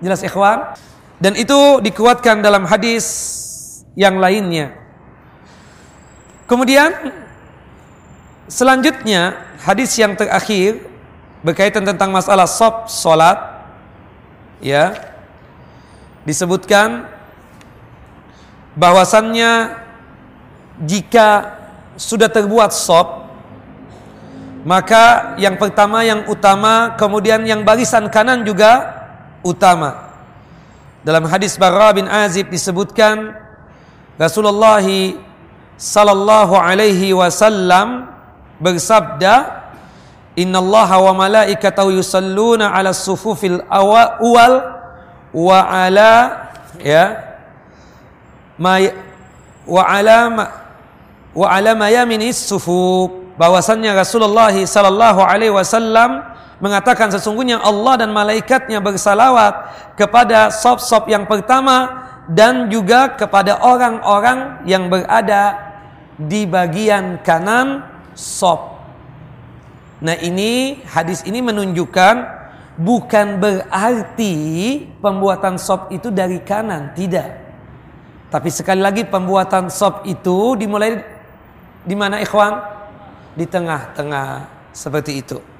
Jelas 0.02 0.22
ikhwan? 0.26 0.74
Dan 1.22 1.38
itu 1.38 1.78
dikuatkan 1.78 2.42
dalam 2.42 2.66
hadis 2.66 3.06
yang 3.98 4.16
lainnya. 4.16 4.76
Kemudian 6.48 6.92
selanjutnya 8.48 9.40
hadis 9.62 9.94
yang 9.96 10.12
terakhir 10.18 10.84
berkaitan 11.40 11.82
tentang 11.82 12.12
masalah 12.12 12.46
sop 12.46 12.86
solat 12.92 13.38
ya 14.62 14.94
disebutkan 16.22 17.08
bahwasannya 18.78 19.74
jika 20.86 21.58
sudah 21.98 22.30
terbuat 22.30 22.70
sop 22.70 23.28
maka 24.62 25.34
yang 25.42 25.58
pertama 25.58 26.06
yang 26.06 26.22
utama 26.30 26.94
kemudian 26.94 27.42
yang 27.42 27.66
barisan 27.66 28.06
kanan 28.06 28.46
juga 28.46 28.94
utama 29.42 30.14
dalam 31.02 31.26
hadis 31.26 31.58
Barra 31.58 31.90
bin 31.90 32.06
Azib 32.06 32.46
disebutkan 32.46 33.34
Rasulullah 34.22 34.78
sallallahu 35.74 36.54
alaihi 36.54 37.10
wasallam 37.10 38.06
bersabda 38.62 39.66
Inna 40.38 40.62
Allah 40.62 40.90
wa 40.96 41.12
malaikatahu 41.26 41.92
yusalluna 41.98 42.70
ala 42.70 42.94
sufufil 42.94 43.60
awal 43.66 44.62
wa 45.34 45.58
ala 45.66 46.12
ya 46.80 47.20
ma 48.56 48.80
wa 49.68 49.82
ala 49.84 50.18
ma, 50.32 50.44
wa 51.34 51.46
ala 51.52 51.76
mayaminis 51.76 52.38
sufuf. 52.48 53.12
Bahwasannya 53.36 53.92
Rasulullah 53.96 54.52
sallallahu 54.54 55.20
alaihi 55.20 55.52
wasallam 55.52 56.22
mengatakan 56.62 57.10
sesungguhnya 57.10 57.58
Allah 57.58 58.06
dan 58.06 58.14
malaikatnya 58.14 58.78
bersalawat 58.78 59.72
kepada 59.98 60.48
sop-sop 60.48 61.10
yang 61.10 61.26
pertama 61.26 62.06
dan 62.32 62.72
juga 62.72 63.12
kepada 63.12 63.60
orang-orang 63.60 64.64
yang 64.64 64.88
berada 64.88 65.60
di 66.16 66.48
bagian 66.48 67.20
kanan 67.20 67.84
sop. 68.16 68.80
Nah 70.00 70.16
ini 70.18 70.80
hadis 70.88 71.22
ini 71.28 71.44
menunjukkan 71.44 72.14
bukan 72.80 73.36
berarti 73.36 74.34
pembuatan 74.98 75.60
sop 75.60 75.92
itu 75.92 76.08
dari 76.08 76.40
kanan, 76.40 76.96
tidak. 76.96 77.38
Tapi 78.32 78.48
sekali 78.48 78.80
lagi 78.80 79.04
pembuatan 79.04 79.68
sop 79.68 80.08
itu 80.08 80.56
dimulai 80.56 81.04
di 81.84 81.92
mana 81.92 82.16
ikhwan? 82.24 82.80
Di 83.36 83.44
tengah-tengah 83.44 84.48
seperti 84.72 85.20
itu. 85.20 85.51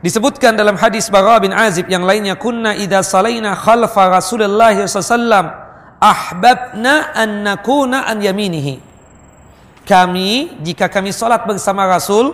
Disebutkan 0.00 0.56
dalam 0.56 0.80
hadis 0.80 1.12
Bara 1.12 1.36
bin 1.44 1.52
Azib 1.52 1.84
yang 1.92 2.08
lainnya 2.08 2.32
kunna 2.32 2.72
idza 2.72 3.04
salaina 3.04 3.52
khalfa 3.52 4.08
Rasulullah 4.08 4.72
sallallahu 4.72 5.52
ahbabna 6.00 7.12
an 7.12 7.44
nakuna 7.44 8.08
an 8.08 8.24
yaminihi. 8.24 8.80
Kami 9.84 10.60
jika 10.64 10.88
kami 10.88 11.12
salat 11.12 11.44
bersama 11.44 11.84
Rasul 11.84 12.32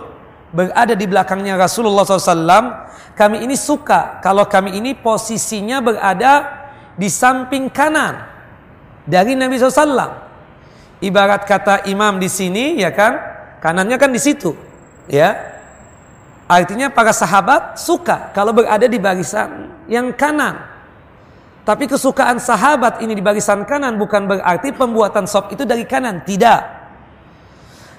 berada 0.55 0.95
di 0.95 1.03
belakangnya 1.03 1.59
Rasulullah 1.59 2.07
SAW 2.07 2.87
kami 3.17 3.43
ini 3.43 3.57
suka 3.57 4.21
kalau 4.23 4.45
kami 4.45 4.77
ini 4.77 4.93
posisinya 4.93 5.81
berada 5.83 6.33
di 6.95 7.09
samping 7.09 7.67
kanan 7.67 8.23
dari 9.03 9.33
Nabi 9.33 9.57
SAW. 9.57 10.29
Ibarat 11.01 11.45
kata 11.45 11.85
imam 11.89 12.17
di 12.21 12.29
sini 12.29 12.77
ya 12.77 12.93
kan, 12.93 13.17
kanannya 13.61 13.97
kan 14.01 14.09
di 14.09 14.17
situ, 14.17 14.53
ya. 15.09 15.56
Artinya 16.47 16.87
para 16.87 17.11
sahabat 17.11 17.75
suka 17.75 18.31
kalau 18.31 18.55
berada 18.55 18.87
di 18.87 18.95
barisan 18.95 19.67
yang 19.91 20.15
kanan. 20.15 20.63
Tapi 21.67 21.91
kesukaan 21.91 22.39
sahabat 22.39 23.03
ini 23.03 23.11
di 23.11 23.19
barisan 23.19 23.67
kanan 23.67 23.99
bukan 23.99 24.23
berarti 24.23 24.71
pembuatan 24.71 25.27
sop 25.27 25.51
itu 25.51 25.67
dari 25.67 25.83
kanan. 25.83 26.23
Tidak. 26.23 26.61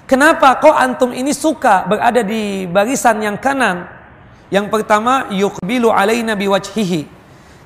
Kenapa 0.08 0.56
kok 0.56 0.72
antum 0.72 1.12
ini 1.12 1.36
suka 1.36 1.84
berada 1.84 2.24
di 2.24 2.64
barisan 2.64 3.20
yang 3.20 3.36
kanan? 3.36 3.84
Yang 4.48 4.72
pertama, 4.72 5.28
yukbilu 5.28 5.92
alaina 5.92 6.32
biwajhihi. 6.32 7.04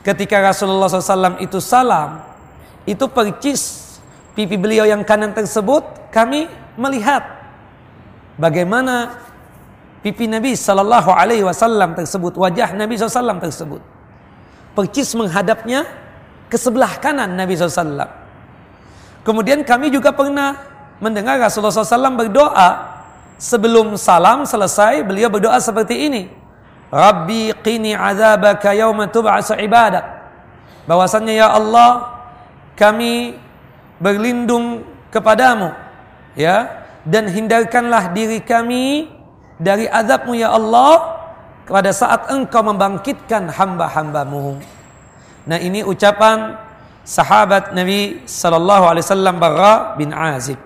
Ketika 0.02 0.42
Rasulullah 0.42 0.90
SAW 0.90 1.38
itu 1.38 1.62
salam, 1.62 2.18
itu 2.82 3.06
percis 3.06 3.94
pipi 4.34 4.58
beliau 4.58 4.82
yang 4.82 5.06
kanan 5.06 5.30
tersebut, 5.30 6.10
kami 6.10 6.50
melihat 6.74 7.22
bagaimana 8.34 9.14
pipi 10.02 10.26
Nabi 10.26 10.58
Sallallahu 10.58 11.08
Alaihi 11.14 11.46
Wasallam 11.46 11.94
tersebut, 11.94 12.34
wajah 12.34 12.74
Nabi 12.74 12.98
SAW 12.98 13.38
tersebut, 13.38 13.80
percis 14.74 15.14
menghadapnya 15.14 15.86
ke 16.50 16.58
sebelah 16.58 16.98
kanan 16.98 17.32
Nabi 17.38 17.54
SAW. 17.54 18.04
Kemudian 19.22 19.62
kami 19.62 19.88
juga 19.94 20.10
pernah 20.10 20.58
mendengar 20.98 21.38
Rasulullah 21.38 21.72
SAW 21.72 22.18
berdoa 22.18 22.70
sebelum 23.38 23.94
salam 23.94 24.42
selesai 24.42 25.06
beliau 25.06 25.30
berdoa 25.30 25.62
seperti 25.62 26.10
ini. 26.10 26.22
Rabbi 26.92 27.56
qini 27.64 27.96
azabaka 27.96 28.74
yawma 28.76 29.08
tub'asu 29.08 29.56
ibadak. 29.56 30.04
Bahwasannya 30.84 31.38
ya 31.38 31.54
Allah 31.54 32.10
kami 32.74 33.38
berlindung 34.02 34.82
kepadamu 35.14 35.70
ya 36.34 36.84
dan 37.06 37.30
hindarkanlah 37.30 38.10
diri 38.10 38.42
kami 38.42 39.06
dari 39.60 39.88
azabmu 39.88 40.32
ya 40.36 40.54
Allah 40.54 41.20
pada 41.66 41.90
saat 41.94 42.28
engkau 42.28 42.64
membangkitkan 42.64 43.48
hamba-hambamu. 43.52 44.60
Nah 45.48 45.58
ini 45.58 45.82
ucapan 45.82 46.54
sahabat 47.02 47.74
Nabi 47.74 48.22
Sallallahu 48.26 48.84
Alaihi 48.86 49.04
Wasallam 49.06 49.36
Barra 49.42 49.98
bin 49.98 50.14
Azib. 50.14 50.58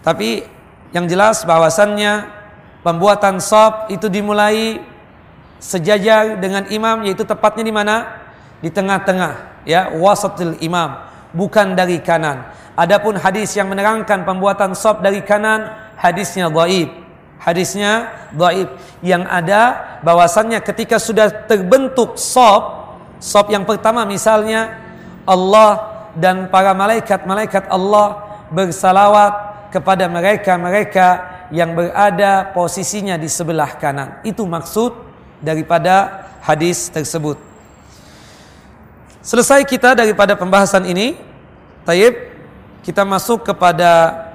Tapi 0.00 0.44
yang 0.92 1.08
jelas 1.08 1.44
bahwasannya 1.44 2.28
pembuatan 2.84 3.38
sop 3.40 3.88
itu 3.92 4.08
dimulai 4.08 4.80
sejajar 5.60 6.40
dengan 6.40 6.64
imam 6.72 7.04
yaitu 7.04 7.24
tepatnya 7.24 7.64
di 7.64 7.74
mana 7.74 7.96
di 8.64 8.72
tengah-tengah 8.72 9.64
ya 9.68 9.92
wasatil 9.92 10.56
imam 10.60 11.00
bukan 11.36 11.76
dari 11.76 12.00
kanan. 12.00 12.48
Adapun 12.76 13.20
hadis 13.20 13.52
yang 13.56 13.68
menerangkan 13.68 14.24
pembuatan 14.24 14.72
sop 14.72 15.04
dari 15.04 15.20
kanan 15.20 15.68
hadisnya 16.00 16.48
dhaif 16.48 16.88
Hadisnya 17.40 18.28
dhaif. 18.36 18.68
Yang 19.00 19.24
ada 19.32 19.62
bahwasannya 20.04 20.60
ketika 20.60 21.00
sudah 21.00 21.48
terbentuk 21.48 22.20
sop, 22.20 22.92
sop 23.16 23.48
yang 23.48 23.64
pertama 23.64 24.04
misalnya 24.04 24.76
Allah 25.24 26.04
dan 26.12 26.52
para 26.52 26.76
malaikat-malaikat 26.76 27.72
Allah 27.72 28.28
bersalawat 28.52 29.32
kepada 29.72 30.04
mereka-mereka 30.10 31.08
yang 31.48 31.72
berada 31.72 32.50
posisinya 32.52 33.16
di 33.16 33.26
sebelah 33.26 33.78
kanan. 33.80 34.20
Itu 34.22 34.44
maksud 34.44 34.92
daripada 35.40 36.28
hadis 36.44 36.92
tersebut. 36.92 37.40
Selesai 39.20 39.64
kita 39.68 39.92
daripada 39.92 40.36
pembahasan 40.36 40.88
ini, 40.88 41.16
Taib, 41.84 42.14
kita 42.80 43.04
masuk 43.04 43.44
kepada 43.44 44.29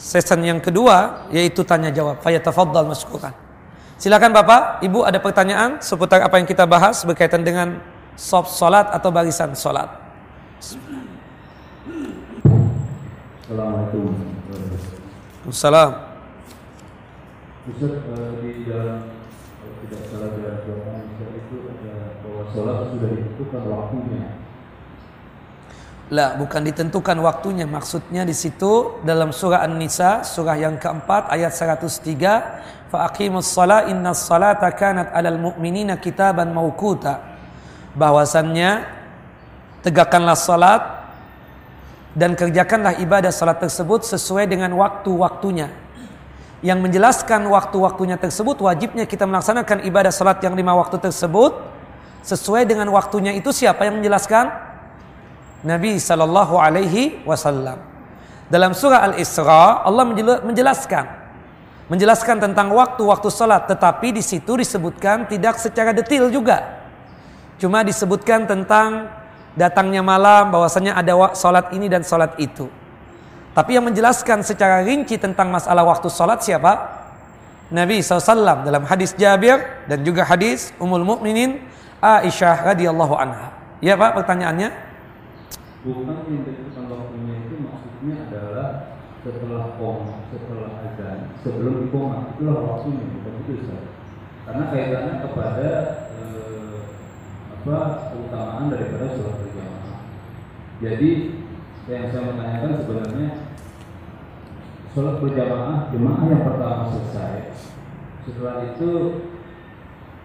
Season 0.00 0.40
yang 0.40 0.64
kedua 0.64 1.28
yaitu 1.28 1.60
tanya 1.60 1.92
jawab. 1.92 2.24
Fayatafaddal 2.24 2.88
maskuran. 2.88 3.36
Silakan 4.00 4.32
Bapak, 4.32 4.80
Ibu 4.80 5.04
ada 5.04 5.20
pertanyaan 5.20 5.76
seputar 5.84 6.24
apa 6.24 6.40
yang 6.40 6.48
kita 6.48 6.64
bahas 6.64 7.04
berkaitan 7.04 7.44
dengan 7.44 7.84
soft 8.16 8.56
salat 8.56 8.88
atau 8.96 9.12
barisan 9.12 9.52
salat. 9.52 9.92
Assalamualaikum. 13.44 14.16
Assalamualaikum. 15.44 16.08
Ustaz 17.60 17.92
eh, 17.92 18.32
di 18.40 18.64
dalam 18.64 19.04
kalau 19.60 19.74
tidak 19.84 20.02
salah 20.08 20.32
dalam 20.32 20.56
Quran 20.64 21.04
itu 21.12 21.56
ada 21.68 22.16
bahwa 22.24 22.42
sholat 22.56 22.88
sudah 22.88 23.08
ditentukan 23.12 23.62
waktunya 23.68 24.39
lah, 26.10 26.34
bukan 26.34 26.66
ditentukan 26.66 27.14
waktunya. 27.22 27.70
Maksudnya 27.70 28.26
di 28.26 28.34
situ 28.34 28.98
dalam 29.06 29.30
surah 29.30 29.62
An-Nisa, 29.62 30.26
surah 30.26 30.58
yang 30.58 30.74
keempat 30.74 31.30
ayat 31.30 31.54
103, 31.54 32.90
fa 32.90 33.06
aqimus 33.06 33.46
shalah 33.46 33.86
innas 33.86 34.26
salata 34.26 34.66
kanat 34.74 35.14
'alal 35.14 35.38
mu'minina 35.38 36.02
kitaban 36.02 36.50
mauquta. 36.50 37.22
Bahwasannya 37.94 38.82
tegakkanlah 39.86 40.34
salat 40.34 40.82
dan 42.18 42.34
kerjakanlah 42.34 42.98
ibadah 42.98 43.30
salat 43.30 43.62
tersebut 43.62 44.02
sesuai 44.02 44.50
dengan 44.50 44.74
waktu-waktunya. 44.74 45.70
Yang 46.60 46.78
menjelaskan 46.90 47.46
waktu-waktunya 47.46 48.18
tersebut 48.18 48.58
wajibnya 48.58 49.06
kita 49.06 49.30
melaksanakan 49.30 49.86
ibadah 49.86 50.10
salat 50.10 50.42
yang 50.42 50.58
lima 50.58 50.74
waktu 50.74 50.98
tersebut 50.98 51.54
sesuai 52.26 52.66
dengan 52.66 52.90
waktunya 52.90 53.32
itu 53.32 53.54
siapa 53.54 53.86
yang 53.86 54.02
menjelaskan? 54.02 54.69
Nabi 55.64 56.00
sallallahu 56.00 56.56
alaihi 56.56 57.20
wasallam. 57.28 57.76
Dalam 58.50 58.74
surah 58.74 59.06
Al-Isra 59.12 59.86
Allah 59.86 60.04
menjelaskan 60.42 61.20
menjelaskan 61.90 62.38
tentang 62.38 62.70
waktu-waktu 62.70 63.28
salat 63.34 63.66
tetapi 63.66 64.14
di 64.14 64.22
situ 64.22 64.54
disebutkan 64.54 65.26
tidak 65.26 65.58
secara 65.58 65.90
detail 65.90 66.30
juga. 66.30 66.80
Cuma 67.58 67.82
disebutkan 67.82 68.46
tentang 68.46 69.10
datangnya 69.58 70.00
malam 70.00 70.54
bahwasanya 70.54 70.94
ada 70.94 71.34
salat 71.34 71.74
ini 71.74 71.90
dan 71.90 72.06
salat 72.06 72.32
itu. 72.38 72.70
Tapi 73.50 73.74
yang 73.76 73.90
menjelaskan 73.90 74.46
secara 74.46 74.86
rinci 74.86 75.18
tentang 75.18 75.50
masalah 75.50 75.82
waktu 75.82 76.06
salat 76.06 76.40
siapa? 76.40 77.02
Nabi 77.70 78.02
SAW 78.02 78.66
dalam 78.66 78.82
hadis 78.86 79.14
Jabir 79.14 79.62
dan 79.86 80.02
juga 80.02 80.26
hadis 80.26 80.74
Ummul 80.78 81.06
Mukminin 81.06 81.62
Aisyah 82.02 82.66
radhiyallahu 82.74 83.14
anha. 83.18 83.54
Ya 83.82 83.98
Pak 83.98 84.22
pertanyaannya? 84.22 84.89
Bukan 85.80 86.28
yang 86.28 86.44
ditentukan 86.44 86.92
waktunya 86.92 87.34
itu 87.48 87.54
maksudnya 87.64 88.14
adalah 88.28 88.68
setelah 89.24 89.64
kom 89.80 90.24
setelah 90.28 90.84
azan 90.84 91.32
sebelum 91.40 91.88
koma 91.88 92.36
itulah 92.36 92.56
waktunya 92.68 93.04
bukan 93.20 93.34
itu 93.44 93.52
Ustaz. 93.64 93.84
karena 94.44 94.64
kaitannya 94.68 95.14
kepada 95.24 95.68
eh, 96.20 96.80
apa 97.60 97.76
keutamaan 98.12 98.72
daripada 98.72 99.04
sholat 99.12 99.36
berjamaah. 99.40 100.00
Jadi 100.80 101.10
yang 101.88 102.08
saya 102.12 102.22
mau 102.28 102.36
tanyakan 102.36 102.72
sebenarnya 102.80 103.28
sholat 104.92 105.16
berjamaah 105.20 105.76
jemaah 105.92 106.24
yang 106.28 106.44
pertama 106.44 106.82
selesai 106.92 107.56
setelah 108.28 108.68
itu 108.68 108.90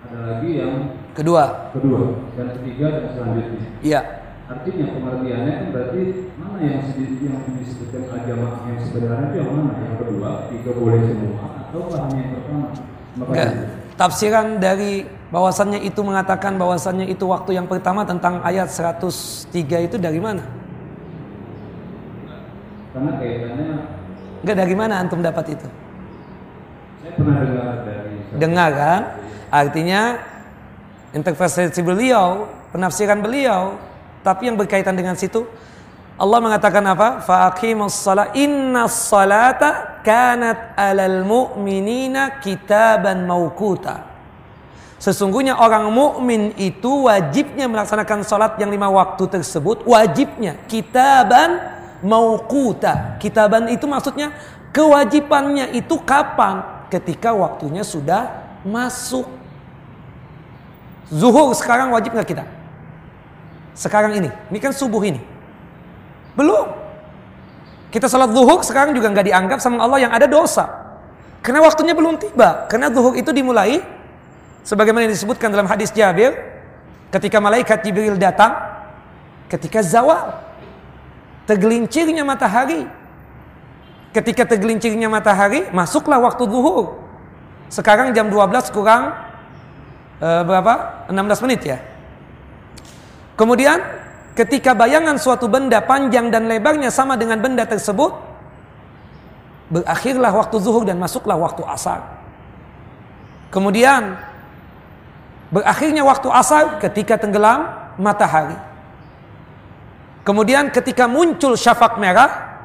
ada 0.03 0.19
lagi 0.19 0.49
yang 0.59 0.75
kedua. 1.15 1.71
Kedua 1.71 2.27
dan 2.35 2.47
ketiga 2.59 2.87
dan 2.91 3.05
selanjutnya. 3.15 3.67
Iya 3.79 4.24
Artinya 4.45 4.85
pengertiannya 4.93 5.51
kan 5.57 5.67
berarti 5.73 6.01
mana 6.37 6.57
yang 6.61 6.85
yang 6.93 7.41
disebutkan 7.65 8.03
agama 8.13 8.61
yang 8.69 8.77
sebenarnya 8.77 9.25
itu 9.33 9.37
yang 9.41 9.49
mana? 9.49 9.71
Yang 9.81 9.95
kedua, 10.05 10.29
tiga 10.53 10.71
boleh 10.77 11.01
semua 11.01 11.41
atau 11.65 11.81
hanya 11.89 12.17
yang 12.21 12.31
pertama? 12.37 12.67
Enggak. 13.25 13.51
Tafsiran 13.95 14.47
dari 14.59 15.07
bahwasannya 15.31 15.79
itu 15.81 16.03
mengatakan 16.05 16.59
bahwasannya 16.61 17.07
itu 17.09 17.25
waktu 17.25 17.57
yang 17.57 17.65
pertama 17.65 18.05
tentang 18.05 18.43
ayat 18.45 18.69
103 18.69 19.87
itu 19.87 19.95
dari 19.97 20.19
mana? 20.21 20.43
Karena 22.93 23.11
kaitannya 23.17 23.67
Enggak 24.45 24.57
dari 24.61 24.75
mana 24.77 24.93
antum 25.01 25.25
dapat 25.25 25.57
itu? 25.57 25.67
saya 27.01 27.13
pernah 27.21 27.37
dengar 27.41 27.69
dari 27.85 28.13
Dengar 28.37 28.69
kan? 28.73 29.01
Artinya 29.53 30.01
interpretasi 31.13 31.81
beliau, 31.85 32.49
penafsiran 32.73 33.21
beliau, 33.21 33.77
tapi 34.25 34.49
yang 34.49 34.57
berkaitan 34.57 34.97
dengan 34.97 35.13
situ 35.13 35.45
Allah 36.15 36.39
mengatakan 36.39 36.79
apa? 36.87 37.19
Faqimus 37.27 37.91
salat 37.91 38.31
inna 38.39 38.87
salata 38.87 39.99
kanat 39.99 40.71
alal 40.79 41.27
mu'minina 41.27 42.39
kitaban 42.39 43.27
mauquta. 43.27 44.15
Sesungguhnya 44.95 45.59
orang 45.59 45.91
mukmin 45.91 46.55
itu 46.55 47.11
wajibnya 47.11 47.67
melaksanakan 47.67 48.23
salat 48.23 48.55
yang 48.55 48.71
lima 48.71 48.87
waktu 48.87 49.27
tersebut 49.27 49.83
wajibnya 49.83 50.55
kitaban 50.71 51.59
mauquta. 51.99 53.19
Kitaban 53.19 53.67
itu 53.67 53.83
maksudnya 53.83 54.31
kewajibannya 54.71 55.75
itu 55.75 55.99
kapan? 55.99 56.63
Ketika 56.87 57.35
waktunya 57.35 57.83
sudah 57.83 58.55
masuk. 58.63 59.27
Zuhur 61.11 61.51
sekarang 61.59 61.91
wajib 61.91 62.15
nggak 62.15 62.29
kita? 62.31 62.45
Sekarang 63.75 64.15
ini, 64.15 64.31
ini 64.31 64.59
kan 64.63 64.71
subuh 64.71 65.03
ini. 65.03 65.19
Belum. 66.39 66.71
Kita 67.91 68.07
sholat 68.07 68.31
zuhur 68.31 68.63
sekarang 68.63 68.95
juga 68.95 69.11
nggak 69.11 69.27
dianggap 69.27 69.59
sama 69.59 69.83
Allah 69.83 70.07
yang 70.07 70.11
ada 70.15 70.27
dosa. 70.27 70.67
Karena 71.43 71.63
waktunya 71.63 71.91
belum 71.91 72.15
tiba. 72.19 72.67
Karena 72.71 72.87
zuhur 72.91 73.15
itu 73.19 73.31
dimulai 73.35 73.83
sebagaimana 74.63 75.07
yang 75.07 75.13
disebutkan 75.13 75.51
dalam 75.51 75.67
hadis 75.67 75.91
Jabir 75.91 76.35
ketika 77.11 77.37
malaikat 77.39 77.85
Jibril 77.85 78.19
datang 78.19 78.55
ketika 79.51 79.83
zawal 79.83 80.39
tergelincirnya 81.45 82.25
matahari. 82.25 82.87
Ketika 84.15 84.47
tergelincirnya 84.47 85.11
matahari, 85.11 85.67
masuklah 85.75 86.23
waktu 86.23 86.47
zuhur. 86.47 87.03
Sekarang 87.67 88.15
jam 88.15 88.31
12 88.31 88.71
kurang 88.71 89.11
eh, 90.23 90.41
berapa? 90.47 91.07
16 91.11 91.43
menit 91.43 91.61
ya. 91.67 91.77
Kemudian 93.35 93.83
ketika 94.35 94.71
bayangan 94.71 95.19
suatu 95.19 95.51
benda 95.51 95.83
panjang 95.83 96.31
dan 96.31 96.47
lebarnya 96.47 96.87
sama 96.87 97.19
dengan 97.19 97.39
benda 97.43 97.67
tersebut, 97.67 98.15
berakhirlah 99.71 100.31
waktu 100.31 100.55
zuhur 100.63 100.87
dan 100.87 100.95
masuklah 100.99 101.35
waktu 101.35 101.63
asar. 101.67 101.99
Kemudian 103.51 104.15
berakhirnya 105.51 106.03
waktu 106.07 106.27
asar 106.31 106.79
ketika 106.79 107.19
tenggelam 107.19 107.71
matahari. 107.99 108.55
Kemudian 110.25 110.73
ketika 110.73 111.05
muncul 111.05 111.53
syafaq 111.53 112.01
merah, 112.01 112.59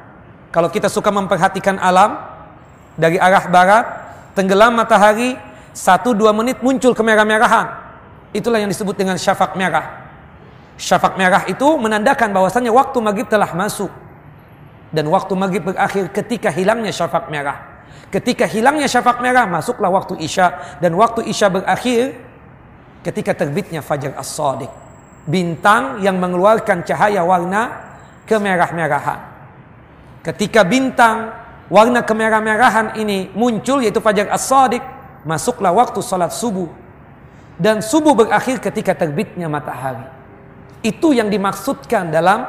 kalau 0.49 0.67
kita 0.67 0.89
suka 0.89 1.13
memperhatikan 1.13 1.77
alam 1.77 2.17
dari 2.97 3.21
arah 3.21 3.45
barat, 3.47 3.85
tenggelam 4.33 4.73
matahari, 4.73 5.37
satu 5.71 6.11
dua 6.11 6.33
menit 6.33 6.59
muncul 6.59 6.91
kemerah-merahan. 6.91 7.69
Itulah 8.33 8.59
yang 8.59 8.71
disebut 8.71 8.97
dengan 8.97 9.15
syafaq 9.15 9.53
merah. 9.55 10.00
Syafaq 10.81 11.13
merah 11.13 11.45
itu 11.45 11.77
menandakan 11.77 12.33
bahwasannya 12.33 12.73
waktu 12.73 12.97
maghrib 13.05 13.29
telah 13.29 13.53
masuk. 13.53 13.93
Dan 14.89 15.13
waktu 15.13 15.37
maghrib 15.37 15.61
berakhir 15.69 16.09
ketika 16.09 16.49
hilangnya 16.49 16.89
syafaq 16.89 17.29
merah. 17.29 17.85
Ketika 18.09 18.49
hilangnya 18.49 18.89
syafaq 18.89 19.21
merah, 19.21 19.45
masuklah 19.45 19.93
waktu 19.93 20.17
isya. 20.17 20.81
Dan 20.81 20.97
waktu 20.97 21.29
isya 21.29 21.53
berakhir 21.53 22.17
ketika 23.05 23.37
terbitnya 23.37 23.85
fajar 23.85 24.17
as-sadiq. 24.17 24.73
Bintang 25.29 26.01
yang 26.01 26.17
mengeluarkan 26.17 26.81
cahaya 26.81 27.21
warna 27.21 27.93
kemerah-merahan. 28.25 29.21
Ketika 30.25 30.65
bintang 30.65 31.29
warna 31.69 32.01
kemerah-merahan 32.01 32.97
ini 32.97 33.29
muncul 33.37 33.85
yaitu 33.85 34.01
fajar 34.01 34.33
as-sadiq, 34.33 34.81
masuklah 35.29 35.69
waktu 35.77 36.01
salat 36.01 36.33
subuh. 36.33 36.73
Dan 37.61 37.85
subuh 37.85 38.17
berakhir 38.17 38.57
ketika 38.57 38.97
terbitnya 38.97 39.45
matahari. 39.45 40.20
Itu 40.81 41.13
yang 41.13 41.29
dimaksudkan 41.29 42.09
dalam 42.09 42.45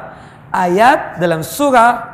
ayat 0.49 1.21
dalam 1.21 1.45
surah 1.45 2.13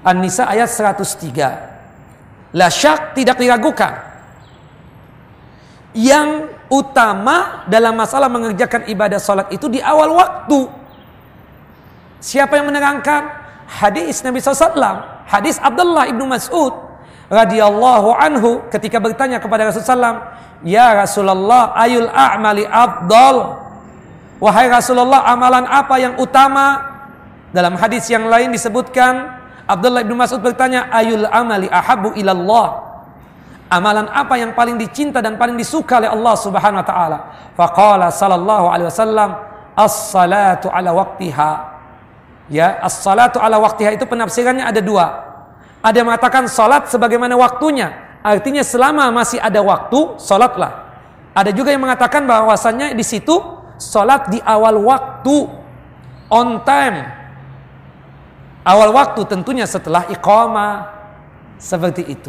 An-Nisa 0.00 0.48
ayat 0.48 0.68
103. 0.68 2.56
La 2.56 2.72
syak 2.72 3.12
tidak 3.12 3.36
diragukan. 3.36 4.08
Yang 5.92 6.56
utama 6.70 7.66
dalam 7.66 7.98
masalah 7.98 8.30
mengerjakan 8.30 8.86
ibadah 8.88 9.18
salat 9.18 9.50
itu 9.52 9.66
di 9.68 9.82
awal 9.82 10.14
waktu. 10.16 10.70
Siapa 12.22 12.56
yang 12.56 12.70
menerangkan? 12.70 13.26
Hadis 13.66 14.22
Nabi 14.24 14.40
SAW. 14.40 15.26
Hadis 15.28 15.60
Abdullah 15.62 16.10
ibnu 16.10 16.26
Mas'ud 16.26 16.74
radhiyallahu 17.30 18.10
anhu 18.18 18.66
ketika 18.74 18.98
bertanya 18.98 19.38
kepada 19.38 19.70
Rasulullah 19.70 20.34
Ya 20.66 20.92
Rasulullah 20.92 21.72
ayul 21.78 22.10
a'mali 22.10 22.66
afdal 22.66 23.59
Wahai 24.40 24.72
Rasulullah, 24.72 25.28
amalan 25.28 25.68
apa 25.68 26.00
yang 26.00 26.16
utama? 26.16 26.80
Dalam 27.52 27.76
hadis 27.76 28.08
yang 28.08 28.24
lain 28.24 28.48
disebutkan, 28.56 29.36
Abdullah 29.68 30.00
bin 30.00 30.16
Mas'ud 30.16 30.40
bertanya, 30.40 30.88
"Ayul 30.88 31.28
amali 31.28 31.68
ahabu 31.68 32.16
ilallah?" 32.16 32.88
Amalan 33.70 34.10
apa 34.10 34.34
yang 34.34 34.50
paling 34.56 34.80
dicinta 34.80 35.22
dan 35.22 35.38
paling 35.38 35.54
disuka 35.54 36.02
oleh 36.02 36.10
Allah 36.10 36.34
Subhanahu 36.34 36.82
wa 36.82 36.88
taala? 36.88 37.18
Faqala 37.54 38.10
sallallahu 38.10 38.66
alaihi 38.66 38.88
wasallam, 38.90 39.30
"As-salatu 39.78 40.72
ala 40.72 40.90
waqtiha." 40.90 41.52
Ya, 42.50 42.82
as-salatu 42.82 43.38
ala 43.38 43.62
waqtiha 43.62 43.94
itu 43.94 44.08
penafsirannya 44.10 44.66
ada 44.66 44.82
dua. 44.82 45.06
Ada 45.86 46.02
mengatakan 46.02 46.50
salat 46.50 46.90
sebagaimana 46.90 47.38
waktunya. 47.38 47.94
Artinya 48.26 48.66
selama 48.66 49.06
masih 49.14 49.38
ada 49.38 49.62
waktu, 49.62 50.18
salatlah. 50.18 50.90
Ada 51.30 51.54
juga 51.54 51.70
yang 51.70 51.86
mengatakan 51.86 52.26
bahwasannya 52.26 52.98
di 52.98 53.06
situ 53.06 53.59
Salat 53.80 54.28
di 54.28 54.36
awal 54.44 54.76
waktu 54.84 55.48
on 56.28 56.60
time. 56.68 57.00
Awal 58.60 58.92
waktu 58.92 59.24
tentunya 59.24 59.64
setelah 59.64 60.04
iqamah 60.12 60.84
seperti 61.56 62.04
itu. 62.04 62.28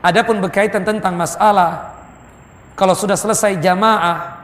Adapun 0.00 0.40
berkaitan 0.40 0.88
tentang 0.88 1.12
masalah 1.20 2.00
kalau 2.72 2.96
sudah 2.96 3.12
selesai 3.12 3.60
jamaah 3.60 4.40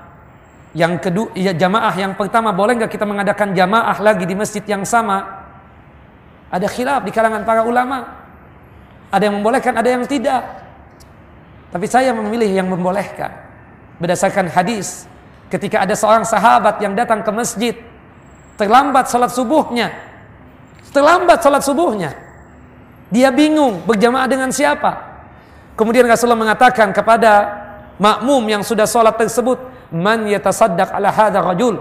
yang 0.77 1.01
kedua 1.01 1.33
ya 1.33 1.55
jamaah 1.57 1.95
yang 1.95 2.19
pertama 2.19 2.51
boleh 2.53 2.75
nggak 2.77 2.93
kita 2.93 3.07
mengadakan 3.07 3.57
jamaah 3.57 3.97
lagi 4.05 4.29
di 4.29 4.37
masjid 4.37 4.61
yang 4.69 4.85
sama? 4.85 5.25
Ada 6.53 6.69
khilaf 6.69 7.01
di 7.01 7.11
kalangan 7.15 7.49
para 7.49 7.65
ulama. 7.65 8.05
Ada 9.09 9.31
yang 9.31 9.41
membolehkan, 9.41 9.73
ada 9.73 9.89
yang 9.89 10.05
tidak. 10.05 10.43
Tapi 11.73 11.87
saya 11.89 12.13
memilih 12.13 12.51
yang 12.51 12.69
membolehkan 12.69 13.31
berdasarkan 14.03 14.51
hadis 14.51 15.07
ketika 15.55 15.87
ada 15.87 15.95
seorang 15.95 16.27
sahabat 16.27 16.83
yang 16.83 16.99
datang 16.99 17.23
ke 17.23 17.31
masjid 17.31 17.75
terlambat 18.59 19.07
salat 19.07 19.31
subuhnya 19.31 19.95
terlambat 20.91 21.39
salat 21.39 21.63
subuhnya 21.63 22.25
dia 23.15 23.31
bingung 23.31 23.87
berjamaah 23.87 24.27
dengan 24.27 24.51
siapa. 24.51 25.15
Kemudian 25.79 26.03
Rasulullah 26.11 26.51
mengatakan 26.51 26.91
kepada 26.91 27.63
makmum 28.03 28.43
yang 28.51 28.63
sudah 28.67 28.91
salat 28.91 29.15
tersebut 29.15 29.59
man 29.95 30.27
yatasaddaq 30.27 30.91
ala 30.91 31.15
hadha 31.15 31.39
rajul? 31.39 31.79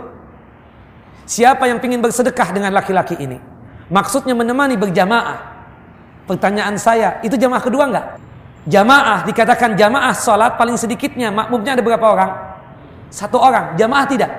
Siapa 1.25 1.65
yang 1.65 1.81
ingin 1.81 2.05
bersedekah 2.05 2.53
dengan 2.53 2.69
laki-laki 2.69 3.17
ini? 3.17 3.41
Maksudnya 3.89 4.37
menemani 4.37 4.77
berjamaah. 4.77 5.55
Pertanyaan 6.29 6.77
saya 6.77 7.17
itu 7.25 7.33
jamaah 7.33 7.63
kedua 7.65 7.89
enggak? 7.89 8.07
Jamaah 8.69 9.25
dikatakan 9.25 9.73
jamaah 9.73 10.13
salat 10.13 10.53
paling 10.55 10.77
sedikitnya 10.77 11.33
makmumnya 11.33 11.75
ada 11.75 11.83
berapa 11.83 12.05
orang 12.05 12.31
satu 13.13 13.37
orang, 13.37 13.77
jamaah 13.77 14.09
tidak? 14.09 14.31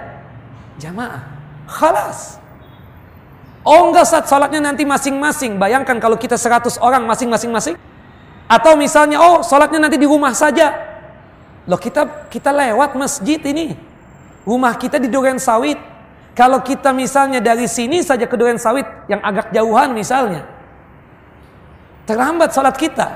Jamaah. 0.82 1.22
Khalas. 1.70 2.42
Oh 3.62 3.88
enggak 3.88 4.04
saat 4.10 4.26
sholatnya 4.26 4.74
nanti 4.74 4.82
masing-masing. 4.82 5.62
Bayangkan 5.62 6.02
kalau 6.02 6.18
kita 6.18 6.34
100 6.34 6.82
orang 6.82 7.06
masing-masing-masing. 7.06 7.78
Atau 8.50 8.74
misalnya, 8.74 9.22
oh 9.22 9.46
sholatnya 9.46 9.86
nanti 9.86 9.96
di 9.96 10.04
rumah 10.10 10.34
saja. 10.34 10.74
Loh 11.70 11.78
kita 11.78 12.26
kita 12.26 12.50
lewat 12.50 12.98
masjid 12.98 13.38
ini. 13.46 13.78
Rumah 14.42 14.74
kita 14.76 14.98
di 14.98 15.06
Duren 15.06 15.38
Sawit. 15.38 15.78
Kalau 16.34 16.58
kita 16.60 16.90
misalnya 16.90 17.38
dari 17.38 17.70
sini 17.70 18.02
saja 18.02 18.26
ke 18.26 18.34
Duren 18.34 18.58
Sawit 18.58 18.84
yang 19.06 19.22
agak 19.22 19.54
jauhan 19.54 19.94
misalnya. 19.94 20.44
Terlambat 22.04 22.50
sholat 22.52 22.74
kita. 22.76 23.06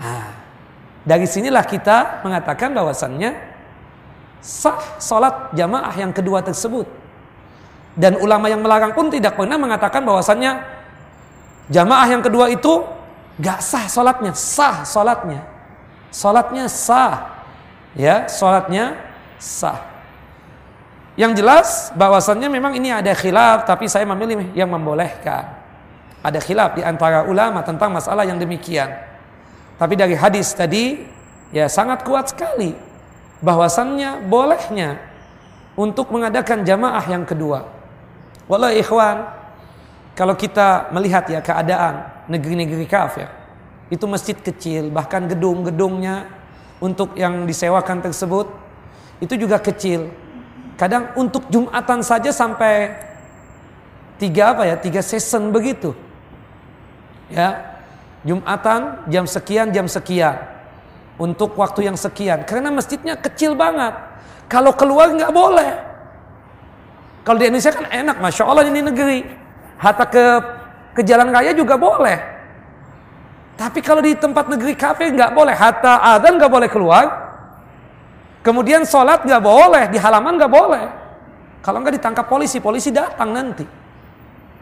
Nah, 0.00 0.32
dari 1.06 1.28
sinilah 1.28 1.62
kita 1.62 2.24
mengatakan 2.26 2.74
bahwasannya 2.74 3.53
sah 4.44 5.00
salat 5.00 5.56
jamaah 5.56 5.96
yang 5.96 6.12
kedua 6.12 6.44
tersebut. 6.44 6.84
Dan 7.96 8.20
ulama 8.20 8.52
yang 8.52 8.60
melarang 8.60 8.92
pun 8.92 9.08
tidak 9.08 9.40
pernah 9.40 9.56
mengatakan 9.56 10.04
bahwasannya 10.04 10.60
jamaah 11.72 12.04
yang 12.12 12.20
kedua 12.20 12.52
itu 12.52 12.84
gak 13.40 13.64
sah 13.64 13.88
salatnya, 13.88 14.36
sah 14.36 14.84
salatnya. 14.84 15.40
Salatnya 16.12 16.68
sah. 16.68 17.32
ya 17.96 18.28
sholatnya 18.28 18.98
sah. 19.40 19.80
Yang 21.14 21.32
jelas 21.42 21.68
bahwasannya 21.94 22.50
memang 22.50 22.74
ini 22.74 22.90
ada 22.90 23.14
khilaf 23.14 23.64
tapi 23.64 23.86
saya 23.86 24.04
memilih 24.04 24.50
yang 24.52 24.68
membolehkan. 24.68 25.62
Ada 26.20 26.42
khilaf 26.42 26.74
di 26.74 26.82
antara 26.82 27.24
ulama 27.24 27.62
tentang 27.62 27.94
masalah 27.94 28.26
yang 28.26 28.36
demikian. 28.36 28.90
Tapi 29.78 29.94
dari 29.94 30.18
hadis 30.18 30.50
tadi 30.54 31.06
ya 31.54 31.70
sangat 31.70 32.02
kuat 32.02 32.34
sekali 32.34 32.93
bahwasannya 33.44 34.24
bolehnya 34.24 34.96
untuk 35.76 36.08
mengadakan 36.08 36.64
jamaah 36.64 37.04
yang 37.04 37.28
kedua. 37.28 37.68
Walau 38.48 38.72
ikhwan, 38.72 39.28
kalau 40.16 40.32
kita 40.32 40.88
melihat 40.96 41.28
ya 41.28 41.44
keadaan 41.44 42.24
negeri-negeri 42.32 42.88
kafir, 42.88 43.28
itu 43.92 44.04
masjid 44.08 44.36
kecil, 44.36 44.88
bahkan 44.88 45.28
gedung-gedungnya 45.28 46.32
untuk 46.80 47.12
yang 47.20 47.44
disewakan 47.44 48.00
tersebut 48.00 48.48
itu 49.20 49.36
juga 49.36 49.60
kecil 49.60 50.08
Kadang 50.74 51.14
untuk 51.14 51.46
Jumatan 51.50 52.02
saja 52.02 52.34
sampai 52.34 52.90
tiga 54.18 54.54
apa 54.54 54.66
ya, 54.66 54.74
tiga 54.74 55.00
season 55.02 55.54
begitu. 55.54 55.94
Ya, 57.30 57.78
Jumatan 58.26 59.06
jam 59.06 59.24
sekian, 59.28 59.70
jam 59.70 59.86
sekian. 59.86 60.34
Untuk 61.14 61.54
waktu 61.54 61.86
yang 61.86 61.94
sekian. 61.94 62.42
Karena 62.42 62.74
masjidnya 62.74 63.14
kecil 63.14 63.54
banget. 63.54 63.94
Kalau 64.50 64.74
keluar 64.74 65.14
nggak 65.14 65.30
boleh. 65.30 65.72
Kalau 67.24 67.38
di 67.40 67.48
Indonesia 67.48 67.72
kan 67.72 67.86
enak, 67.88 68.16
Masya 68.20 68.44
Allah 68.44 68.64
ini 68.68 68.80
negeri. 68.84 69.20
Hatta 69.78 70.04
ke, 70.10 70.24
ke 70.98 71.02
jalan 71.06 71.30
raya 71.32 71.54
juga 71.54 71.78
boleh. 71.78 72.18
Tapi 73.54 73.78
kalau 73.78 74.02
di 74.02 74.18
tempat 74.18 74.50
negeri 74.50 74.74
kafe 74.74 75.14
nggak 75.14 75.32
boleh. 75.32 75.54
Hatta 75.54 76.02
adan 76.18 76.36
nggak 76.36 76.52
boleh 76.52 76.68
keluar. 76.68 77.06
Kemudian 78.44 78.84
sholat 78.84 79.24
nggak 79.24 79.40
boleh, 79.40 79.88
di 79.88 79.96
halaman 79.96 80.36
nggak 80.36 80.52
boleh. 80.52 80.84
Kalau 81.64 81.80
nggak 81.80 81.96
ditangkap 81.96 82.28
polisi, 82.28 82.60
polisi 82.60 82.92
datang 82.92 83.32
nanti. 83.32 83.64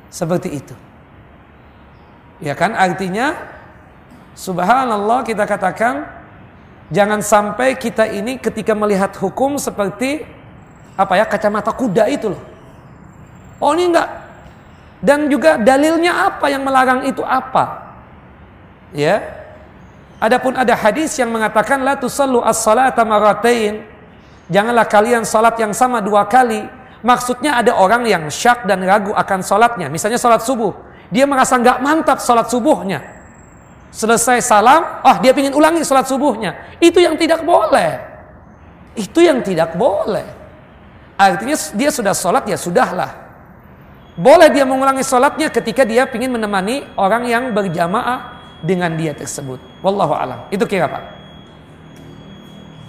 Seperti 0.06 0.48
itu. 0.54 0.74
Ya 2.38 2.54
kan 2.54 2.78
artinya 2.78 3.34
subhanallah 4.38 5.26
kita 5.26 5.42
katakan 5.50 6.06
jangan 6.92 7.24
sampai 7.24 7.74
kita 7.80 8.06
ini 8.12 8.36
ketika 8.36 8.76
melihat 8.76 9.16
hukum 9.16 9.56
seperti 9.56 10.22
apa 10.94 11.16
ya 11.16 11.24
kacamata 11.24 11.72
kuda 11.72 12.06
itu 12.12 12.36
loh. 12.36 12.42
Oh 13.58 13.72
ini 13.72 13.90
enggak. 13.90 14.10
Dan 15.02 15.26
juga 15.26 15.58
dalilnya 15.58 16.30
apa 16.30 16.46
yang 16.46 16.62
melarang 16.62 17.02
itu 17.10 17.26
apa? 17.26 17.90
Ya, 18.94 19.42
Adapun 20.22 20.54
ada 20.54 20.78
hadis 20.78 21.18
yang 21.18 21.34
mengatakan 21.34 21.82
la 21.82 21.98
tusallu 21.98 22.38
as-salata 22.46 23.02
maratain. 23.02 23.82
Janganlah 24.46 24.86
kalian 24.86 25.26
salat 25.26 25.58
yang 25.58 25.74
sama 25.74 25.98
dua 25.98 26.30
kali. 26.30 26.62
Maksudnya 27.02 27.58
ada 27.58 27.74
orang 27.74 28.06
yang 28.06 28.30
syak 28.30 28.62
dan 28.70 28.86
ragu 28.86 29.10
akan 29.10 29.42
salatnya. 29.42 29.90
Misalnya 29.90 30.22
salat 30.22 30.46
subuh. 30.46 30.78
Dia 31.10 31.26
merasa 31.26 31.58
nggak 31.58 31.82
mantap 31.82 32.22
salat 32.22 32.46
subuhnya. 32.46 33.02
Selesai 33.92 34.40
salam, 34.40 35.04
oh 35.04 35.16
dia 35.20 35.36
ingin 35.36 35.52
ulangi 35.52 35.84
salat 35.84 36.08
subuhnya. 36.08 36.80
Itu 36.80 36.96
yang 36.96 37.12
tidak 37.20 37.44
boleh. 37.44 38.00
Itu 38.96 39.20
yang 39.20 39.44
tidak 39.44 39.76
boleh. 39.76 40.24
Artinya 41.20 41.52
dia 41.76 41.90
sudah 41.92 42.16
salat 42.16 42.48
ya 42.48 42.56
sudahlah. 42.56 43.12
Boleh 44.16 44.48
dia 44.48 44.64
mengulangi 44.64 45.04
salatnya 45.04 45.52
ketika 45.52 45.84
dia 45.84 46.08
ingin 46.08 46.32
menemani 46.32 46.88
orang 46.96 47.28
yang 47.28 47.52
berjamaah 47.52 48.40
dengan 48.64 48.96
dia 48.96 49.12
tersebut. 49.12 49.60
Wallahu 49.84 50.16
alam. 50.16 50.48
Itu 50.48 50.64
kira 50.64 50.88
Pak. 50.88 51.02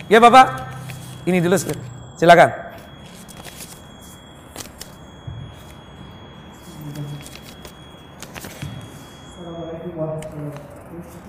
Ya 0.08 0.24
Bapak. 0.24 0.72
Ini 1.28 1.44
dulu 1.44 1.60
silakan. 2.16 2.63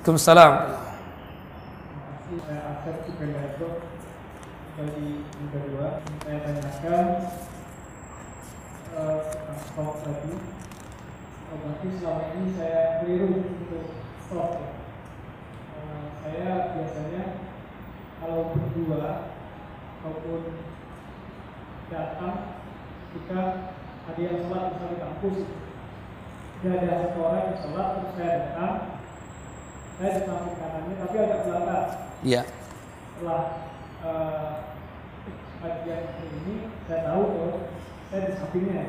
Waalaikumsalam. 0.05 0.53
Saya 6.21 6.39
tanyakan 6.45 7.07
uh, 8.93 9.97
tadi, 10.05 10.33
berarti 11.49 11.89
selama 11.97 12.23
ini 12.37 12.47
saya 12.53 13.01
keliru 13.01 13.49
untuk 13.49 13.97
stop 14.29 14.61
ya. 14.61 14.71
Uh, 15.73 16.05
saya 16.21 16.53
biasanya 16.77 17.23
kalau 18.21 18.53
berdua 18.53 19.33
ataupun 20.05 20.53
datang 21.89 22.61
jika 23.17 23.41
ada 24.05 24.21
yang 24.21 24.37
sholat 24.45 24.69
misalnya 24.69 24.93
di 24.93 25.01
kampus 25.01 25.37
tidak 26.61 26.77
ada 26.77 26.93
satu 27.09 27.19
orang 27.25 27.45
yang 27.49 27.57
sholat 27.65 27.89
terus 27.97 28.13
saya 28.21 28.33
datang 28.53 28.94
saya 30.01 30.27
kanannya 30.27 30.95
tapi 30.99 31.17
agak 31.21 31.41
belakang 31.47 31.87
iya 32.25 32.43
setelah 33.15 33.43
uh, 34.03 34.51
ini 36.21 36.69
saya 36.85 37.01
tahu 37.09 37.23
kalau 37.25 37.59
saya 38.11 38.21
di 38.29 38.33
sampingnya 38.37 38.83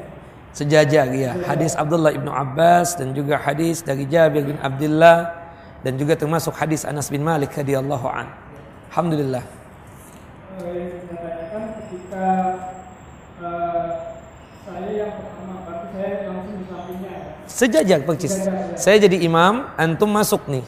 sejajar 0.55 1.07
ya 1.11 1.31
hadis 1.43 1.75
Abdullah 1.75 2.11
ibnu 2.15 2.31
Abbas 2.31 2.95
dan 2.95 3.11
juga 3.11 3.39
hadis 3.39 3.83
dari 3.83 4.07
Jabir 4.07 4.43
bin 4.47 4.59
Abdullah 4.59 5.45
dan 5.85 6.01
juga 6.01 6.17
termasuk 6.17 6.57
hadis 6.57 6.81
Anas 6.81 7.13
bin 7.13 7.21
Malik 7.21 7.53
radhiyallahu 7.53 8.09
an. 8.09 8.25
Alhamdulillah. 8.89 9.45
ketika 11.77 12.27
uh, 13.37 13.89
saya 14.65 14.89
yang 14.89 15.13
pertama 15.13 15.61
berarti 15.61 15.87
saya 15.93 16.11
langsung 16.33 16.57
di 16.57 16.65
sampingnya. 16.65 17.15
Sejajar 17.45 17.99
percis. 18.01 18.33
Saya 18.73 18.97
jadi 18.97 19.21
imam, 19.21 19.69
antum 19.77 20.09
masuk 20.09 20.49
nih. 20.49 20.65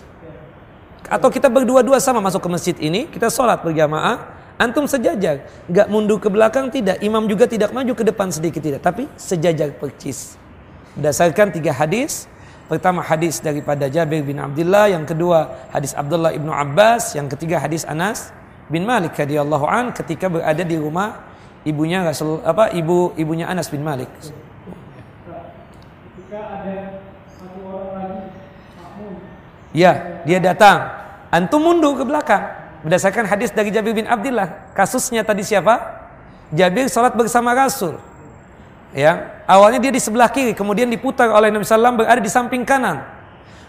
Atau 1.08 1.32
kita 1.32 1.48
berdua-dua 1.48 2.04
sama 2.04 2.20
masuk 2.20 2.44
ke 2.44 2.50
masjid 2.52 2.76
ini, 2.84 3.08
kita 3.08 3.32
sholat 3.32 3.64
berjamaah, 3.64 4.38
Antum 4.58 4.90
sejajar, 4.90 5.46
nggak 5.70 5.86
mundur 5.86 6.18
ke 6.18 6.34
belakang 6.34 6.74
tidak, 6.74 6.98
imam 7.06 7.30
juga 7.30 7.46
tidak 7.46 7.70
maju 7.70 7.94
ke 7.94 8.02
depan 8.02 8.34
sedikit 8.34 8.58
tidak, 8.58 8.82
tapi 8.82 9.06
sejajar 9.14 9.70
percis. 9.78 10.34
Berdasarkan 10.98 11.54
tiga 11.54 11.70
hadis, 11.78 12.26
pertama 12.66 13.06
hadis 13.06 13.38
daripada 13.38 13.86
Jabir 13.86 14.26
bin 14.26 14.42
Abdullah, 14.42 14.90
yang 14.90 15.06
kedua 15.06 15.70
hadis 15.70 15.94
Abdullah 15.94 16.34
ibnu 16.34 16.50
Abbas, 16.50 17.14
yang 17.14 17.30
ketiga 17.30 17.62
hadis 17.62 17.86
Anas 17.86 18.34
bin 18.66 18.82
Malik 18.82 19.14
radhiyallahu 19.14 19.70
an 19.70 19.94
ketika 19.94 20.26
berada 20.26 20.66
di 20.66 20.74
rumah 20.74 21.22
ibunya 21.62 22.02
Rasul 22.02 22.42
apa 22.42 22.74
ibu 22.74 23.14
ibunya 23.14 23.46
Anas 23.46 23.70
bin 23.70 23.86
Malik. 23.86 24.10
Ketika 26.18 26.40
ada 26.42 26.97
Ya, 29.76 30.24
dia 30.24 30.40
datang. 30.40 30.88
Antum 31.32 31.60
mundur 31.60 32.00
ke 32.00 32.04
belakang. 32.08 32.44
Berdasarkan 32.86 33.28
hadis 33.28 33.52
dari 33.52 33.74
Jabir 33.74 33.92
bin 33.92 34.08
Abdullah, 34.08 34.72
kasusnya 34.72 35.26
tadi 35.26 35.44
siapa? 35.44 35.82
Jabir 36.54 36.88
salat 36.88 37.18
bersama 37.18 37.52
Rasul. 37.52 38.00
Ya, 38.96 39.44
awalnya 39.44 39.84
dia 39.84 39.92
di 39.92 40.00
sebelah 40.00 40.32
kiri, 40.32 40.56
kemudian 40.56 40.88
diputar 40.88 41.28
oleh 41.28 41.52
Nabi 41.52 41.68
SAW 41.68 42.00
berada 42.00 42.22
di 42.24 42.32
samping 42.32 42.64
kanan. 42.64 43.04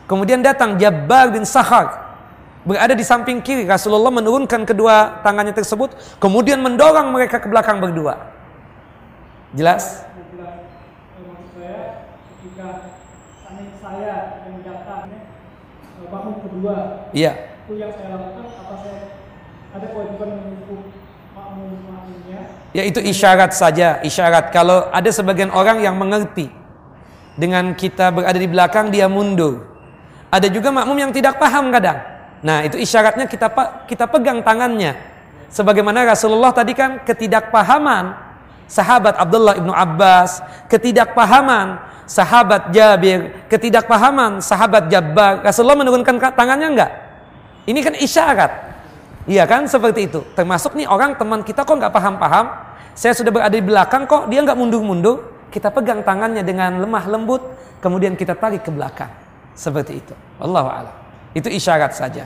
Kemudian 0.07 0.39
datang 0.41 0.79
Jabbar 0.79 1.35
bin 1.35 1.43
Sahar 1.43 2.09
berada 2.63 2.95
di 2.95 3.03
samping 3.03 3.43
kiri. 3.43 3.67
Rasulullah 3.67 4.13
menurunkan 4.13 4.63
kedua 4.63 5.25
tangannya 5.27 5.57
tersebut, 5.57 5.93
kemudian 6.23 6.63
mendorong 6.63 7.11
mereka 7.11 7.43
ke 7.43 7.49
belakang 7.51 7.83
berdua. 7.83 8.31
Jelas? 9.57 10.05
Iya. 17.15 17.33
Itu 17.69 17.77
yang 17.77 17.93
saya 17.93 18.17
lakukan 18.17 18.47
ada 19.69 19.87
kewajiban 19.93 20.29
menghukum 20.33 20.81
makmum-makmumnya? 21.37 22.41
Ya 22.73 22.83
itu 22.85 23.01
isyarat 23.01 23.53
saja, 23.53 24.01
isyarat. 24.01 24.51
Kalau 24.51 24.89
ada 24.89 25.11
sebagian 25.13 25.53
orang 25.53 25.85
yang 25.85 25.95
mengerti 25.97 26.49
dengan 27.39 27.77
kita 27.77 28.11
berada 28.11 28.37
di 28.37 28.49
belakang 28.49 28.91
dia 28.91 29.07
mundur. 29.07 29.69
Ada 30.29 30.53
juga 30.53 30.69
makmum 30.75 30.99
yang 30.99 31.13
tidak 31.15 31.41
paham 31.41 31.73
kadang. 31.73 32.01
Nah, 32.45 32.63
itu 32.67 32.77
isyaratnya 32.77 33.25
kita 33.25 33.49
kita 33.89 34.05
pegang 34.11 34.45
tangannya. 34.45 34.95
Sebagaimana 35.49 36.05
Rasulullah 36.05 36.53
tadi 36.53 36.77
kan 36.77 37.01
ketidakpahaman 37.01 38.28
sahabat 38.69 39.17
Abdullah 39.17 39.57
ibnu 39.57 39.73
Abbas, 39.73 40.45
ketidakpahaman 40.69 41.81
sahabat 42.05 42.71
Jabir, 42.71 43.33
ketidakpahaman 43.49 44.45
sahabat 44.45 44.93
Jabbar. 44.93 45.43
Rasulullah 45.43 45.81
menurunkan 45.81 46.21
tangannya 46.37 46.69
enggak? 46.77 46.93
Ini 47.69 47.81
kan 47.85 47.95
isyarat. 47.97 48.53
Iya 49.29 49.45
kan 49.45 49.69
seperti 49.69 50.09
itu. 50.09 50.25
Termasuk 50.33 50.73
nih 50.73 50.89
orang 50.89 51.13
teman 51.21 51.45
kita 51.45 51.65
kok 51.65 51.77
nggak 51.77 51.93
paham-paham. 51.93 52.49
Saya 52.97 53.13
sudah 53.13 53.29
berada 53.29 53.53
di 53.53 53.61
belakang 53.61 54.09
kok 54.09 54.33
dia 54.33 54.41
nggak 54.41 54.57
mundur-mundur. 54.57 55.37
Kita 55.53 55.69
pegang 55.69 56.01
tangannya 56.01 56.41
dengan 56.41 56.81
lemah 56.81 57.05
lembut. 57.09 57.45
Kemudian 57.85 58.17
kita 58.17 58.33
tarik 58.37 58.65
ke 58.65 58.73
belakang. 58.73 59.13
Seperti 59.53 60.01
itu. 60.01 60.15
Allah 60.41 60.65
a'lam. 60.65 60.97
Itu 61.37 61.53
isyarat 61.53 61.93
saja. 61.93 62.25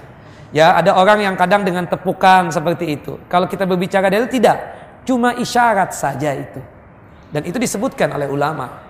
Ya, 0.53 0.76
ada 0.76 0.95
orang 0.95 1.24
yang 1.24 1.34
kadang 1.34 1.64
dengan 1.64 1.88
tepukan 1.88 2.53
seperti 2.53 3.01
itu. 3.01 3.16
Kalau 3.26 3.49
kita 3.49 3.64
berbicara 3.64 4.12
dalil 4.12 4.28
tidak, 4.28 4.82
cuma 5.07 5.34
isyarat 5.36 5.90
saja 5.94 6.34
itu. 6.34 6.61
Dan 7.32 7.48
itu 7.48 7.57
disebutkan 7.57 8.12
oleh 8.12 8.28
ulama. 8.28 8.84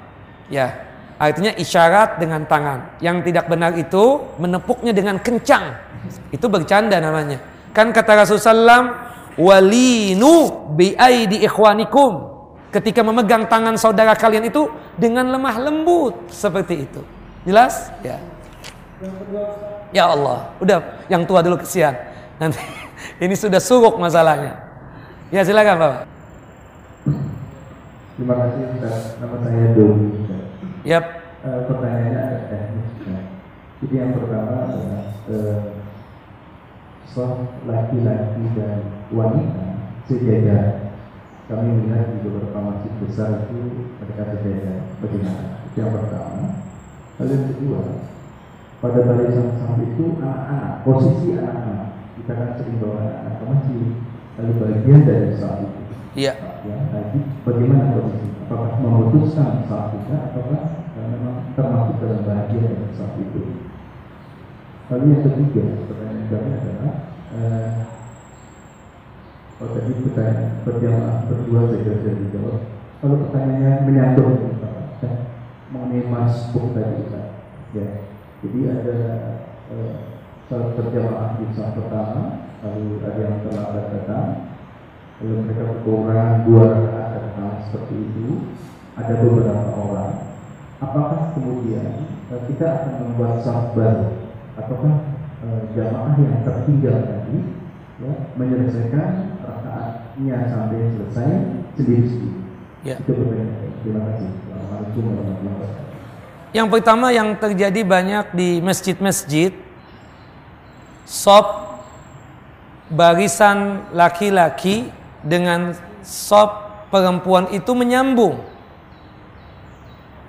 Ya, 0.50 0.74
artinya 1.16 1.54
isyarat 1.54 2.18
dengan 2.18 2.42
tangan. 2.44 2.98
Yang 2.98 3.30
tidak 3.30 3.46
benar 3.46 3.78
itu 3.78 4.18
menepuknya 4.36 4.90
dengan 4.90 5.16
kencang. 5.22 5.78
Itu 6.34 6.50
bercanda 6.50 6.98
namanya. 6.98 7.38
Kan 7.70 7.94
kata 7.94 8.26
Rasulullah 8.26 9.14
walinu 9.38 10.68
bi 10.74 10.98
aidi 10.98 11.46
ikhwanikum. 11.46 12.34
Ketika 12.72 13.04
memegang 13.04 13.46
tangan 13.46 13.76
saudara 13.76 14.16
kalian 14.16 14.48
itu 14.48 14.66
dengan 14.96 15.28
lemah 15.28 15.56
lembut 15.60 16.32
seperti 16.32 16.88
itu. 16.88 17.00
Jelas? 17.44 17.92
Ya. 18.00 18.16
Ya 19.92 20.08
Allah, 20.08 20.48
udah 20.56 20.78
yang 21.12 21.28
tua 21.28 21.44
dulu 21.44 21.60
kesian. 21.60 21.92
Nanti 22.40 22.58
ini 23.24 23.36
sudah 23.36 23.60
suruk 23.60 24.00
masalahnya. 24.00 24.72
Ya 25.33 25.41
silakan 25.49 25.80
Pak. 25.80 26.05
Terima 28.20 28.37
kasih 28.37 28.68
Ustaz. 28.76 29.16
Nama 29.16 29.37
saya 29.41 29.72
Doni. 29.72 30.28
Yap. 30.85 31.05
Uh, 31.41 31.64
pertanyaannya 31.72 32.20
agak 32.20 32.43
teknis. 32.53 32.89
Jadi 33.80 33.95
yang 33.97 34.12
pertama 34.12 34.68
adalah 34.68 35.05
uh, 35.33 35.61
laki-laki 37.64 38.45
dan 38.61 38.85
wanita 39.09 39.64
sejajar. 40.05 40.93
Kami 41.49 41.80
melihat 41.80 42.12
di 42.12 42.28
beberapa 42.28 42.59
masjid 42.68 42.93
besar 43.01 43.49
itu 43.49 43.89
mereka 44.05 44.37
sejajar. 44.37 44.85
Bagaimana? 45.01 45.64
Itu 45.64 45.76
yang 45.80 45.97
pertama. 45.97 46.61
Lalu 47.16 47.33
yang 47.33 47.47
kedua, 47.57 47.80
pada 48.85 49.01
barisan 49.01 49.49
saf 49.57 49.80
itu 49.80 50.05
anak-anak, 50.20 50.85
posisi 50.85 51.41
anak-anak. 51.41 51.89
Kita 52.20 52.33
kan 52.37 52.49
sering 52.61 52.76
bawa 52.85 53.01
anak-anak 53.01 53.35
ke 53.41 53.45
masjid, 53.49 54.11
lalu 54.39 54.53
bagian 54.61 55.03
dari 55.05 55.37
saf 55.37 55.61
itu. 55.61 55.80
Iya. 56.12 56.33
Ya, 56.62 56.76
bagaimana 57.43 57.97
posisi? 57.97 58.28
Apakah 58.47 58.72
memutuskan 58.80 59.64
saf 59.66 59.93
kita, 59.97 60.16
ataukah 60.30 60.64
memang 60.97 61.53
termasuk 61.57 61.97
dalam 62.01 62.22
bagian 62.24 62.64
dari 62.68 62.93
saf 62.97 63.12
itu? 63.16 63.41
Lalu 64.93 65.05
yang 65.09 65.22
ketiga, 65.24 65.64
pertanyaan 65.89 66.28
kami 66.28 66.51
adalah, 66.53 66.95
eh, 67.33 67.70
oh 69.62 69.68
tadi 69.72 69.93
pertanyaan 70.05 70.49
berjamaah 70.68 71.16
berdua 71.28 71.61
saya 71.72 71.80
kira 71.80 72.12
dijawab. 72.12 72.59
Kalau 73.03 73.16
pertanyaannya 73.26 73.72
menyambung 73.89 74.53
mengenai 75.72 76.05
masbuk 76.12 76.76
tadi, 76.76 77.09
ya 77.72 78.05
jadi 78.45 78.59
ada 78.68 78.99
eh, 79.72 79.97
salat 80.53 80.76
berjamaah 80.76 81.40
di 81.40 81.48
saat 81.57 81.72
pertama, 81.72 82.44
lalu 82.61 83.00
ada 83.00 83.20
yang 83.24 83.40
terlambat 83.40 83.84
datang, 83.88 84.28
lalu 85.24 85.48
mereka 85.48 85.62
berkurang 85.64 86.44
dua 86.44 86.64
rakaat 86.76 87.09
datang 87.16 87.53
seperti 87.72 87.96
itu. 87.96 88.53
Ada 88.92 89.24
beberapa 89.24 89.72
orang. 89.72 90.36
Apakah 90.76 91.32
kemudian 91.32 92.05
eh, 92.28 92.40
kita 92.53 92.66
akan 92.68 92.94
membuat 93.00 93.40
saf 93.40 93.72
baru, 93.72 94.28
ataukah 94.61 94.94
eh, 95.40 95.62
jamaah 95.72 96.20
yang 96.20 96.44
tertinggal 96.44 97.00
tadi 97.00 97.38
ya, 98.05 98.12
menyelesaikan 98.36 99.40
rakaatnya 99.40 100.36
sampai 100.53 100.92
selesai 100.92 101.30
sendiri-sendiri? 101.80 102.40
Ya. 102.84 103.00
Itu 103.00 103.16
pertanyaan. 103.16 103.72
Terima 103.80 104.00
kasih. 104.05 104.28
Assalamualaikum 104.28 105.03
warahmatullahi 105.16 105.57
wabarakatuh. 105.57 105.90
Yang 106.53 106.68
pertama 106.68 107.07
yang 107.09 107.28
terjadi 107.40 107.80
banyak 107.80 108.26
di 108.36 108.50
masjid-masjid 108.61 109.72
Sop 111.05 111.78
barisan 112.92 113.88
laki-laki 113.96 114.92
dengan 115.24 115.72
sop 116.05 116.72
perempuan 116.92 117.48
itu 117.55 117.72
menyambung. 117.72 118.42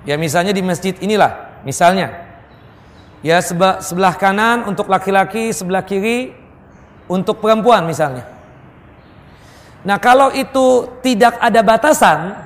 Ya 0.08 0.16
misalnya 0.16 0.52
di 0.52 0.64
masjid 0.64 0.96
inilah, 1.00 1.60
misalnya. 1.64 2.24
Ya 3.24 3.40
sebelah 3.40 4.16
kanan 4.20 4.68
untuk 4.68 4.88
laki-laki, 4.88 5.52
sebelah 5.52 5.80
kiri 5.80 6.36
untuk 7.08 7.40
perempuan 7.40 7.88
misalnya. 7.88 8.28
Nah 9.84 9.96
kalau 10.00 10.32
itu 10.32 10.88
tidak 11.04 11.40
ada 11.40 11.60
batasan, 11.60 12.36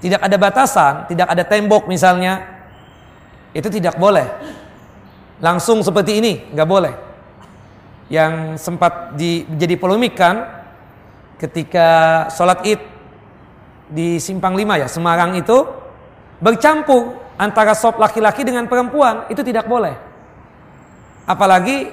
tidak 0.00 0.20
ada 0.20 0.36
batasan, 0.36 0.92
tidak 1.08 1.28
ada 1.32 1.44
tembok 1.44 1.88
misalnya, 1.88 2.44
itu 3.52 3.68
tidak 3.68 3.96
boleh. 3.96 4.28
Langsung 5.40 5.80
seperti 5.84 6.20
ini, 6.20 6.32
nggak 6.52 6.68
boleh. 6.68 7.11
Yang 8.12 8.60
sempat 8.60 9.16
di, 9.16 9.48
jadi 9.56 9.80
polemik 9.80 10.12
kan 10.12 10.44
ketika 11.40 11.88
sholat 12.28 12.60
id 12.68 12.80
di 13.88 14.20
Simpang 14.20 14.52
Lima 14.52 14.76
ya, 14.76 14.84
Semarang 14.84 15.32
itu 15.32 15.64
bercampur 16.36 17.16
antara 17.40 17.72
sop 17.72 17.96
laki-laki 17.96 18.44
dengan 18.44 18.68
perempuan, 18.68 19.32
itu 19.32 19.40
tidak 19.40 19.64
boleh. 19.64 19.96
Apalagi 21.24 21.88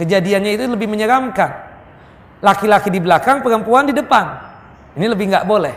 kejadiannya 0.00 0.56
itu 0.56 0.64
lebih 0.72 0.88
menyeramkan. 0.88 1.68
Laki-laki 2.40 2.88
di 2.88 3.00
belakang, 3.00 3.44
perempuan 3.44 3.84
di 3.88 3.92
depan. 3.92 4.24
Ini 4.96 5.06
lebih 5.12 5.28
nggak 5.36 5.44
boleh. 5.44 5.74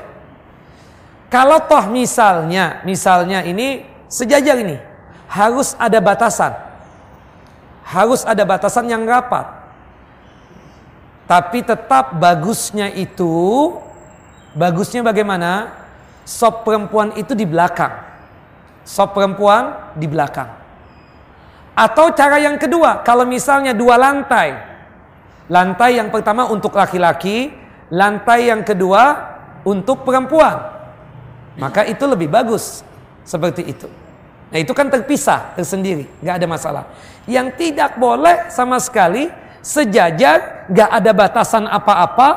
Kalau 1.28 1.68
toh 1.68 1.92
misalnya, 1.92 2.80
misalnya 2.88 3.44
ini 3.44 3.84
sejajar 4.08 4.56
ini 4.60 4.80
harus 5.28 5.76
ada 5.76 6.00
batasan. 6.00 6.69
Harus 7.90 8.22
ada 8.22 8.46
batasan 8.46 8.86
yang 8.86 9.02
rapat. 9.10 9.50
Tapi 11.26 11.66
tetap 11.66 12.18
bagusnya 12.22 12.90
itu 12.94 13.74
bagusnya 14.54 15.02
bagaimana? 15.02 15.74
Sop 16.22 16.62
perempuan 16.62 17.18
itu 17.18 17.34
di 17.34 17.50
belakang. 17.50 17.90
Sop 18.86 19.18
perempuan 19.18 19.94
di 19.98 20.06
belakang. 20.06 20.50
Atau 21.74 22.14
cara 22.14 22.38
yang 22.38 22.62
kedua, 22.62 23.02
kalau 23.02 23.26
misalnya 23.26 23.74
dua 23.74 23.98
lantai. 23.98 24.54
Lantai 25.50 25.98
yang 25.98 26.14
pertama 26.14 26.46
untuk 26.46 26.78
laki-laki, 26.78 27.50
lantai 27.90 28.54
yang 28.54 28.62
kedua 28.62 29.18
untuk 29.66 30.06
perempuan. 30.06 30.62
Maka 31.58 31.90
itu 31.90 32.06
lebih 32.06 32.30
bagus 32.30 32.86
seperti 33.26 33.66
itu. 33.66 33.90
Nah 34.50 34.58
itu 34.58 34.74
kan 34.74 34.90
terpisah 34.90 35.54
tersendiri, 35.54 36.10
nggak 36.26 36.36
ada 36.42 36.48
masalah. 36.50 36.84
Yang 37.30 37.48
tidak 37.62 38.02
boleh 38.02 38.50
sama 38.50 38.82
sekali 38.82 39.30
sejajar, 39.62 40.66
nggak 40.74 40.90
ada 40.90 41.12
batasan 41.14 41.70
apa-apa, 41.70 42.30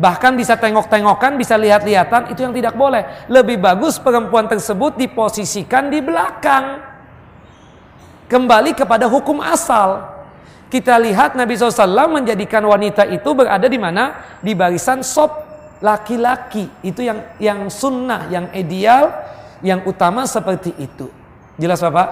bahkan 0.00 0.32
bisa 0.32 0.56
tengok-tengokan, 0.56 1.36
bisa 1.36 1.60
lihat-lihatan, 1.60 2.32
itu 2.32 2.40
yang 2.40 2.56
tidak 2.56 2.72
boleh. 2.72 3.28
Lebih 3.28 3.60
bagus 3.60 4.00
perempuan 4.00 4.48
tersebut 4.48 4.96
diposisikan 4.96 5.92
di 5.92 6.00
belakang. 6.00 6.80
Kembali 8.26 8.72
kepada 8.72 9.04
hukum 9.04 9.44
asal. 9.44 10.16
Kita 10.66 10.98
lihat 10.98 11.38
Nabi 11.38 11.54
SAW 11.54 12.10
menjadikan 12.10 12.58
wanita 12.66 13.06
itu 13.06 13.30
berada 13.38 13.70
di 13.70 13.78
mana? 13.78 14.34
Di 14.42 14.50
barisan 14.50 15.04
sop 15.04 15.46
laki-laki. 15.78 16.66
Itu 16.82 17.06
yang 17.06 17.22
yang 17.38 17.70
sunnah, 17.70 18.26
yang 18.26 18.50
ideal, 18.50 19.14
yang 19.62 19.86
utama 19.86 20.26
seperti 20.26 20.74
itu. 20.74 21.06
Jelas 21.56 21.80
Bapak? 21.80 22.08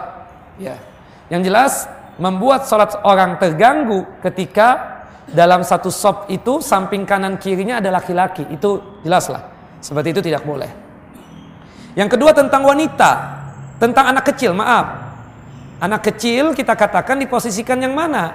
Ya. 0.56 0.80
Yang 1.28 1.42
jelas 1.48 1.72
membuat 2.16 2.64
sholat 2.68 2.96
orang 3.04 3.36
terganggu 3.36 4.06
ketika 4.24 4.94
dalam 5.28 5.64
satu 5.64 5.88
sop 5.88 6.28
itu 6.28 6.60
samping 6.60 7.08
kanan 7.08 7.40
kirinya 7.40 7.80
ada 7.80 7.92
laki-laki. 7.92 8.44
Itu 8.52 9.00
jelaslah. 9.04 9.52
Seperti 9.80 10.16
itu 10.16 10.20
tidak 10.24 10.44
boleh. 10.44 10.68
Yang 11.94 12.18
kedua 12.18 12.34
tentang 12.34 12.64
wanita, 12.66 13.10
tentang 13.78 14.10
anak 14.10 14.24
kecil, 14.32 14.56
maaf. 14.56 15.04
Anak 15.78 16.06
kecil 16.06 16.56
kita 16.56 16.72
katakan 16.72 17.20
diposisikan 17.20 17.78
yang 17.78 17.92
mana? 17.92 18.32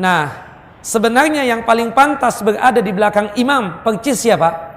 Nah, 0.00 0.32
sebenarnya 0.80 1.44
yang 1.44 1.62
paling 1.68 1.92
pantas 1.92 2.40
berada 2.40 2.80
di 2.80 2.90
belakang 2.90 3.36
imam 3.36 3.84
percis 3.84 4.24
siapa? 4.24 4.72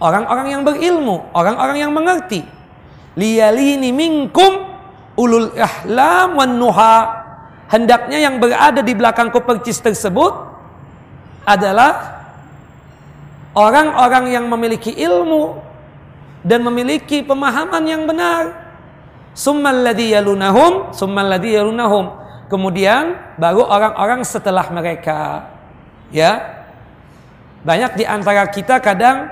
Orang-orang 0.00 0.56
yang 0.56 0.62
berilmu, 0.64 1.32
orang-orang 1.32 1.76
yang 1.80 1.92
mengerti. 1.92 2.55
Liyalini 3.16 3.90
minkum 3.96 4.76
ulul 5.16 5.56
ahlam 5.56 6.36
wan 6.36 6.54
nuha. 6.60 7.24
Hendaknya 7.66 8.22
yang 8.22 8.38
berada 8.38 8.84
di 8.84 8.94
belakang 8.94 9.32
kopercis 9.34 9.82
tersebut 9.82 10.30
adalah 11.42 12.22
orang-orang 13.56 14.30
yang 14.30 14.46
memiliki 14.46 14.94
ilmu 14.94 15.58
dan 16.46 16.62
memiliki 16.62 17.26
pemahaman 17.26 17.82
yang 17.88 18.06
benar. 18.06 18.54
Summal 19.34 19.82
yalunahum, 19.96 20.94
summal 20.94 21.34
yalunahum. 21.42 22.22
Kemudian 22.46 23.18
baru 23.34 23.66
orang-orang 23.66 24.22
setelah 24.22 24.70
mereka. 24.70 25.50
Ya. 26.14 26.62
Banyak 27.66 27.98
di 27.98 28.04
antara 28.06 28.46
kita 28.46 28.78
kadang 28.78 29.26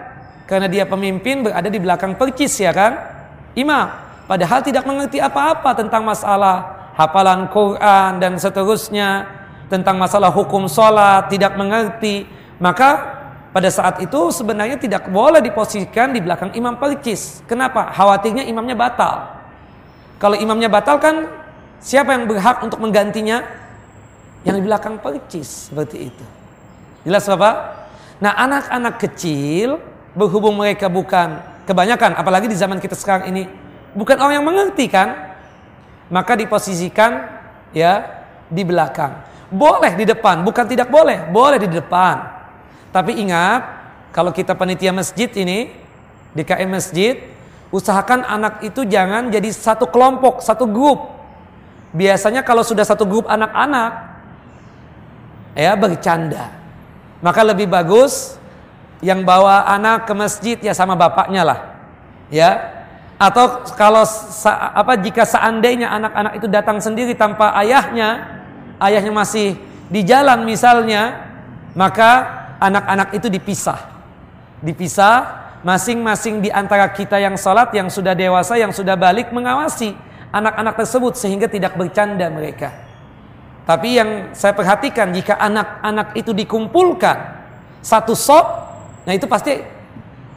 karena 0.50 0.66
dia 0.66 0.82
pemimpin 0.82 1.46
berada 1.46 1.70
di 1.70 1.78
belakang 1.78 2.18
percis 2.18 2.58
ya 2.58 2.74
kan? 2.74 3.13
Imam. 3.54 3.90
Padahal 4.24 4.60
tidak 4.64 4.84
mengerti 4.88 5.22
apa-apa 5.22 5.76
tentang 5.76 6.02
masalah 6.02 6.90
hafalan 6.98 7.50
Quran 7.50 8.22
dan 8.22 8.32
seterusnya 8.38 9.28
tentang 9.68 9.98
masalah 9.98 10.30
hukum 10.30 10.66
sholat 10.70 11.28
tidak 11.30 11.54
mengerti. 11.58 12.26
Maka 12.62 13.20
pada 13.54 13.70
saat 13.70 14.02
itu 14.02 14.34
sebenarnya 14.34 14.78
tidak 14.78 15.06
boleh 15.10 15.38
diposisikan 15.38 16.10
di 16.10 16.18
belakang 16.18 16.50
imam 16.58 16.74
percis 16.74 17.42
kenapa? 17.46 17.94
Khawatirnya 17.94 18.42
imamnya 18.46 18.74
batal. 18.74 19.30
Kalau 20.18 20.34
imamnya 20.34 20.66
batal 20.66 20.98
kan 20.98 21.28
siapa 21.78 22.14
yang 22.14 22.26
berhak 22.26 22.64
untuk 22.66 22.82
menggantinya? 22.82 23.44
Yang 24.44 24.56
di 24.60 24.64
belakang 24.66 24.94
percis 25.00 25.70
seperti 25.70 26.12
itu. 26.12 26.24
Jelas 27.04 27.28
bapak 27.30 27.86
nah 28.22 28.32
anak-anak 28.40 28.94
kecil 29.02 29.82
berhubung 30.14 30.54
mereka 30.54 30.86
bukan 30.86 31.42
kebanyakan 31.64 32.16
apalagi 32.16 32.46
di 32.48 32.56
zaman 32.56 32.78
kita 32.78 32.96
sekarang 32.96 33.32
ini 33.32 33.48
bukan 33.96 34.16
orang 34.20 34.40
yang 34.40 34.46
mengerti 34.46 34.88
kan 34.88 35.34
maka 36.12 36.36
diposisikan 36.36 37.26
ya 37.72 38.24
di 38.48 38.62
belakang. 38.62 39.24
Boleh 39.48 39.94
di 39.94 40.04
depan, 40.04 40.42
bukan 40.42 40.66
tidak 40.66 40.90
boleh, 40.90 41.30
boleh 41.30 41.58
di 41.62 41.68
depan. 41.70 42.16
Tapi 42.90 43.18
ingat, 43.22 43.62
kalau 44.10 44.34
kita 44.34 44.54
panitia 44.54 44.90
masjid 44.90 45.30
ini, 45.34 45.70
di 46.34 46.42
KM 46.42 46.70
masjid, 46.70 47.18
usahakan 47.70 48.26
anak 48.26 48.62
itu 48.66 48.82
jangan 48.86 49.30
jadi 49.30 49.50
satu 49.50 49.86
kelompok, 49.90 50.42
satu 50.42 50.66
grup. 50.66 51.14
Biasanya 51.94 52.42
kalau 52.42 52.66
sudah 52.66 52.82
satu 52.82 53.06
grup 53.06 53.30
anak-anak, 53.30 53.92
ya 55.54 55.74
bercanda. 55.78 56.50
Maka 57.22 57.40
lebih 57.46 57.70
bagus 57.70 58.34
yang 59.04 59.20
bawa 59.20 59.68
anak 59.68 60.08
ke 60.08 60.12
masjid 60.16 60.56
ya 60.56 60.72
sama 60.72 60.96
bapaknya 60.96 61.44
lah. 61.44 61.58
Ya, 62.32 62.72
atau 63.20 63.62
kalau 63.76 64.02
apa 64.50 64.96
jika 64.96 65.28
seandainya 65.28 65.92
anak-anak 65.92 66.32
itu 66.40 66.46
datang 66.48 66.80
sendiri 66.80 67.12
tanpa 67.12 67.52
ayahnya, 67.60 68.40
ayahnya 68.80 69.12
masih 69.12 69.60
di 69.92 70.00
jalan 70.02 70.48
misalnya, 70.48 71.30
maka 71.76 72.24
anak-anak 72.58 73.12
itu 73.12 73.28
dipisah. 73.28 73.78
Dipisah 74.64 75.44
masing-masing 75.60 76.40
di 76.40 76.48
antara 76.48 76.88
kita 76.88 77.20
yang 77.20 77.36
sholat, 77.36 77.70
yang 77.76 77.92
sudah 77.92 78.16
dewasa, 78.16 78.56
yang 78.56 78.72
sudah 78.72 78.96
balik 78.96 79.30
mengawasi 79.30 79.92
anak-anak 80.34 80.74
tersebut 80.80 81.14
sehingga 81.14 81.46
tidak 81.46 81.76
bercanda 81.76 82.26
mereka. 82.32 82.72
Tapi 83.64 83.96
yang 83.96 84.10
saya 84.36 84.52
perhatikan 84.52 85.14
jika 85.14 85.38
anak-anak 85.38 86.18
itu 86.18 86.36
dikumpulkan 86.36 87.16
satu 87.80 88.12
sop, 88.12 88.73
nah 89.04 89.12
itu 89.12 89.28
pasti 89.28 89.60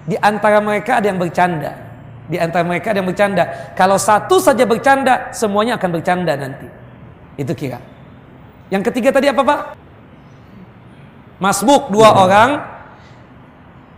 di 0.07 0.15
antara 0.15 0.63
mereka 0.63 1.03
ada 1.03 1.11
yang 1.11 1.19
bercanda. 1.19 1.75
Di 2.27 2.39
antara 2.39 2.63
mereka 2.63 2.91
ada 2.91 3.03
yang 3.03 3.07
bercanda. 3.07 3.71
Kalau 3.75 3.95
satu 3.99 4.39
saja 4.39 4.63
bercanda, 4.67 5.31
semuanya 5.31 5.75
akan 5.79 5.89
bercanda 5.91 6.35
nanti. 6.35 6.67
Itu 7.39 7.51
kira. 7.55 7.79
Yang 8.67 8.91
ketiga 8.91 9.15
tadi 9.15 9.31
apa 9.31 9.43
Pak? 9.43 9.59
Masbuk 11.39 11.91
dua 11.91 12.11
hmm. 12.11 12.23
orang. 12.23 12.49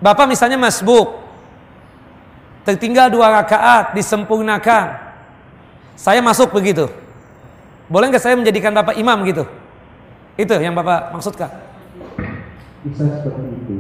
Bapak 0.02 0.26
misalnya 0.30 0.58
masbuk. 0.58 1.22
Tertinggal 2.66 3.10
dua 3.10 3.42
rakaat, 3.42 3.98
disempurnakan. 3.98 4.98
Saya 5.98 6.22
masuk 6.22 6.54
begitu. 6.54 6.90
Boleh 7.90 8.14
nggak 8.14 8.22
saya 8.22 8.38
menjadikan 8.38 8.74
Bapak 8.74 8.94
imam 8.98 9.18
gitu? 9.26 9.50
Itu 10.38 10.54
yang 10.62 10.78
Bapak 10.78 11.18
maksudkan? 11.18 11.50
Bisa 12.86 13.04
seperti 13.26 13.58
itu. 13.58 13.76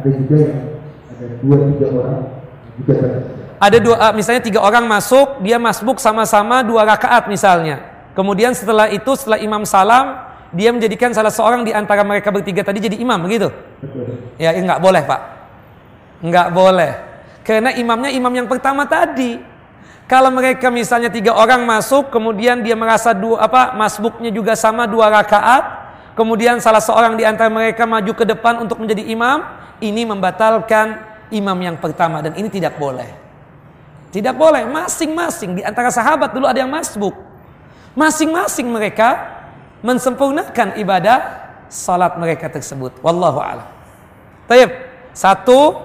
Ada 0.00 0.08
juga 0.16 0.36
yang 0.40 0.56
ada 1.12 1.26
dua 1.44 1.56
tiga 1.68 1.86
orang 1.92 2.20
ada 3.60 3.76
dua, 3.76 3.96
ah, 4.00 4.12
misalnya 4.16 4.40
tiga 4.40 4.64
orang 4.64 4.88
masuk, 4.88 5.44
dia 5.44 5.60
masbuk 5.60 6.00
sama-sama 6.00 6.64
dua 6.64 6.88
rakaat 6.88 7.28
misalnya. 7.28 7.84
Kemudian 8.16 8.56
setelah 8.56 8.88
itu, 8.88 9.12
setelah 9.12 9.36
imam 9.36 9.68
salam, 9.68 10.16
dia 10.56 10.72
menjadikan 10.72 11.12
salah 11.12 11.28
seorang 11.28 11.68
di 11.68 11.76
antara 11.76 12.00
mereka 12.00 12.32
bertiga 12.32 12.64
tadi 12.64 12.80
jadi 12.80 12.96
imam, 12.96 13.20
begitu? 13.20 13.52
Ya, 14.40 14.56
ya 14.56 14.64
nggak 14.64 14.80
boleh 14.80 15.02
pak, 15.04 15.20
nggak 16.24 16.48
boleh. 16.56 16.92
Karena 17.44 17.76
imamnya 17.76 18.10
imam 18.16 18.32
yang 18.32 18.48
pertama 18.48 18.88
tadi. 18.88 19.36
Kalau 20.08 20.32
mereka 20.32 20.72
misalnya 20.72 21.12
tiga 21.12 21.36
orang 21.36 21.62
masuk, 21.68 22.08
kemudian 22.08 22.64
dia 22.64 22.74
merasa 22.74 23.12
dua 23.12 23.44
apa 23.44 23.76
masbuknya 23.76 24.32
juga 24.32 24.56
sama 24.56 24.88
dua 24.88 25.12
rakaat, 25.12 25.64
kemudian 26.16 26.58
salah 26.64 26.80
seorang 26.80 27.14
di 27.14 27.28
antara 27.28 27.52
mereka 27.52 27.84
maju 27.84 28.10
ke 28.16 28.24
depan 28.24 28.64
untuk 28.64 28.80
menjadi 28.80 29.04
imam, 29.06 29.59
ini 29.80 30.04
membatalkan 30.04 31.00
imam 31.32 31.58
yang 31.58 31.76
pertama 31.80 32.20
dan 32.20 32.36
ini 32.36 32.52
tidak 32.52 32.76
boleh. 32.76 33.08
Tidak 34.10 34.34
boleh 34.34 34.66
masing-masing 34.66 35.58
di 35.58 35.62
antara 35.62 35.88
sahabat 35.88 36.34
dulu 36.34 36.46
ada 36.46 36.60
yang 36.60 36.70
masbuk. 36.70 37.14
Masing-masing 37.94 38.66
mereka 38.66 39.38
mensempurnakan 39.82 40.78
ibadah 40.78 41.18
salat 41.70 42.18
mereka 42.18 42.50
tersebut. 42.50 42.98
Wallahu 43.00 43.38
a'lam. 43.38 43.66
Taib. 44.50 44.70
Satu, 45.10 45.78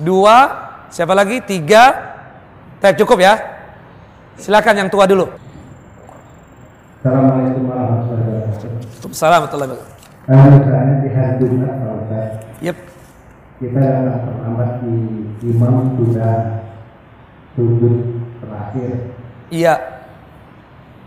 dua, 0.00 0.52
siapa 0.88 1.12
lagi? 1.12 1.40
Tiga. 1.44 2.16
Taib 2.80 2.96
cukup 2.96 3.20
ya. 3.20 3.40
Silakan 4.40 4.84
yang 4.84 4.88
tua 4.88 5.04
dulu. 5.04 5.28
Assalamualaikum 7.00 7.62
warahmatullahi 7.68 8.24
wabarakatuh. 8.24 9.12
Assalamualaikum 9.12 9.44
warahmatullahi 9.44 9.70
wabarakatuh. 9.70 10.04
Yep 12.64 12.95
kita 13.56 13.84
terlambat 14.20 14.84
di 14.84 14.96
imam 15.48 15.96
sudah 15.96 16.60
sujud 17.56 18.20
terakhir. 18.44 19.16
Iya. 19.48 19.74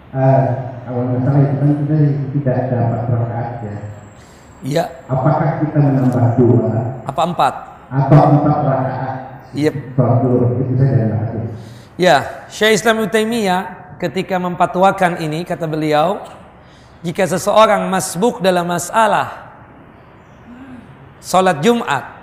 Uh, 0.09 0.45
kalau 0.89 1.03
misalnya 1.13 1.53
itu 1.53 1.55
kan 1.61 1.71
kita 1.85 1.97
tidak 2.33 2.57
dapat 2.73 3.01
rakaat 3.13 3.51
ya. 3.61 3.77
Iya. 4.65 4.83
Apakah 5.05 5.49
kita 5.61 5.77
menambah 5.77 6.25
dua? 6.41 6.69
Apa 7.05 7.21
empat? 7.29 7.53
Atau 7.93 8.21
empat 8.41 8.57
rakaat? 8.65 9.15
Iya. 9.53 9.71
Yep. 9.73 9.97
Itu 10.57 10.73
saja. 10.77 11.05
Ya, 11.99 12.47
Syekh 12.47 12.79
Islam 12.79 13.03
Utaimiyah 13.05 13.61
ketika 13.99 14.39
mempatuakan 14.39 15.19
ini 15.19 15.43
kata 15.43 15.67
beliau, 15.67 16.23
jika 17.03 17.27
seseorang 17.27 17.91
masbuk 17.91 18.39
dalam 18.39 18.63
masalah 18.71 19.51
salat 21.19 21.59
Jumat 21.59 22.18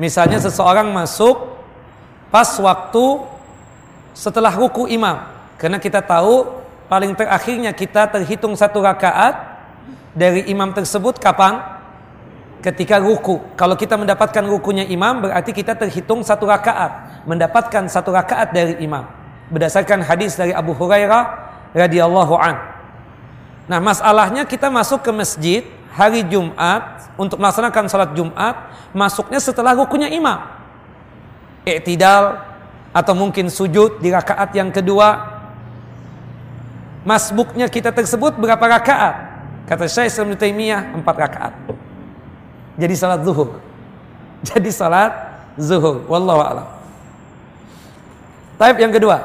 Misalnya 0.00 0.40
seseorang 0.40 0.88
masuk 0.96 1.60
pas 2.32 2.48
waktu 2.56 3.20
setelah 4.16 4.48
ruku 4.48 4.88
imam. 4.88 5.28
Karena 5.60 5.76
kita 5.76 6.00
tahu 6.00 6.48
paling 6.88 7.12
terakhirnya 7.12 7.76
kita 7.76 8.08
terhitung 8.08 8.56
satu 8.56 8.80
rakaat 8.80 9.60
dari 10.16 10.48
imam 10.48 10.72
tersebut 10.72 11.20
kapan? 11.20 11.60
Ketika 12.64 12.96
ruku. 12.96 13.44
Kalau 13.60 13.76
kita 13.76 14.00
mendapatkan 14.00 14.44
rukunya 14.44 14.88
imam 14.88 15.20
berarti 15.28 15.52
kita 15.52 15.76
terhitung 15.76 16.24
satu 16.24 16.48
rakaat. 16.48 17.24
Mendapatkan 17.28 17.84
satu 17.84 18.08
rakaat 18.16 18.56
dari 18.56 18.80
imam. 18.80 19.04
Berdasarkan 19.52 20.00
hadis 20.00 20.32
dari 20.32 20.56
Abu 20.56 20.72
Hurairah 20.72 21.24
radhiyallahu 21.76 22.34
an. 22.40 22.56
Nah 23.68 23.84
masalahnya 23.84 24.48
kita 24.48 24.72
masuk 24.72 25.04
ke 25.04 25.12
masjid 25.12 25.62
hari 25.90 26.22
Jumat 26.26 27.10
untuk 27.18 27.42
melaksanakan 27.42 27.90
salat 27.90 28.10
Jumat 28.14 28.70
masuknya 28.94 29.42
setelah 29.42 29.74
rukunya 29.74 30.10
imam. 30.10 30.38
Iktidal 31.66 32.40
atau 32.90 33.14
mungkin 33.14 33.50
sujud 33.50 33.98
di 33.98 34.10
rakaat 34.10 34.54
yang 34.54 34.70
kedua. 34.70 35.38
Masbuknya 37.04 37.66
kita 37.66 37.90
tersebut 37.90 38.36
berapa 38.36 38.60
rakaat? 38.60 39.14
Kata 39.64 39.86
Syekh 39.88 40.10
Islam 40.12 40.36
Taimiyah 40.36 40.94
empat 40.94 41.16
rakaat. 41.16 41.54
Jadi 42.76 42.94
salat 42.96 43.20
zuhur. 43.24 43.60
Jadi 44.48 44.70
salat 44.72 45.12
zuhur. 45.56 46.04
Wallahu 46.08 46.40
a'lam. 46.40 46.68
Taib 48.60 48.76
yang 48.76 48.92
kedua. 48.92 49.16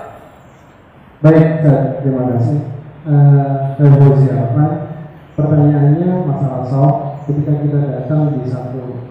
Baik, 1.20 1.66
terima 2.00 2.22
kasih. 2.36 2.60
Uh? 3.06 4.95
Pertanyaannya 5.36 6.10
masalah 6.24 6.64
sholat 6.68 6.98
ketika 7.28 7.54
kita 7.60 7.80
datang 7.92 8.40
di 8.40 8.48
satu 8.48 9.06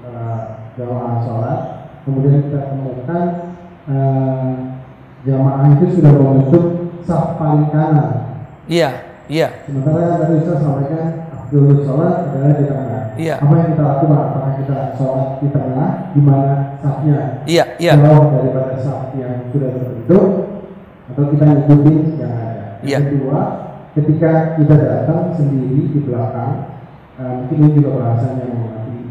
jamaah 0.75 1.23
sholat 1.23 1.59
kemudian 2.03 2.51
kita 2.51 2.61
temukan 2.75 3.25
uh, 3.87 4.51
jamaah 5.23 5.71
itu 5.79 5.87
sudah 5.99 6.13
membentuk 6.13 6.65
saf 7.07 7.39
paling 7.39 7.71
kanan. 7.71 8.43
Iya 8.67 8.91
iya. 9.31 9.49
Sementara 9.65 9.99
yang 10.03 10.19
tadi 10.21 10.37
saya 10.45 10.59
sampaikan 10.61 11.07
dulu 11.49 11.87
sholat 11.87 12.15
adalah 12.29 12.53
di 12.59 12.65
tengah. 12.67 13.03
Iya. 13.15 13.35
Apa 13.39 13.55
yang 13.55 13.69
kita 13.73 13.85
lakukan? 13.87 14.19
Apakah 14.19 14.53
kita 14.59 14.77
sholat 14.99 15.29
di 15.39 15.49
tengah? 15.55 15.91
Di 16.13 16.21
mana 16.21 16.53
safnya? 16.83 17.19
Iya 17.47 17.65
iya. 17.79 17.93
Jauh 17.95 18.27
daripada 18.35 18.75
saf 18.83 19.15
yang 19.15 19.49
sudah 19.55 19.71
terbentuk 19.71 20.27
atau 21.15 21.25
kita 21.31 21.45
ikutin 21.65 21.99
yang 22.19 22.33
ada. 22.35 22.67
Iya. 22.85 23.01
yang 23.01 23.05
kedua 23.09 23.41
ketika 23.95 24.59
kita 24.59 24.75
datang 24.75 25.33
sendiri 25.39 25.91
di 25.95 26.01
belakang 26.03 26.75
uh, 27.19 27.33
mungkin 27.43 27.57
ini 27.63 27.71
juga 27.79 27.91
bahasanya 28.03 28.45
yang 28.51 28.63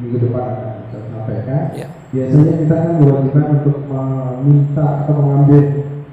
di 0.03 0.17
depan 0.19 0.47
sampaikan, 0.91 1.71
ya. 1.73 1.87
biasanya 2.11 2.53
kita 2.59 2.75
kan 2.75 2.93
diwajibkan 2.99 3.45
untuk 3.63 3.77
meminta 3.87 4.85
atau 5.03 5.13
mengambil 5.15 5.63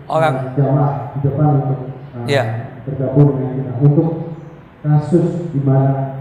orang 0.06 0.34
jamaah 0.54 0.94
di 1.12 1.18
depan 1.26 1.48
untuk 1.58 1.80
uh, 2.14 2.26
bergabung 2.86 3.28
dengan 3.36 3.52
kita 3.58 3.72
untuk 3.82 4.08
kasus 4.80 5.52
di 5.52 5.60
mana 5.60 6.20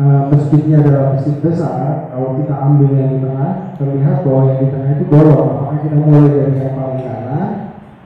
uh, 0.00 0.22
masjidnya 0.32 0.82
adalah 0.82 1.16
masjid 1.16 1.36
besar, 1.38 2.10
kalau 2.10 2.40
kita 2.40 2.54
ambil 2.54 2.90
yang 2.96 3.10
di 3.14 3.18
tengah, 3.22 3.52
terlihat 3.78 4.16
bahwa 4.26 4.42
yang 4.50 4.58
di 4.64 4.68
tengah 4.72 4.90
itu 4.98 5.04
bolong. 5.06 5.48
Apakah 5.56 5.78
kita 5.84 5.96
mulai 6.00 6.30
dari 6.30 6.54
yang 6.58 6.74
paling 6.74 7.02
kanan, 7.04 7.48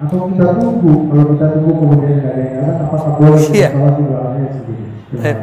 atau 0.03 0.27
kita 0.27 0.53
tunggu? 0.59 0.93
Kalau 1.07 1.25
kita 1.37 1.47
tunggu 1.55 1.73
kemudian 1.79 2.15
nggak 2.19 2.33
ada 2.35 2.41
yang 2.43 2.53
kanan, 2.59 2.77
apakah 2.83 3.11
boleh 3.15 3.39
kita 3.39 3.55
Iya. 3.55 3.69
sholat 3.71 3.95
di 3.95 4.05
sendiri? 4.51 4.85
Eh. 5.23 5.37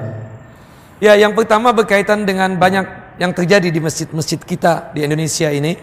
Ya, 1.01 1.13
yang 1.17 1.33
pertama 1.33 1.73
berkaitan 1.73 2.27
dengan 2.27 2.59
banyak 2.59 2.85
yang 3.17 3.31
terjadi 3.33 3.73
di 3.73 3.79
masjid-masjid 3.81 4.37
kita 4.37 4.93
di 4.93 5.01
Indonesia 5.01 5.49
ini. 5.49 5.73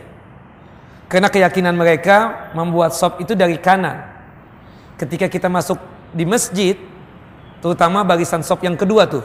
Karena 1.08 1.32
keyakinan 1.32 1.72
mereka 1.72 2.50
membuat 2.52 2.92
sop 2.92 3.16
itu 3.18 3.32
dari 3.32 3.56
kanan. 3.56 4.04
Ketika 5.00 5.24
kita 5.26 5.48
masuk 5.48 5.80
di 6.12 6.28
masjid, 6.28 6.76
terutama 7.64 8.04
barisan 8.04 8.44
sop 8.44 8.60
yang 8.60 8.76
kedua 8.76 9.08
tuh. 9.08 9.24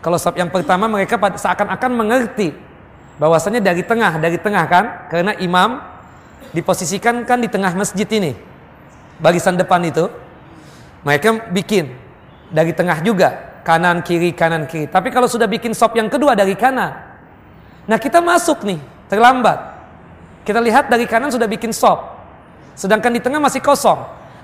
Kalau 0.00 0.16
sop 0.16 0.40
yang 0.40 0.48
pertama 0.48 0.88
mereka 0.88 1.20
seakan-akan 1.20 1.90
mengerti 1.92 2.56
bahwasanya 3.20 3.60
dari 3.60 3.84
tengah, 3.84 4.16
dari 4.16 4.40
tengah 4.40 4.64
kan? 4.64 4.84
Karena 5.12 5.36
imam 5.36 5.84
diposisikan 6.56 7.22
kan 7.28 7.38
di 7.44 7.52
tengah 7.52 7.76
masjid 7.76 8.08
ini. 8.08 8.32
Barisan 9.20 9.60
depan 9.60 9.84
itu. 9.84 10.08
Mereka 11.04 11.52
bikin 11.52 11.96
dari 12.52 12.76
tengah 12.76 13.00
juga, 13.00 13.60
kanan 13.64 14.04
kiri 14.04 14.36
kanan 14.36 14.68
kiri. 14.68 14.88
Tapi 14.88 15.08
kalau 15.08 15.28
sudah 15.28 15.48
bikin 15.48 15.72
sop 15.72 15.96
yang 15.96 16.12
kedua 16.12 16.36
dari 16.36 16.52
kanan, 16.52 16.92
nah 17.88 17.96
kita 17.96 18.20
masuk 18.20 18.64
nih 18.68 18.80
terlambat. 19.08 19.80
Kita 20.44 20.60
lihat 20.60 20.92
dari 20.92 21.08
kanan 21.08 21.32
sudah 21.32 21.48
bikin 21.48 21.72
sop, 21.72 22.20
sedangkan 22.76 23.16
di 23.16 23.20
tengah 23.24 23.40
masih 23.40 23.64
kosong. 23.64 24.00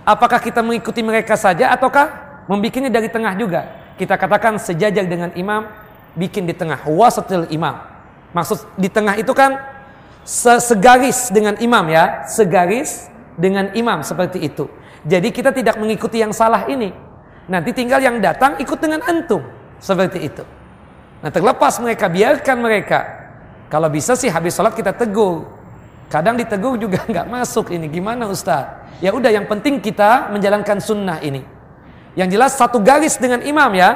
Apakah 0.07 0.39
kita 0.39 0.63
mengikuti 0.63 1.03
mereka 1.03 1.35
saja 1.35 1.75
ataukah 1.75 2.41
membikinnya 2.47 2.89
dari 2.89 3.11
tengah 3.11 3.35
juga? 3.37 3.67
Kita 3.99 4.15
katakan 4.15 4.61
sejajar 4.61 5.05
dengan 5.05 5.35
imam, 5.35 5.67
bikin 6.15 6.47
di 6.47 6.55
tengah. 6.55 6.85
Wasatil 6.87 7.51
imam. 7.53 7.81
Maksud 8.33 8.77
di 8.79 8.87
tengah 8.93 9.17
itu 9.19 9.33
kan 9.33 9.57
se- 10.23 10.63
segaris 10.63 11.33
dengan 11.33 11.59
imam 11.59 11.85
ya, 11.91 12.29
segaris 12.29 13.09
dengan 13.37 13.71
imam 13.77 14.01
seperti 14.01 14.43
itu. 14.43 14.67
Jadi 15.07 15.31
kita 15.31 15.55
tidak 15.55 15.79
mengikuti 15.79 16.19
yang 16.19 16.35
salah 16.35 16.67
ini. 16.67 16.91
Nanti 17.47 17.71
tinggal 17.71 18.03
yang 18.03 18.19
datang 18.19 18.59
ikut 18.59 18.79
dengan 18.83 19.05
antum. 19.07 19.45
Seperti 19.79 20.19
itu. 20.25 20.43
Nah 21.23 21.31
terlepas 21.31 21.79
mereka, 21.79 22.11
biarkan 22.11 22.57
mereka. 22.59 23.01
Kalau 23.71 23.87
bisa 23.87 24.19
sih 24.19 24.33
habis 24.33 24.57
sholat 24.57 24.75
kita 24.75 24.97
tegur. 24.97 25.47
Kadang 26.11 26.35
ditegur 26.35 26.75
juga 26.81 27.05
nggak 27.13 27.29
masuk 27.31 27.71
ini. 27.71 27.87
Gimana 27.87 28.27
Ustaz? 28.27 28.91
Ya 28.99 29.13
udah 29.13 29.31
yang 29.31 29.47
penting 29.47 29.79
kita 29.79 30.33
menjalankan 30.33 30.83
sunnah 30.83 31.21
ini. 31.23 31.45
Yang 32.17 32.29
jelas 32.35 32.53
satu 32.57 32.81
garis 32.81 33.21
dengan 33.21 33.45
imam 33.45 33.71
ya. 33.77 33.95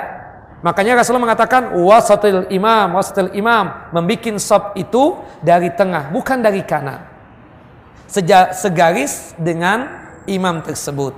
Makanya 0.60 1.00
Rasulullah 1.00 1.32
mengatakan 1.32 1.72
wasatil 1.72 2.52
imam, 2.52 2.92
wasatil 2.92 3.32
imam. 3.32 3.90
Membikin 3.96 4.36
sop 4.36 4.76
itu 4.76 5.16
dari 5.40 5.72
tengah, 5.72 6.12
bukan 6.12 6.44
dari 6.44 6.60
kanan. 6.60 7.09
Seja, 8.10 8.50
segaris 8.50 9.38
dengan 9.38 9.86
imam 10.26 10.58
tersebut. 10.66 11.14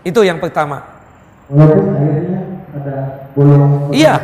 Itu 0.00 0.24
yang 0.24 0.40
pertama. 0.40 0.80
Iya, 3.92 4.14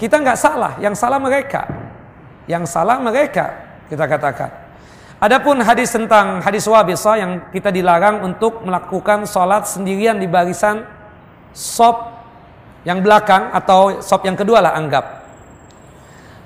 kita 0.00 0.16
nggak 0.16 0.38
salah. 0.40 0.72
Yang 0.80 0.96
salah 0.96 1.20
mereka. 1.20 1.68
Yang 2.48 2.72
salah 2.72 2.96
mereka, 2.96 3.52
kita 3.92 4.08
katakan. 4.08 4.50
Adapun 5.18 5.58
hadis 5.60 5.90
tentang 5.90 6.38
hadis 6.40 6.64
wabisa 6.70 7.18
yang 7.18 7.50
kita 7.50 7.74
dilarang 7.74 8.22
untuk 8.22 8.62
melakukan 8.62 9.26
sholat 9.26 9.66
sendirian 9.66 10.14
di 10.14 10.30
barisan 10.30 10.86
sop 11.50 12.22
yang 12.86 13.02
belakang 13.02 13.50
atau 13.50 13.98
sop 13.98 14.22
yang 14.24 14.38
kedua 14.38 14.62
lah 14.62 14.72
anggap. 14.78 15.17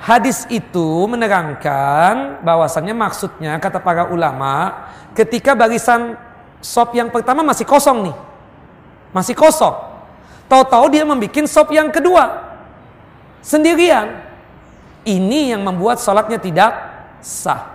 Hadis 0.03 0.51
itu 0.51 1.07
menerangkan 1.07 2.43
bahwasannya 2.43 2.91
maksudnya 2.91 3.55
kata 3.63 3.79
para 3.79 4.11
ulama 4.11 4.83
ketika 5.15 5.55
barisan 5.55 6.19
sop 6.59 6.91
yang 6.99 7.07
pertama 7.07 7.47
masih 7.47 7.63
kosong 7.63 8.11
nih. 8.11 8.17
Masih 9.15 9.39
kosong. 9.39 9.79
Tahu-tahu 10.51 10.91
dia 10.91 11.07
membuat 11.07 11.47
sop 11.47 11.71
yang 11.71 11.87
kedua 11.95 12.35
sendirian. 13.47 14.27
Ini 15.07 15.55
yang 15.55 15.63
membuat 15.63 16.03
sholatnya 16.03 16.43
tidak 16.43 16.75
sah. 17.23 17.71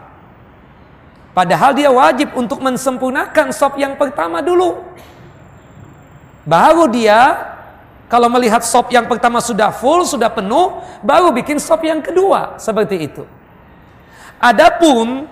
Padahal 1.31 1.71
dia 1.79 1.87
wajib 1.87 2.35
untuk 2.35 2.59
mensempurnakan 2.59 3.55
sop 3.55 3.79
yang 3.79 3.95
pertama 3.95 4.43
dulu. 4.43 4.83
Baru 6.43 6.91
dia 6.91 7.55
kalau 8.07 8.31
melihat 8.31 8.63
sop 8.63 8.87
yang 8.87 9.03
pertama 9.03 9.43
sudah 9.43 9.67
full, 9.75 10.07
sudah 10.07 10.31
penuh, 10.31 10.79
baru 11.03 11.35
bikin 11.35 11.59
sop 11.59 11.83
yang 11.83 11.99
kedua. 11.99 12.55
Seperti 12.55 13.03
itu. 13.03 13.27
Adapun 14.39 15.27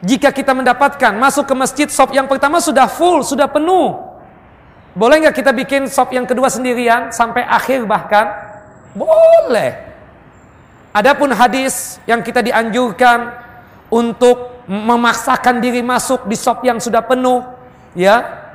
jika 0.00 0.30
kita 0.30 0.54
mendapatkan 0.54 1.12
masuk 1.18 1.50
ke 1.50 1.54
masjid 1.58 1.88
sop 1.90 2.14
yang 2.14 2.30
pertama 2.30 2.62
sudah 2.62 2.86
full, 2.86 3.26
sudah 3.26 3.50
penuh. 3.50 3.98
Boleh 4.94 5.22
nggak 5.22 5.34
kita 5.42 5.50
bikin 5.50 5.90
sop 5.90 6.14
yang 6.14 6.26
kedua 6.26 6.46
sendirian 6.46 7.10
sampai 7.10 7.42
akhir 7.42 7.82
bahkan? 7.86 8.38
Boleh. 8.94 9.90
Adapun 10.90 11.30
hadis 11.30 12.02
yang 12.06 12.22
kita 12.22 12.42
dianjurkan 12.42 13.34
untuk 13.90 14.66
memaksakan 14.70 15.58
diri 15.58 15.82
masuk 15.82 16.26
di 16.26 16.34
sop 16.38 16.62
yang 16.62 16.78
sudah 16.78 17.02
penuh, 17.02 17.42
ya. 17.98 18.46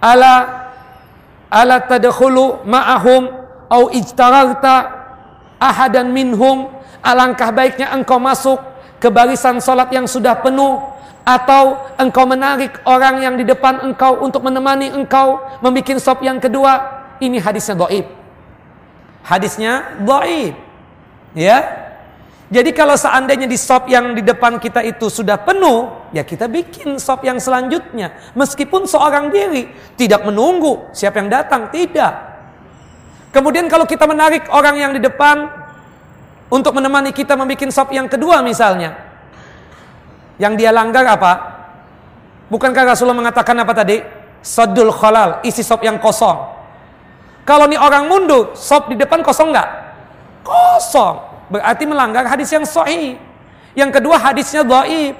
Ala 0.00 0.59
ala 1.50 1.82
tadkhulu 1.82 2.62
ma'ahum 2.64 3.28
au 3.66 3.90
ijtararta 3.90 4.88
ahadan 5.58 6.08
minhum? 6.14 6.70
Alangkah 7.00 7.50
baiknya 7.50 7.90
engkau 7.96 8.20
masuk 8.20 8.60
ke 9.00 9.08
barisan 9.08 9.58
salat 9.58 9.88
yang 9.90 10.04
sudah 10.04 10.36
penuh 10.38 10.78
atau 11.24 11.90
engkau 11.96 12.28
menarik 12.28 12.76
orang 12.84 13.24
yang 13.24 13.34
di 13.40 13.44
depan 13.44 13.80
engkau 13.82 14.20
untuk 14.20 14.44
menemani 14.44 14.92
engkau 14.92 15.40
membuat 15.64 15.98
sop 16.00 16.22
yang 16.22 16.38
kedua? 16.38 17.02
Ini 17.20 17.40
hadisnya 17.40 17.76
dhaif. 17.76 18.06
Hadisnya 19.24 20.00
dhaif. 20.00 20.56
Ya 21.32 21.89
jadi 22.50 22.74
kalau 22.74 22.98
seandainya 22.98 23.46
di 23.46 23.54
sop 23.54 23.86
yang 23.86 24.10
di 24.10 24.26
depan 24.26 24.58
kita 24.58 24.82
itu 24.82 25.06
sudah 25.06 25.38
penuh, 25.38 26.10
ya 26.10 26.26
kita 26.26 26.50
bikin 26.50 26.98
sop 26.98 27.22
yang 27.22 27.38
selanjutnya. 27.38 28.10
Meskipun 28.34 28.90
seorang 28.90 29.30
diri 29.30 29.70
tidak 29.94 30.26
menunggu 30.26 30.90
siapa 30.90 31.22
yang 31.22 31.30
datang, 31.30 31.70
tidak. 31.70 32.10
Kemudian 33.30 33.70
kalau 33.70 33.86
kita 33.86 34.02
menarik 34.10 34.50
orang 34.50 34.82
yang 34.82 34.90
di 34.90 34.98
depan 34.98 35.46
untuk 36.50 36.74
menemani 36.74 37.14
kita 37.14 37.38
membuat 37.38 37.70
sop 37.70 37.94
yang 37.94 38.10
kedua 38.10 38.42
misalnya. 38.42 38.98
Yang 40.42 40.66
dia 40.66 40.74
langgar 40.74 41.06
apa? 41.06 41.32
Bukankah 42.50 42.82
Rasulullah 42.82 43.30
mengatakan 43.30 43.54
apa 43.62 43.70
tadi? 43.70 44.02
Sadul 44.42 44.90
khalal, 44.90 45.38
isi 45.46 45.62
sop 45.62 45.86
yang 45.86 46.02
kosong. 46.02 46.34
Kalau 47.46 47.70
nih 47.70 47.78
orang 47.78 48.10
mundur, 48.10 48.58
sop 48.58 48.90
di 48.90 48.98
depan 48.98 49.22
kosong 49.22 49.54
nggak? 49.54 49.68
Kosong. 50.42 51.29
Berarti 51.50 51.84
melanggar 51.84 52.24
hadis 52.30 52.48
yang 52.54 52.62
sahih. 52.62 53.18
Yang 53.74 53.98
kedua 53.98 54.16
hadisnya 54.16 54.62
dhaif. 54.62 55.18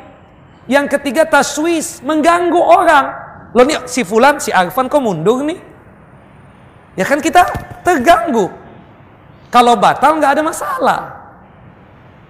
Yang 0.71 0.87
ketiga 0.99 1.27
taswis, 1.27 1.99
mengganggu 2.01 2.59
orang. 2.59 3.11
Loh 3.51 3.67
nih 3.67 3.83
si 3.91 4.07
fulan, 4.07 4.39
si 4.39 4.55
Arfan 4.55 4.87
kok 4.87 5.03
mundur 5.03 5.43
nih? 5.43 5.59
Ya 6.95 7.03
kan 7.03 7.19
kita 7.19 7.43
terganggu. 7.83 8.47
Kalau 9.51 9.75
batal 9.75 10.23
nggak 10.23 10.39
ada 10.39 10.43
masalah. 10.47 11.01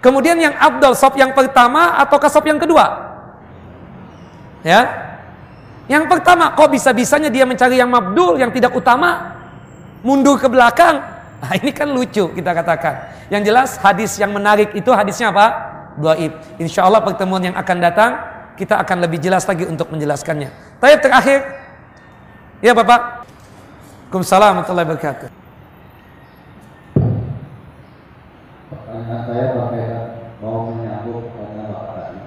Kemudian 0.00 0.40
yang 0.40 0.56
abdul 0.56 0.96
sop 0.96 1.20
yang 1.20 1.36
pertama 1.36 2.00
ataukah 2.00 2.32
sop 2.32 2.48
yang 2.48 2.56
kedua? 2.56 3.12
Ya. 4.64 5.12
Yang 5.90 6.06
pertama, 6.06 6.54
kok 6.54 6.70
bisa-bisanya 6.70 7.28
dia 7.28 7.42
mencari 7.42 7.74
yang 7.74 7.90
mabdul, 7.90 8.38
yang 8.38 8.54
tidak 8.54 8.70
utama? 8.70 9.36
Mundur 10.06 10.38
ke 10.38 10.46
belakang. 10.46 11.02
Nah, 11.44 11.56
ini 11.56 11.72
kan 11.72 11.88
lucu 11.88 12.28
kita 12.36 12.52
katakan. 12.52 13.16
Yang 13.32 13.42
jelas 13.48 13.70
hadis 13.80 14.12
yang 14.20 14.28
menarik 14.28 14.76
itu 14.76 14.92
hadisnya 14.92 15.32
apa? 15.32 15.46
Dhaif. 15.96 16.36
Insya 16.60 16.84
Allah 16.84 17.00
pertemuan 17.00 17.40
yang 17.40 17.56
akan 17.56 17.76
datang 17.80 18.12
kita 18.60 18.76
akan 18.76 19.08
lebih 19.08 19.24
jelas 19.24 19.48
lagi 19.48 19.64
untuk 19.64 19.88
menjelaskannya. 19.88 20.52
Tapi 20.76 21.00
terakhir, 21.00 21.40
ya 22.60 22.76
Bapak. 22.76 23.24
Waalaikumsalam 24.10 24.52
warahmatullahi 24.52 24.86
wabarakatuh. 24.90 25.28
Pertanyaan 28.68 29.22
saya 29.22 29.44
berkaitan 29.54 30.04
mau 30.42 30.66
menyambung 30.66 31.30
pada 31.30 31.62
Bapak 31.70 31.90
tadi. 31.94 32.20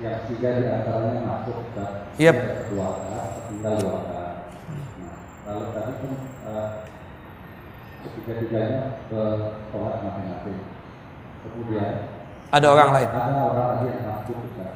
Yang 0.00 0.18
tiga 0.30 0.48
di 0.56 0.64
antaranya 0.70 1.20
masuk 1.26 1.58
ke 1.74 1.84
Yep. 2.22 2.36
rakaat, 2.70 3.28
tinggal 3.50 3.74
dua 3.82 3.92
rakaat. 3.98 4.34
Nah, 5.02 5.18
kalau 5.42 5.66
tadi 5.74 5.92
kan 5.98 6.12
eh, 6.48 6.68
ketiga-tiganya 8.30 9.02
ke 9.10 9.22
sholat 9.74 9.94
masing-masing. 10.06 10.58
Kemudian 11.42 11.94
Ada 12.50 12.66
orang 12.70 12.90
lain. 12.94 13.08
ada 13.10 13.34
orang 13.50 13.66
lagi 13.74 13.84
yang 13.90 14.02
masuk 14.06 14.36
Ustaz. 14.46 14.74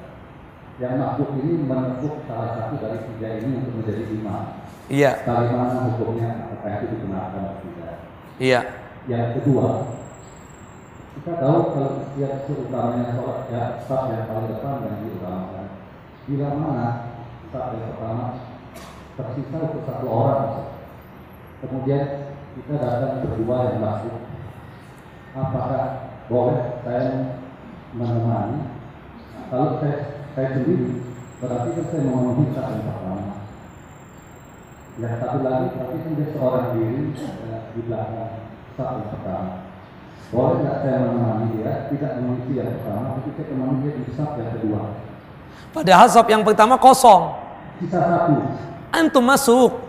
Yang 0.83 0.95
masuk 0.99 1.29
ini 1.39 1.53
menentuk 1.63 2.15
salah 2.27 2.51
satu 2.59 2.75
dari 2.83 2.99
tiga 3.15 3.29
ini 3.39 3.51
untuk 3.63 3.73
menjadi 3.79 4.05
imam. 4.11 4.43
Iya. 4.91 5.13
Bagaimana 5.23 5.75
hukumnya 5.91 6.29
apakah 6.51 6.71
itu 6.83 6.87
digunakan 6.99 7.31
atau 7.31 7.63
tidak? 7.63 7.97
Iya. 8.43 8.61
Yang 9.07 9.27
kedua, 9.39 9.69
kita 11.15 11.33
tahu 11.39 11.59
kalau 11.71 11.93
setiap 12.03 12.35
seutamanya 12.51 13.15
sholat 13.15 13.39
ya 13.55 13.63
staf 13.87 14.03
yang 14.11 14.27
paling 14.27 14.49
depan 14.51 14.83
yang 14.83 14.97
diutamakan. 15.07 15.67
Bila 16.27 16.49
mana 16.59 16.89
staf 17.51 17.67
yang 17.71 17.87
pertama 17.95 18.27
tersisa 19.15 19.57
untuk 19.63 19.83
satu 19.87 20.07
orang, 20.11 20.47
kemudian 21.63 22.24
kita 22.55 22.75
datang 22.79 23.27
berdua 23.27 23.75
yang 23.75 23.83
masuk, 23.83 24.17
apakah 25.35 25.85
boleh 26.31 26.79
saya 26.87 27.35
menemani? 27.91 28.71
Nah, 29.35 29.45
kalau 29.51 29.83
saya 29.83 30.23
saya 30.39 30.49
sendiri, 30.55 31.03
berarti 31.43 31.69
kan 31.75 31.85
saya 31.91 32.03
memenuhi 32.07 32.55
staf 32.55 32.67
yang 32.71 32.87
pertama. 32.87 33.35
Yang 34.95 35.15
satu 35.19 35.39
lagi, 35.43 35.67
tapi 35.75 35.97
kan 35.99 36.13
dia 36.15 36.29
seorang 36.31 36.67
diri 36.79 37.03
eh, 37.19 37.63
di 37.75 37.81
belakang 37.91 38.31
yang 38.79 39.11
pertama. 39.11 39.53
Boleh 40.31 40.57
nggak 40.63 40.79
saya 40.83 40.97
menemani 41.05 41.45
dia, 41.59 41.73
tidak 41.91 42.13
mengisi 42.23 42.53
yang 42.55 42.71
pertama, 42.79 43.19
tapi 43.19 43.31
saya 43.35 43.47
menemani 43.51 43.83
dia 43.83 43.93
di 43.99 44.03
staf 44.15 44.39
yang 44.39 44.51
kedua. 44.55 44.83
Padahal 45.75 46.07
sop 46.07 46.31
yang 46.31 46.47
pertama 46.47 46.79
kosong. 46.79 47.35
Sisa 47.83 47.99
satu, 47.99 48.39
Antum 48.95 49.27
masuk. 49.27 49.84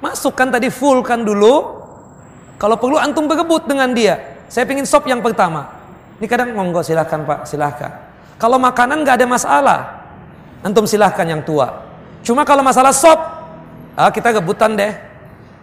Masuk 0.00 0.32
kan 0.32 0.48
tadi 0.48 0.72
full 0.72 1.04
kan 1.04 1.20
dulu. 1.20 1.80
Kalau 2.56 2.76
perlu 2.76 2.96
antum 2.96 3.28
berebut 3.28 3.68
dengan 3.68 3.92
dia. 3.92 4.44
Saya 4.48 4.64
pingin 4.64 4.88
sop 4.88 5.04
yang 5.06 5.20
pertama. 5.20 5.68
Ini 6.20 6.26
kadang 6.28 6.52
monggo 6.52 6.84
silahkan 6.84 7.24
pak, 7.24 7.48
silahkan. 7.48 7.92
Kalau 8.36 8.60
makanan 8.60 9.04
nggak 9.04 9.16
ada 9.20 9.26
masalah. 9.28 9.80
Antum 10.60 10.84
silahkan 10.84 11.24
yang 11.24 11.40
tua. 11.40 11.88
Cuma 12.20 12.44
kalau 12.44 12.60
masalah 12.60 12.92
sop, 12.92 13.16
ah, 13.96 14.12
kita 14.12 14.36
rebutan 14.36 14.76
deh. 14.76 14.92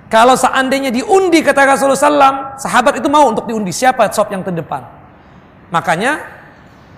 Kalau 0.08 0.34
seandainya 0.40 0.90
diundi 0.90 1.44
kata 1.44 1.68
Rasulullah 1.68 2.00
SAW, 2.00 2.34
sahabat 2.58 2.98
itu 2.98 3.06
mau 3.12 3.28
untuk 3.28 3.46
diundi 3.46 3.76
siapa 3.76 4.08
sop 4.10 4.32
yang 4.34 4.42
terdepan. 4.42 4.82
Makanya 5.70 6.24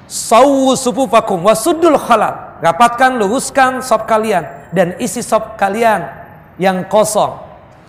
sawu 0.06 0.76
wasudul 0.76 1.98
khalal. 2.00 2.60
Rapatkan, 2.60 3.16
luruskan 3.16 3.80
sop 3.80 4.04
kalian 4.04 4.72
dan 4.76 4.96
isi 5.00 5.24
sop 5.24 5.56
kalian 5.56 6.19
yang 6.60 6.86
kosong. 6.86 7.40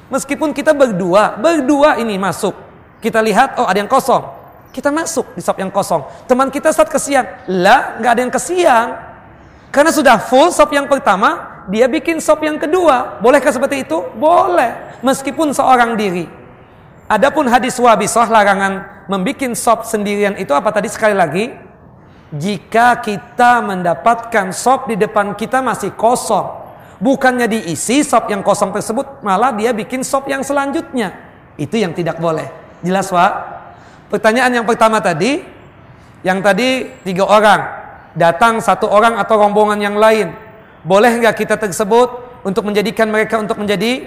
Meskipun 0.08 0.54
kita 0.54 0.72
berdua, 0.72 1.36
berdua 1.36 1.98
ini 1.98 2.16
masuk. 2.16 2.54
Kita 3.02 3.18
lihat, 3.20 3.58
oh 3.58 3.66
ada 3.66 3.78
yang 3.78 3.90
kosong. 3.90 4.22
Kita 4.70 4.94
masuk 4.94 5.34
di 5.34 5.42
sop 5.42 5.58
yang 5.58 5.70
kosong. 5.70 6.06
Teman 6.30 6.46
kita 6.48 6.70
saat 6.70 6.86
kesian. 6.86 7.26
Lah, 7.50 7.98
nggak 7.98 8.10
ada 8.14 8.20
yang 8.22 8.32
kesian. 8.32 8.86
Karena 9.74 9.90
sudah 9.90 10.18
full 10.18 10.54
sop 10.54 10.70
yang 10.70 10.86
pertama, 10.86 11.62
dia 11.66 11.90
bikin 11.90 12.22
sop 12.22 12.42
yang 12.42 12.58
kedua. 12.58 13.18
Bolehkah 13.18 13.50
seperti 13.50 13.82
itu? 13.82 13.98
Boleh. 14.14 14.98
Meskipun 15.02 15.50
seorang 15.50 15.98
diri. 15.98 16.26
Adapun 17.10 17.50
hadis 17.50 17.74
wabisah 17.82 18.30
larangan 18.30 19.06
membikin 19.10 19.58
sop 19.58 19.82
sendirian 19.82 20.38
itu 20.38 20.54
apa 20.54 20.70
tadi 20.70 20.86
sekali 20.86 21.18
lagi? 21.18 21.50
Jika 22.30 23.02
kita 23.02 23.58
mendapatkan 23.66 24.54
sop 24.54 24.86
di 24.86 24.94
depan 24.94 25.34
kita 25.34 25.58
masih 25.58 25.90
kosong. 25.98 26.59
Bukannya 27.00 27.48
diisi 27.48 28.04
sop 28.04 28.28
yang 28.28 28.44
kosong 28.44 28.76
tersebut, 28.76 29.24
malah 29.24 29.56
dia 29.56 29.72
bikin 29.72 30.04
sop 30.04 30.28
yang 30.28 30.44
selanjutnya. 30.44 31.16
Itu 31.56 31.80
yang 31.80 31.96
tidak 31.96 32.20
boleh. 32.20 32.44
Jelas 32.84 33.08
Pak? 33.08 33.32
Pertanyaan 34.12 34.60
yang 34.60 34.66
pertama 34.68 35.00
tadi, 35.00 35.40
yang 36.20 36.44
tadi 36.44 36.92
tiga 37.00 37.24
orang, 37.24 37.60
datang 38.12 38.60
satu 38.60 38.84
orang 38.84 39.16
atau 39.16 39.40
rombongan 39.40 39.80
yang 39.80 39.96
lain. 39.96 40.36
Boleh 40.84 41.16
nggak 41.24 41.40
kita 41.40 41.56
tersebut 41.56 42.40
untuk 42.44 42.68
menjadikan 42.68 43.08
mereka 43.08 43.40
untuk 43.40 43.56
menjadi 43.56 44.04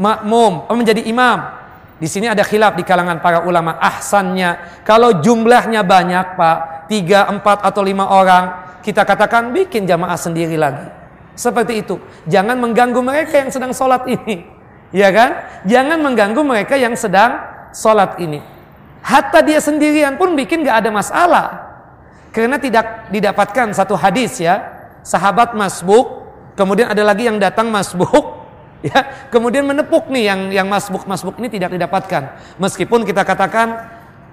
makmum, 0.00 0.64
atau 0.64 0.76
menjadi 0.80 1.04
imam? 1.04 1.60
Di 2.00 2.08
sini 2.08 2.24
ada 2.24 2.40
khilaf 2.40 2.72
di 2.72 2.88
kalangan 2.88 3.20
para 3.20 3.44
ulama 3.44 3.76
ahsannya. 3.76 4.80
Kalau 4.82 5.20
jumlahnya 5.20 5.84
banyak 5.84 6.40
pak, 6.40 6.88
tiga, 6.88 7.28
empat 7.28 7.62
atau 7.62 7.84
lima 7.84 8.08
orang, 8.08 8.44
kita 8.80 9.04
katakan 9.04 9.52
bikin 9.52 9.84
jamaah 9.84 10.16
sendiri 10.16 10.56
lagi. 10.56 11.01
Seperti 11.32 11.80
itu. 11.80 11.96
Jangan 12.28 12.60
mengganggu 12.60 13.00
mereka 13.00 13.40
yang 13.40 13.50
sedang 13.52 13.72
sholat 13.72 14.04
ini. 14.08 14.38
Ya 14.92 15.08
kan? 15.08 15.48
Jangan 15.64 16.04
mengganggu 16.04 16.44
mereka 16.44 16.76
yang 16.76 16.92
sedang 16.92 17.40
sholat 17.72 18.20
ini. 18.20 18.44
Hatta 19.00 19.40
dia 19.40 19.56
sendirian 19.56 20.20
pun 20.20 20.36
bikin 20.36 20.60
gak 20.68 20.84
ada 20.84 20.92
masalah. 20.92 21.46
Karena 22.28 22.60
tidak 22.60 23.08
didapatkan 23.08 23.72
satu 23.72 23.96
hadis 23.96 24.36
ya. 24.36 24.60
Sahabat 25.00 25.56
masbuk. 25.56 26.28
Kemudian 26.60 26.92
ada 26.92 27.00
lagi 27.08 27.24
yang 27.24 27.40
datang 27.40 27.72
masbuk. 27.72 28.44
Ya, 28.82 29.30
kemudian 29.30 29.62
menepuk 29.62 30.10
nih 30.10 30.26
yang 30.26 30.40
yang 30.50 30.66
masbuk-masbuk 30.66 31.38
ini 31.38 31.46
tidak 31.46 31.70
didapatkan. 31.70 32.34
Meskipun 32.58 33.06
kita 33.06 33.22
katakan 33.22 33.78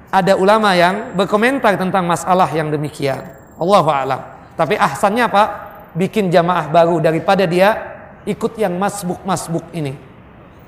ada 0.09 0.33
ulama 0.33 0.73
yang 0.73 1.13
berkomentar 1.13 1.77
tentang 1.77 2.09
masalah 2.09 2.49
yang 2.49 2.73
demikian. 2.73 3.29
Allahu 3.61 3.93
a'lam. 3.93 4.21
Tapi 4.57 4.73
ahsannya 4.73 5.29
apa? 5.29 5.68
Bikin 5.97 6.29
jamaah 6.29 6.69
baru 6.69 7.01
daripada 7.01 7.45
dia 7.49 7.75
ikut 8.27 8.53
yang 8.57 8.77
masbuk-masbuk 8.77 9.65
ini. 9.73 9.97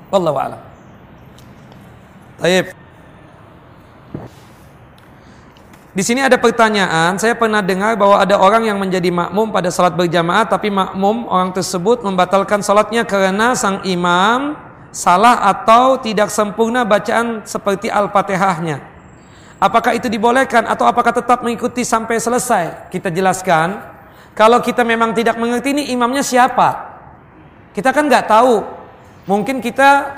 Wallahu 0.09 0.37
a'lam. 0.37 0.61
Baik. 2.41 2.73
Di 5.91 6.07
sini 6.07 6.23
ada 6.23 6.39
pertanyaan, 6.39 7.19
saya 7.19 7.35
pernah 7.35 7.59
dengar 7.59 7.99
bahwa 7.99 8.15
ada 8.15 8.39
orang 8.39 8.63
yang 8.63 8.79
menjadi 8.79 9.11
makmum 9.11 9.51
pada 9.51 9.67
salat 9.67 9.91
berjamaah 9.91 10.47
tapi 10.47 10.71
makmum 10.71 11.27
orang 11.27 11.51
tersebut 11.51 11.99
membatalkan 11.99 12.63
salatnya 12.63 13.03
karena 13.03 13.51
sang 13.59 13.83
imam 13.83 14.55
salah 14.95 15.51
atau 15.51 15.99
tidak 15.99 16.31
sempurna 16.31 16.87
bacaan 16.87 17.43
seperti 17.43 17.91
Al-Fatihahnya. 17.91 18.79
Apakah 19.59 19.93
itu 19.93 20.07
dibolehkan 20.07 20.63
atau 20.63 20.87
apakah 20.87 21.11
tetap 21.11 21.43
mengikuti 21.43 21.83
sampai 21.83 22.17
selesai? 22.23 22.87
Kita 22.87 23.11
jelaskan. 23.11 24.00
Kalau 24.31 24.63
kita 24.63 24.87
memang 24.87 25.11
tidak 25.11 25.35
mengerti 25.35 25.75
ini 25.75 25.91
imamnya 25.91 26.23
siapa? 26.23 26.91
Kita 27.75 27.91
kan 27.91 28.07
nggak 28.07 28.25
tahu. 28.27 28.63
Mungkin 29.27 29.59
kita 29.59 30.17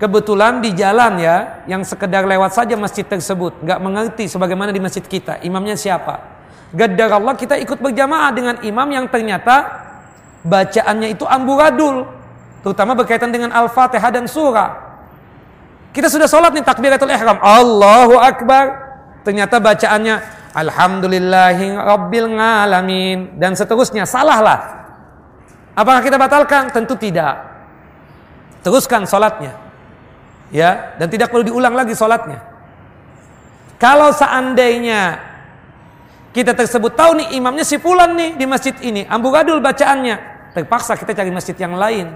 kebetulan 0.00 0.64
di 0.64 0.72
jalan 0.72 1.20
ya, 1.20 1.62
yang 1.68 1.84
sekedar 1.84 2.24
lewat 2.24 2.56
saja 2.56 2.74
masjid 2.74 3.04
tersebut, 3.04 3.60
nggak 3.60 3.78
mengerti 3.78 4.24
sebagaimana 4.32 4.72
di 4.72 4.80
masjid 4.80 5.04
kita, 5.04 5.44
imamnya 5.44 5.76
siapa. 5.76 6.20
Gadar 6.72 7.20
Allah 7.20 7.36
kita 7.36 7.58
ikut 7.60 7.82
berjamaah 7.82 8.30
dengan 8.32 8.56
imam 8.64 8.88
yang 8.88 9.06
ternyata 9.10 9.68
bacaannya 10.40 11.12
itu 11.12 11.28
amburadul, 11.28 12.08
terutama 12.64 12.96
berkaitan 12.96 13.28
dengan 13.28 13.52
Al-Fatihah 13.52 14.08
dan 14.08 14.24
surah. 14.24 14.70
Kita 15.90 16.06
sudah 16.06 16.30
sholat 16.30 16.54
nih 16.54 16.64
takbiratul 16.64 17.10
ihram, 17.10 17.36
Allahu 17.42 18.16
Akbar. 18.16 18.88
Ternyata 19.20 19.60
bacaannya 19.60 20.39
Alhamdulillahi 20.50 21.78
Rabbil 21.78 22.30
Alamin 22.34 23.38
dan 23.38 23.54
seterusnya, 23.54 24.02
salah 24.06 24.38
lah. 24.42 24.60
Apakah 25.78 26.02
kita 26.02 26.18
batalkan? 26.18 26.74
Tentu 26.74 26.98
tidak. 26.98 27.38
Teruskan 28.60 29.06
sholatnya 29.06 29.70
ya 30.50 30.98
dan 30.98 31.06
tidak 31.06 31.30
perlu 31.30 31.46
diulang 31.46 31.74
lagi 31.74 31.94
sholatnya 31.94 32.42
kalau 33.78 34.10
seandainya 34.10 35.18
kita 36.30 36.54
tersebut 36.54 36.94
tahu 36.94 37.22
nih 37.22 37.38
imamnya 37.38 37.66
si 37.66 37.78
fulan 37.78 38.14
nih 38.14 38.30
di 38.38 38.44
masjid 38.46 38.74
ini 38.82 39.06
amburadul 39.06 39.62
bacaannya 39.62 40.50
terpaksa 40.54 40.98
kita 40.98 41.14
cari 41.14 41.30
masjid 41.30 41.54
yang 41.54 41.78
lain 41.78 42.10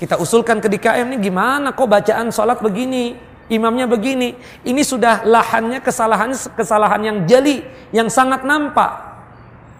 kita 0.00 0.18
usulkan 0.18 0.58
ke 0.58 0.68
DKM 0.72 1.16
nih 1.16 1.20
gimana 1.30 1.76
kok 1.76 1.86
bacaan 1.86 2.32
sholat 2.32 2.58
begini 2.64 3.16
imamnya 3.52 3.88
begini 3.88 4.36
ini 4.64 4.82
sudah 4.84 5.24
lahannya 5.24 5.80
kesalahan 5.84 6.32
kesalahan 6.54 7.00
yang 7.02 7.18
jeli 7.28 7.64
yang 7.90 8.08
sangat 8.08 8.44
nampak 8.46 8.90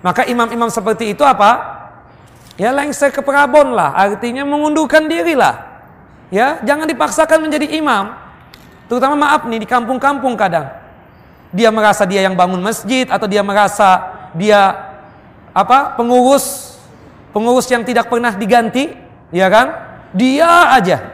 maka 0.04 0.26
imam-imam 0.28 0.68
seperti 0.68 1.16
itu 1.16 1.24
apa 1.24 1.80
ya 2.60 2.72
lengser 2.72 3.08
ke 3.14 3.24
perabon 3.24 3.72
lah 3.72 3.96
artinya 3.96 4.44
mengundurkan 4.44 5.08
diri 5.08 5.32
lah 5.32 5.74
Ya, 6.34 6.58
jangan 6.66 6.90
dipaksakan 6.90 7.46
menjadi 7.46 7.78
imam. 7.78 8.10
Terutama 8.90 9.14
maaf 9.14 9.46
nih 9.46 9.62
di 9.62 9.68
kampung-kampung 9.70 10.34
kadang. 10.34 10.66
Dia 11.54 11.70
merasa 11.70 12.02
dia 12.02 12.26
yang 12.26 12.34
bangun 12.34 12.58
masjid 12.58 13.06
atau 13.06 13.30
dia 13.30 13.38
merasa 13.46 14.02
dia 14.34 14.74
apa? 15.54 15.94
pengurus 15.94 16.74
pengurus 17.30 17.70
yang 17.70 17.86
tidak 17.86 18.10
pernah 18.10 18.34
diganti, 18.34 18.90
ya 19.30 19.46
kan? 19.46 19.78
Dia 20.10 20.74
aja. 20.74 21.13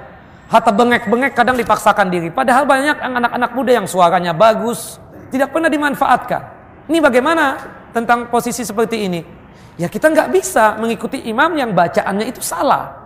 Hatta 0.51 0.75
bengek-bengek 0.75 1.39
kadang 1.39 1.55
dipaksakan 1.55 2.11
diri. 2.11 2.27
Padahal 2.35 2.67
banyak 2.67 2.99
anak-anak 2.99 3.51
muda 3.55 3.71
yang 3.71 3.87
suaranya 3.87 4.35
bagus, 4.35 4.99
tidak 5.31 5.55
pernah 5.55 5.71
dimanfaatkan. 5.71 6.43
Ini 6.91 6.99
bagaimana 6.99 7.55
tentang 7.95 8.27
posisi 8.27 8.67
seperti 8.67 9.07
ini? 9.07 9.23
Ya 9.79 9.87
kita 9.87 10.11
nggak 10.11 10.35
bisa 10.35 10.75
mengikuti 10.83 11.23
imam 11.31 11.55
yang 11.55 11.71
bacaannya 11.71 12.27
itu 12.27 12.43
salah. 12.43 12.99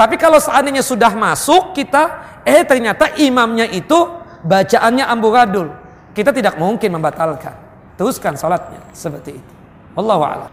Tapi 0.00 0.16
kalau 0.16 0.40
seandainya 0.40 0.80
sudah 0.80 1.12
masuk 1.12 1.76
kita, 1.76 2.24
eh 2.48 2.64
ternyata 2.64 3.12
imamnya 3.20 3.68
itu 3.68 4.08
bacaannya 4.40 5.04
amburadul. 5.04 5.68
Kita 6.16 6.32
tidak 6.32 6.56
mungkin 6.56 6.96
membatalkan. 6.96 7.52
Teruskan 8.00 8.32
salatnya 8.32 8.80
seperti 8.96 9.36
itu. 9.36 9.52
Wallahu 9.92 10.24
a'lam. 10.24 10.52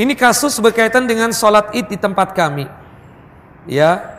Ini 0.00 0.12
kasus 0.16 0.56
berkaitan 0.60 1.04
dengan 1.04 1.32
sholat 1.32 1.72
id 1.76 1.92
di 1.92 1.96
tempat 2.00 2.32
kami. 2.32 2.68
Ya, 3.68 4.15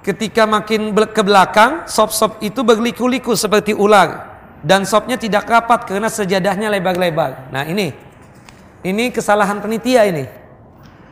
ketika 0.00 0.48
makin 0.48 0.92
ke 0.92 1.22
belakang, 1.22 1.84
sop-sop 1.84 2.40
itu 2.40 2.64
berliku-liku 2.64 3.36
seperti 3.36 3.76
ular 3.76 4.30
dan 4.60 4.84
sopnya 4.84 5.16
tidak 5.16 5.48
rapat 5.48 5.88
karena 5.88 6.08
sejadahnya 6.08 6.68
lebar-lebar. 6.68 7.48
Nah 7.52 7.64
ini, 7.64 7.92
ini 8.84 9.12
kesalahan 9.12 9.60
penitia 9.60 10.08
ini. 10.08 10.24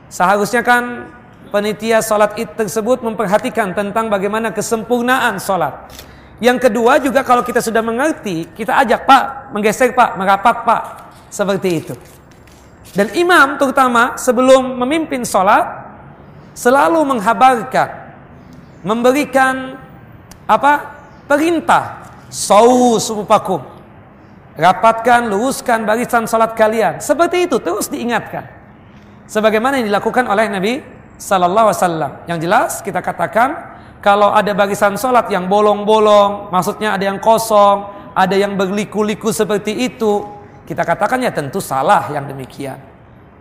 Seharusnya 0.08 0.64
kan 0.64 1.08
penitia 1.52 2.00
sholat 2.00 2.36
id 2.36 2.56
tersebut 2.56 3.04
memperhatikan 3.04 3.72
tentang 3.76 4.08
bagaimana 4.12 4.52
kesempurnaan 4.52 5.40
sholat. 5.40 5.88
Yang 6.38 6.70
kedua 6.70 7.02
juga 7.02 7.26
kalau 7.26 7.42
kita 7.42 7.58
sudah 7.58 7.82
mengerti, 7.82 8.46
kita 8.54 8.78
ajak 8.86 9.04
Pak, 9.04 9.52
menggeser 9.52 9.90
Pak, 9.90 10.14
merapat 10.14 10.56
Pak. 10.62 10.82
Seperti 11.28 11.70
itu. 11.82 11.94
Dan 12.96 13.12
imam 13.12 13.60
terutama 13.60 14.16
sebelum 14.16 14.80
memimpin 14.80 15.26
sholat, 15.26 15.66
selalu 16.56 17.04
menghabarkan, 17.04 18.07
memberikan 18.82 19.78
apa 20.48 20.98
perintah, 21.28 22.08
sau 22.28 22.96
supakum. 23.00 23.60
Rapatkan, 24.58 25.30
luruskan 25.30 25.86
barisan 25.86 26.26
sholat 26.26 26.58
kalian. 26.58 26.98
Seperti 26.98 27.46
itu 27.46 27.62
terus 27.62 27.86
diingatkan. 27.86 28.42
Sebagaimana 29.30 29.78
yang 29.78 29.86
dilakukan 29.86 30.26
oleh 30.26 30.50
Nabi 30.50 30.72
Sallallahu 31.14 31.70
Alaihi 31.70 31.80
Wasallam. 31.82 32.12
Yang 32.26 32.38
jelas 32.42 32.70
kita 32.82 32.98
katakan 32.98 33.54
kalau 34.02 34.34
ada 34.34 34.50
barisan 34.54 34.98
sholat 34.98 35.30
yang 35.30 35.46
bolong-bolong, 35.46 36.50
maksudnya 36.50 36.98
ada 36.98 37.06
yang 37.06 37.22
kosong, 37.22 37.86
ada 38.18 38.34
yang 38.34 38.58
berliku-liku 38.58 39.30
seperti 39.30 39.74
itu, 39.90 40.26
kita 40.66 40.82
katakan 40.82 41.22
ya 41.22 41.30
tentu 41.30 41.62
salah 41.62 42.10
yang 42.10 42.26
demikian. 42.26 42.78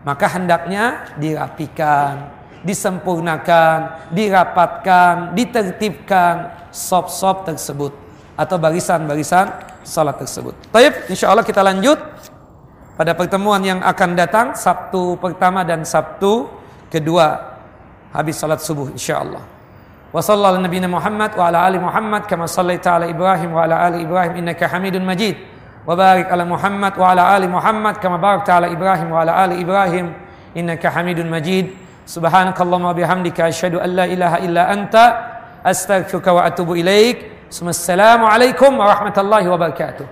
Maka 0.05 0.37
hendaknya 0.37 1.13
dirapikan, 1.17 2.36
disempurnakan, 2.65 4.09
dirapatkan, 4.13 5.37
ditertibkan 5.37 6.67
sop-sop 6.73 7.45
tersebut 7.45 7.93
atau 8.37 8.55
barisan-barisan 8.61 9.49
salat 9.81 10.21
tersebut. 10.21 10.53
Taib, 10.69 10.93
insya 11.09 11.33
Allah 11.33 11.41
kita 11.41 11.65
lanjut 11.65 11.97
pada 12.97 13.13
pertemuan 13.17 13.61
yang 13.61 13.79
akan 13.81 14.09
datang 14.17 14.47
Sabtu 14.53 15.17
pertama 15.17 15.61
dan 15.61 15.85
Sabtu 15.85 16.49
kedua 16.89 17.57
habis 18.13 18.37
salat 18.37 18.61
subuh 18.61 18.89
insya 18.93 19.21
Allah. 19.21 19.43
Wassalamualaikum 20.07 20.65
Nabi 20.65 20.79
Muhammad 20.87 21.31
wa 21.35 21.43
ala 21.51 21.59
ali 21.67 21.77
Muhammad 21.77 22.25
kama 22.31 22.47
sallaita 22.47 22.95
ala 22.95 23.05
Ibrahim 23.11 23.51
wa 23.51 23.67
ala 23.67 23.85
ali 23.85 24.07
Ibrahim 24.07 24.39
innaka 24.39 24.65
Hamidun 24.71 25.03
Majid. 25.03 25.35
Wa 25.83 25.93
barik 25.93 26.31
ala 26.31 26.47
Muhammad 26.47 26.93
wa 26.95 27.05
ala 27.11 27.23
ali 27.35 27.47
Muhammad 27.47 27.99
kama 27.99 28.15
barakta 28.15 28.59
ala 28.59 28.67
Ibrahim 28.71 29.11
wa 29.11 29.21
ala 29.21 29.45
ali 29.45 29.59
Ibrahim 29.59 30.15
innaka 30.55 30.89
Hamidun 30.95 31.27
Majid. 31.27 31.86
سبحانك 32.07 32.55
اللهم 32.61 32.85
وبحمدك 32.85 33.35
أشهد 33.51 33.75
أن 33.83 33.89
لا 33.99 34.05
إله 34.07 34.33
إلا 34.47 34.63
أنت 34.73 34.95
أستغفرك 35.65 36.27
وأتوب 36.27 36.71
إليك 36.71 37.51
ثم 37.51 37.67
السلام 37.67 38.23
عليكم 38.25 38.79
ورحمة 38.79 39.13
الله 39.17 39.43
وبركاته 39.51 40.05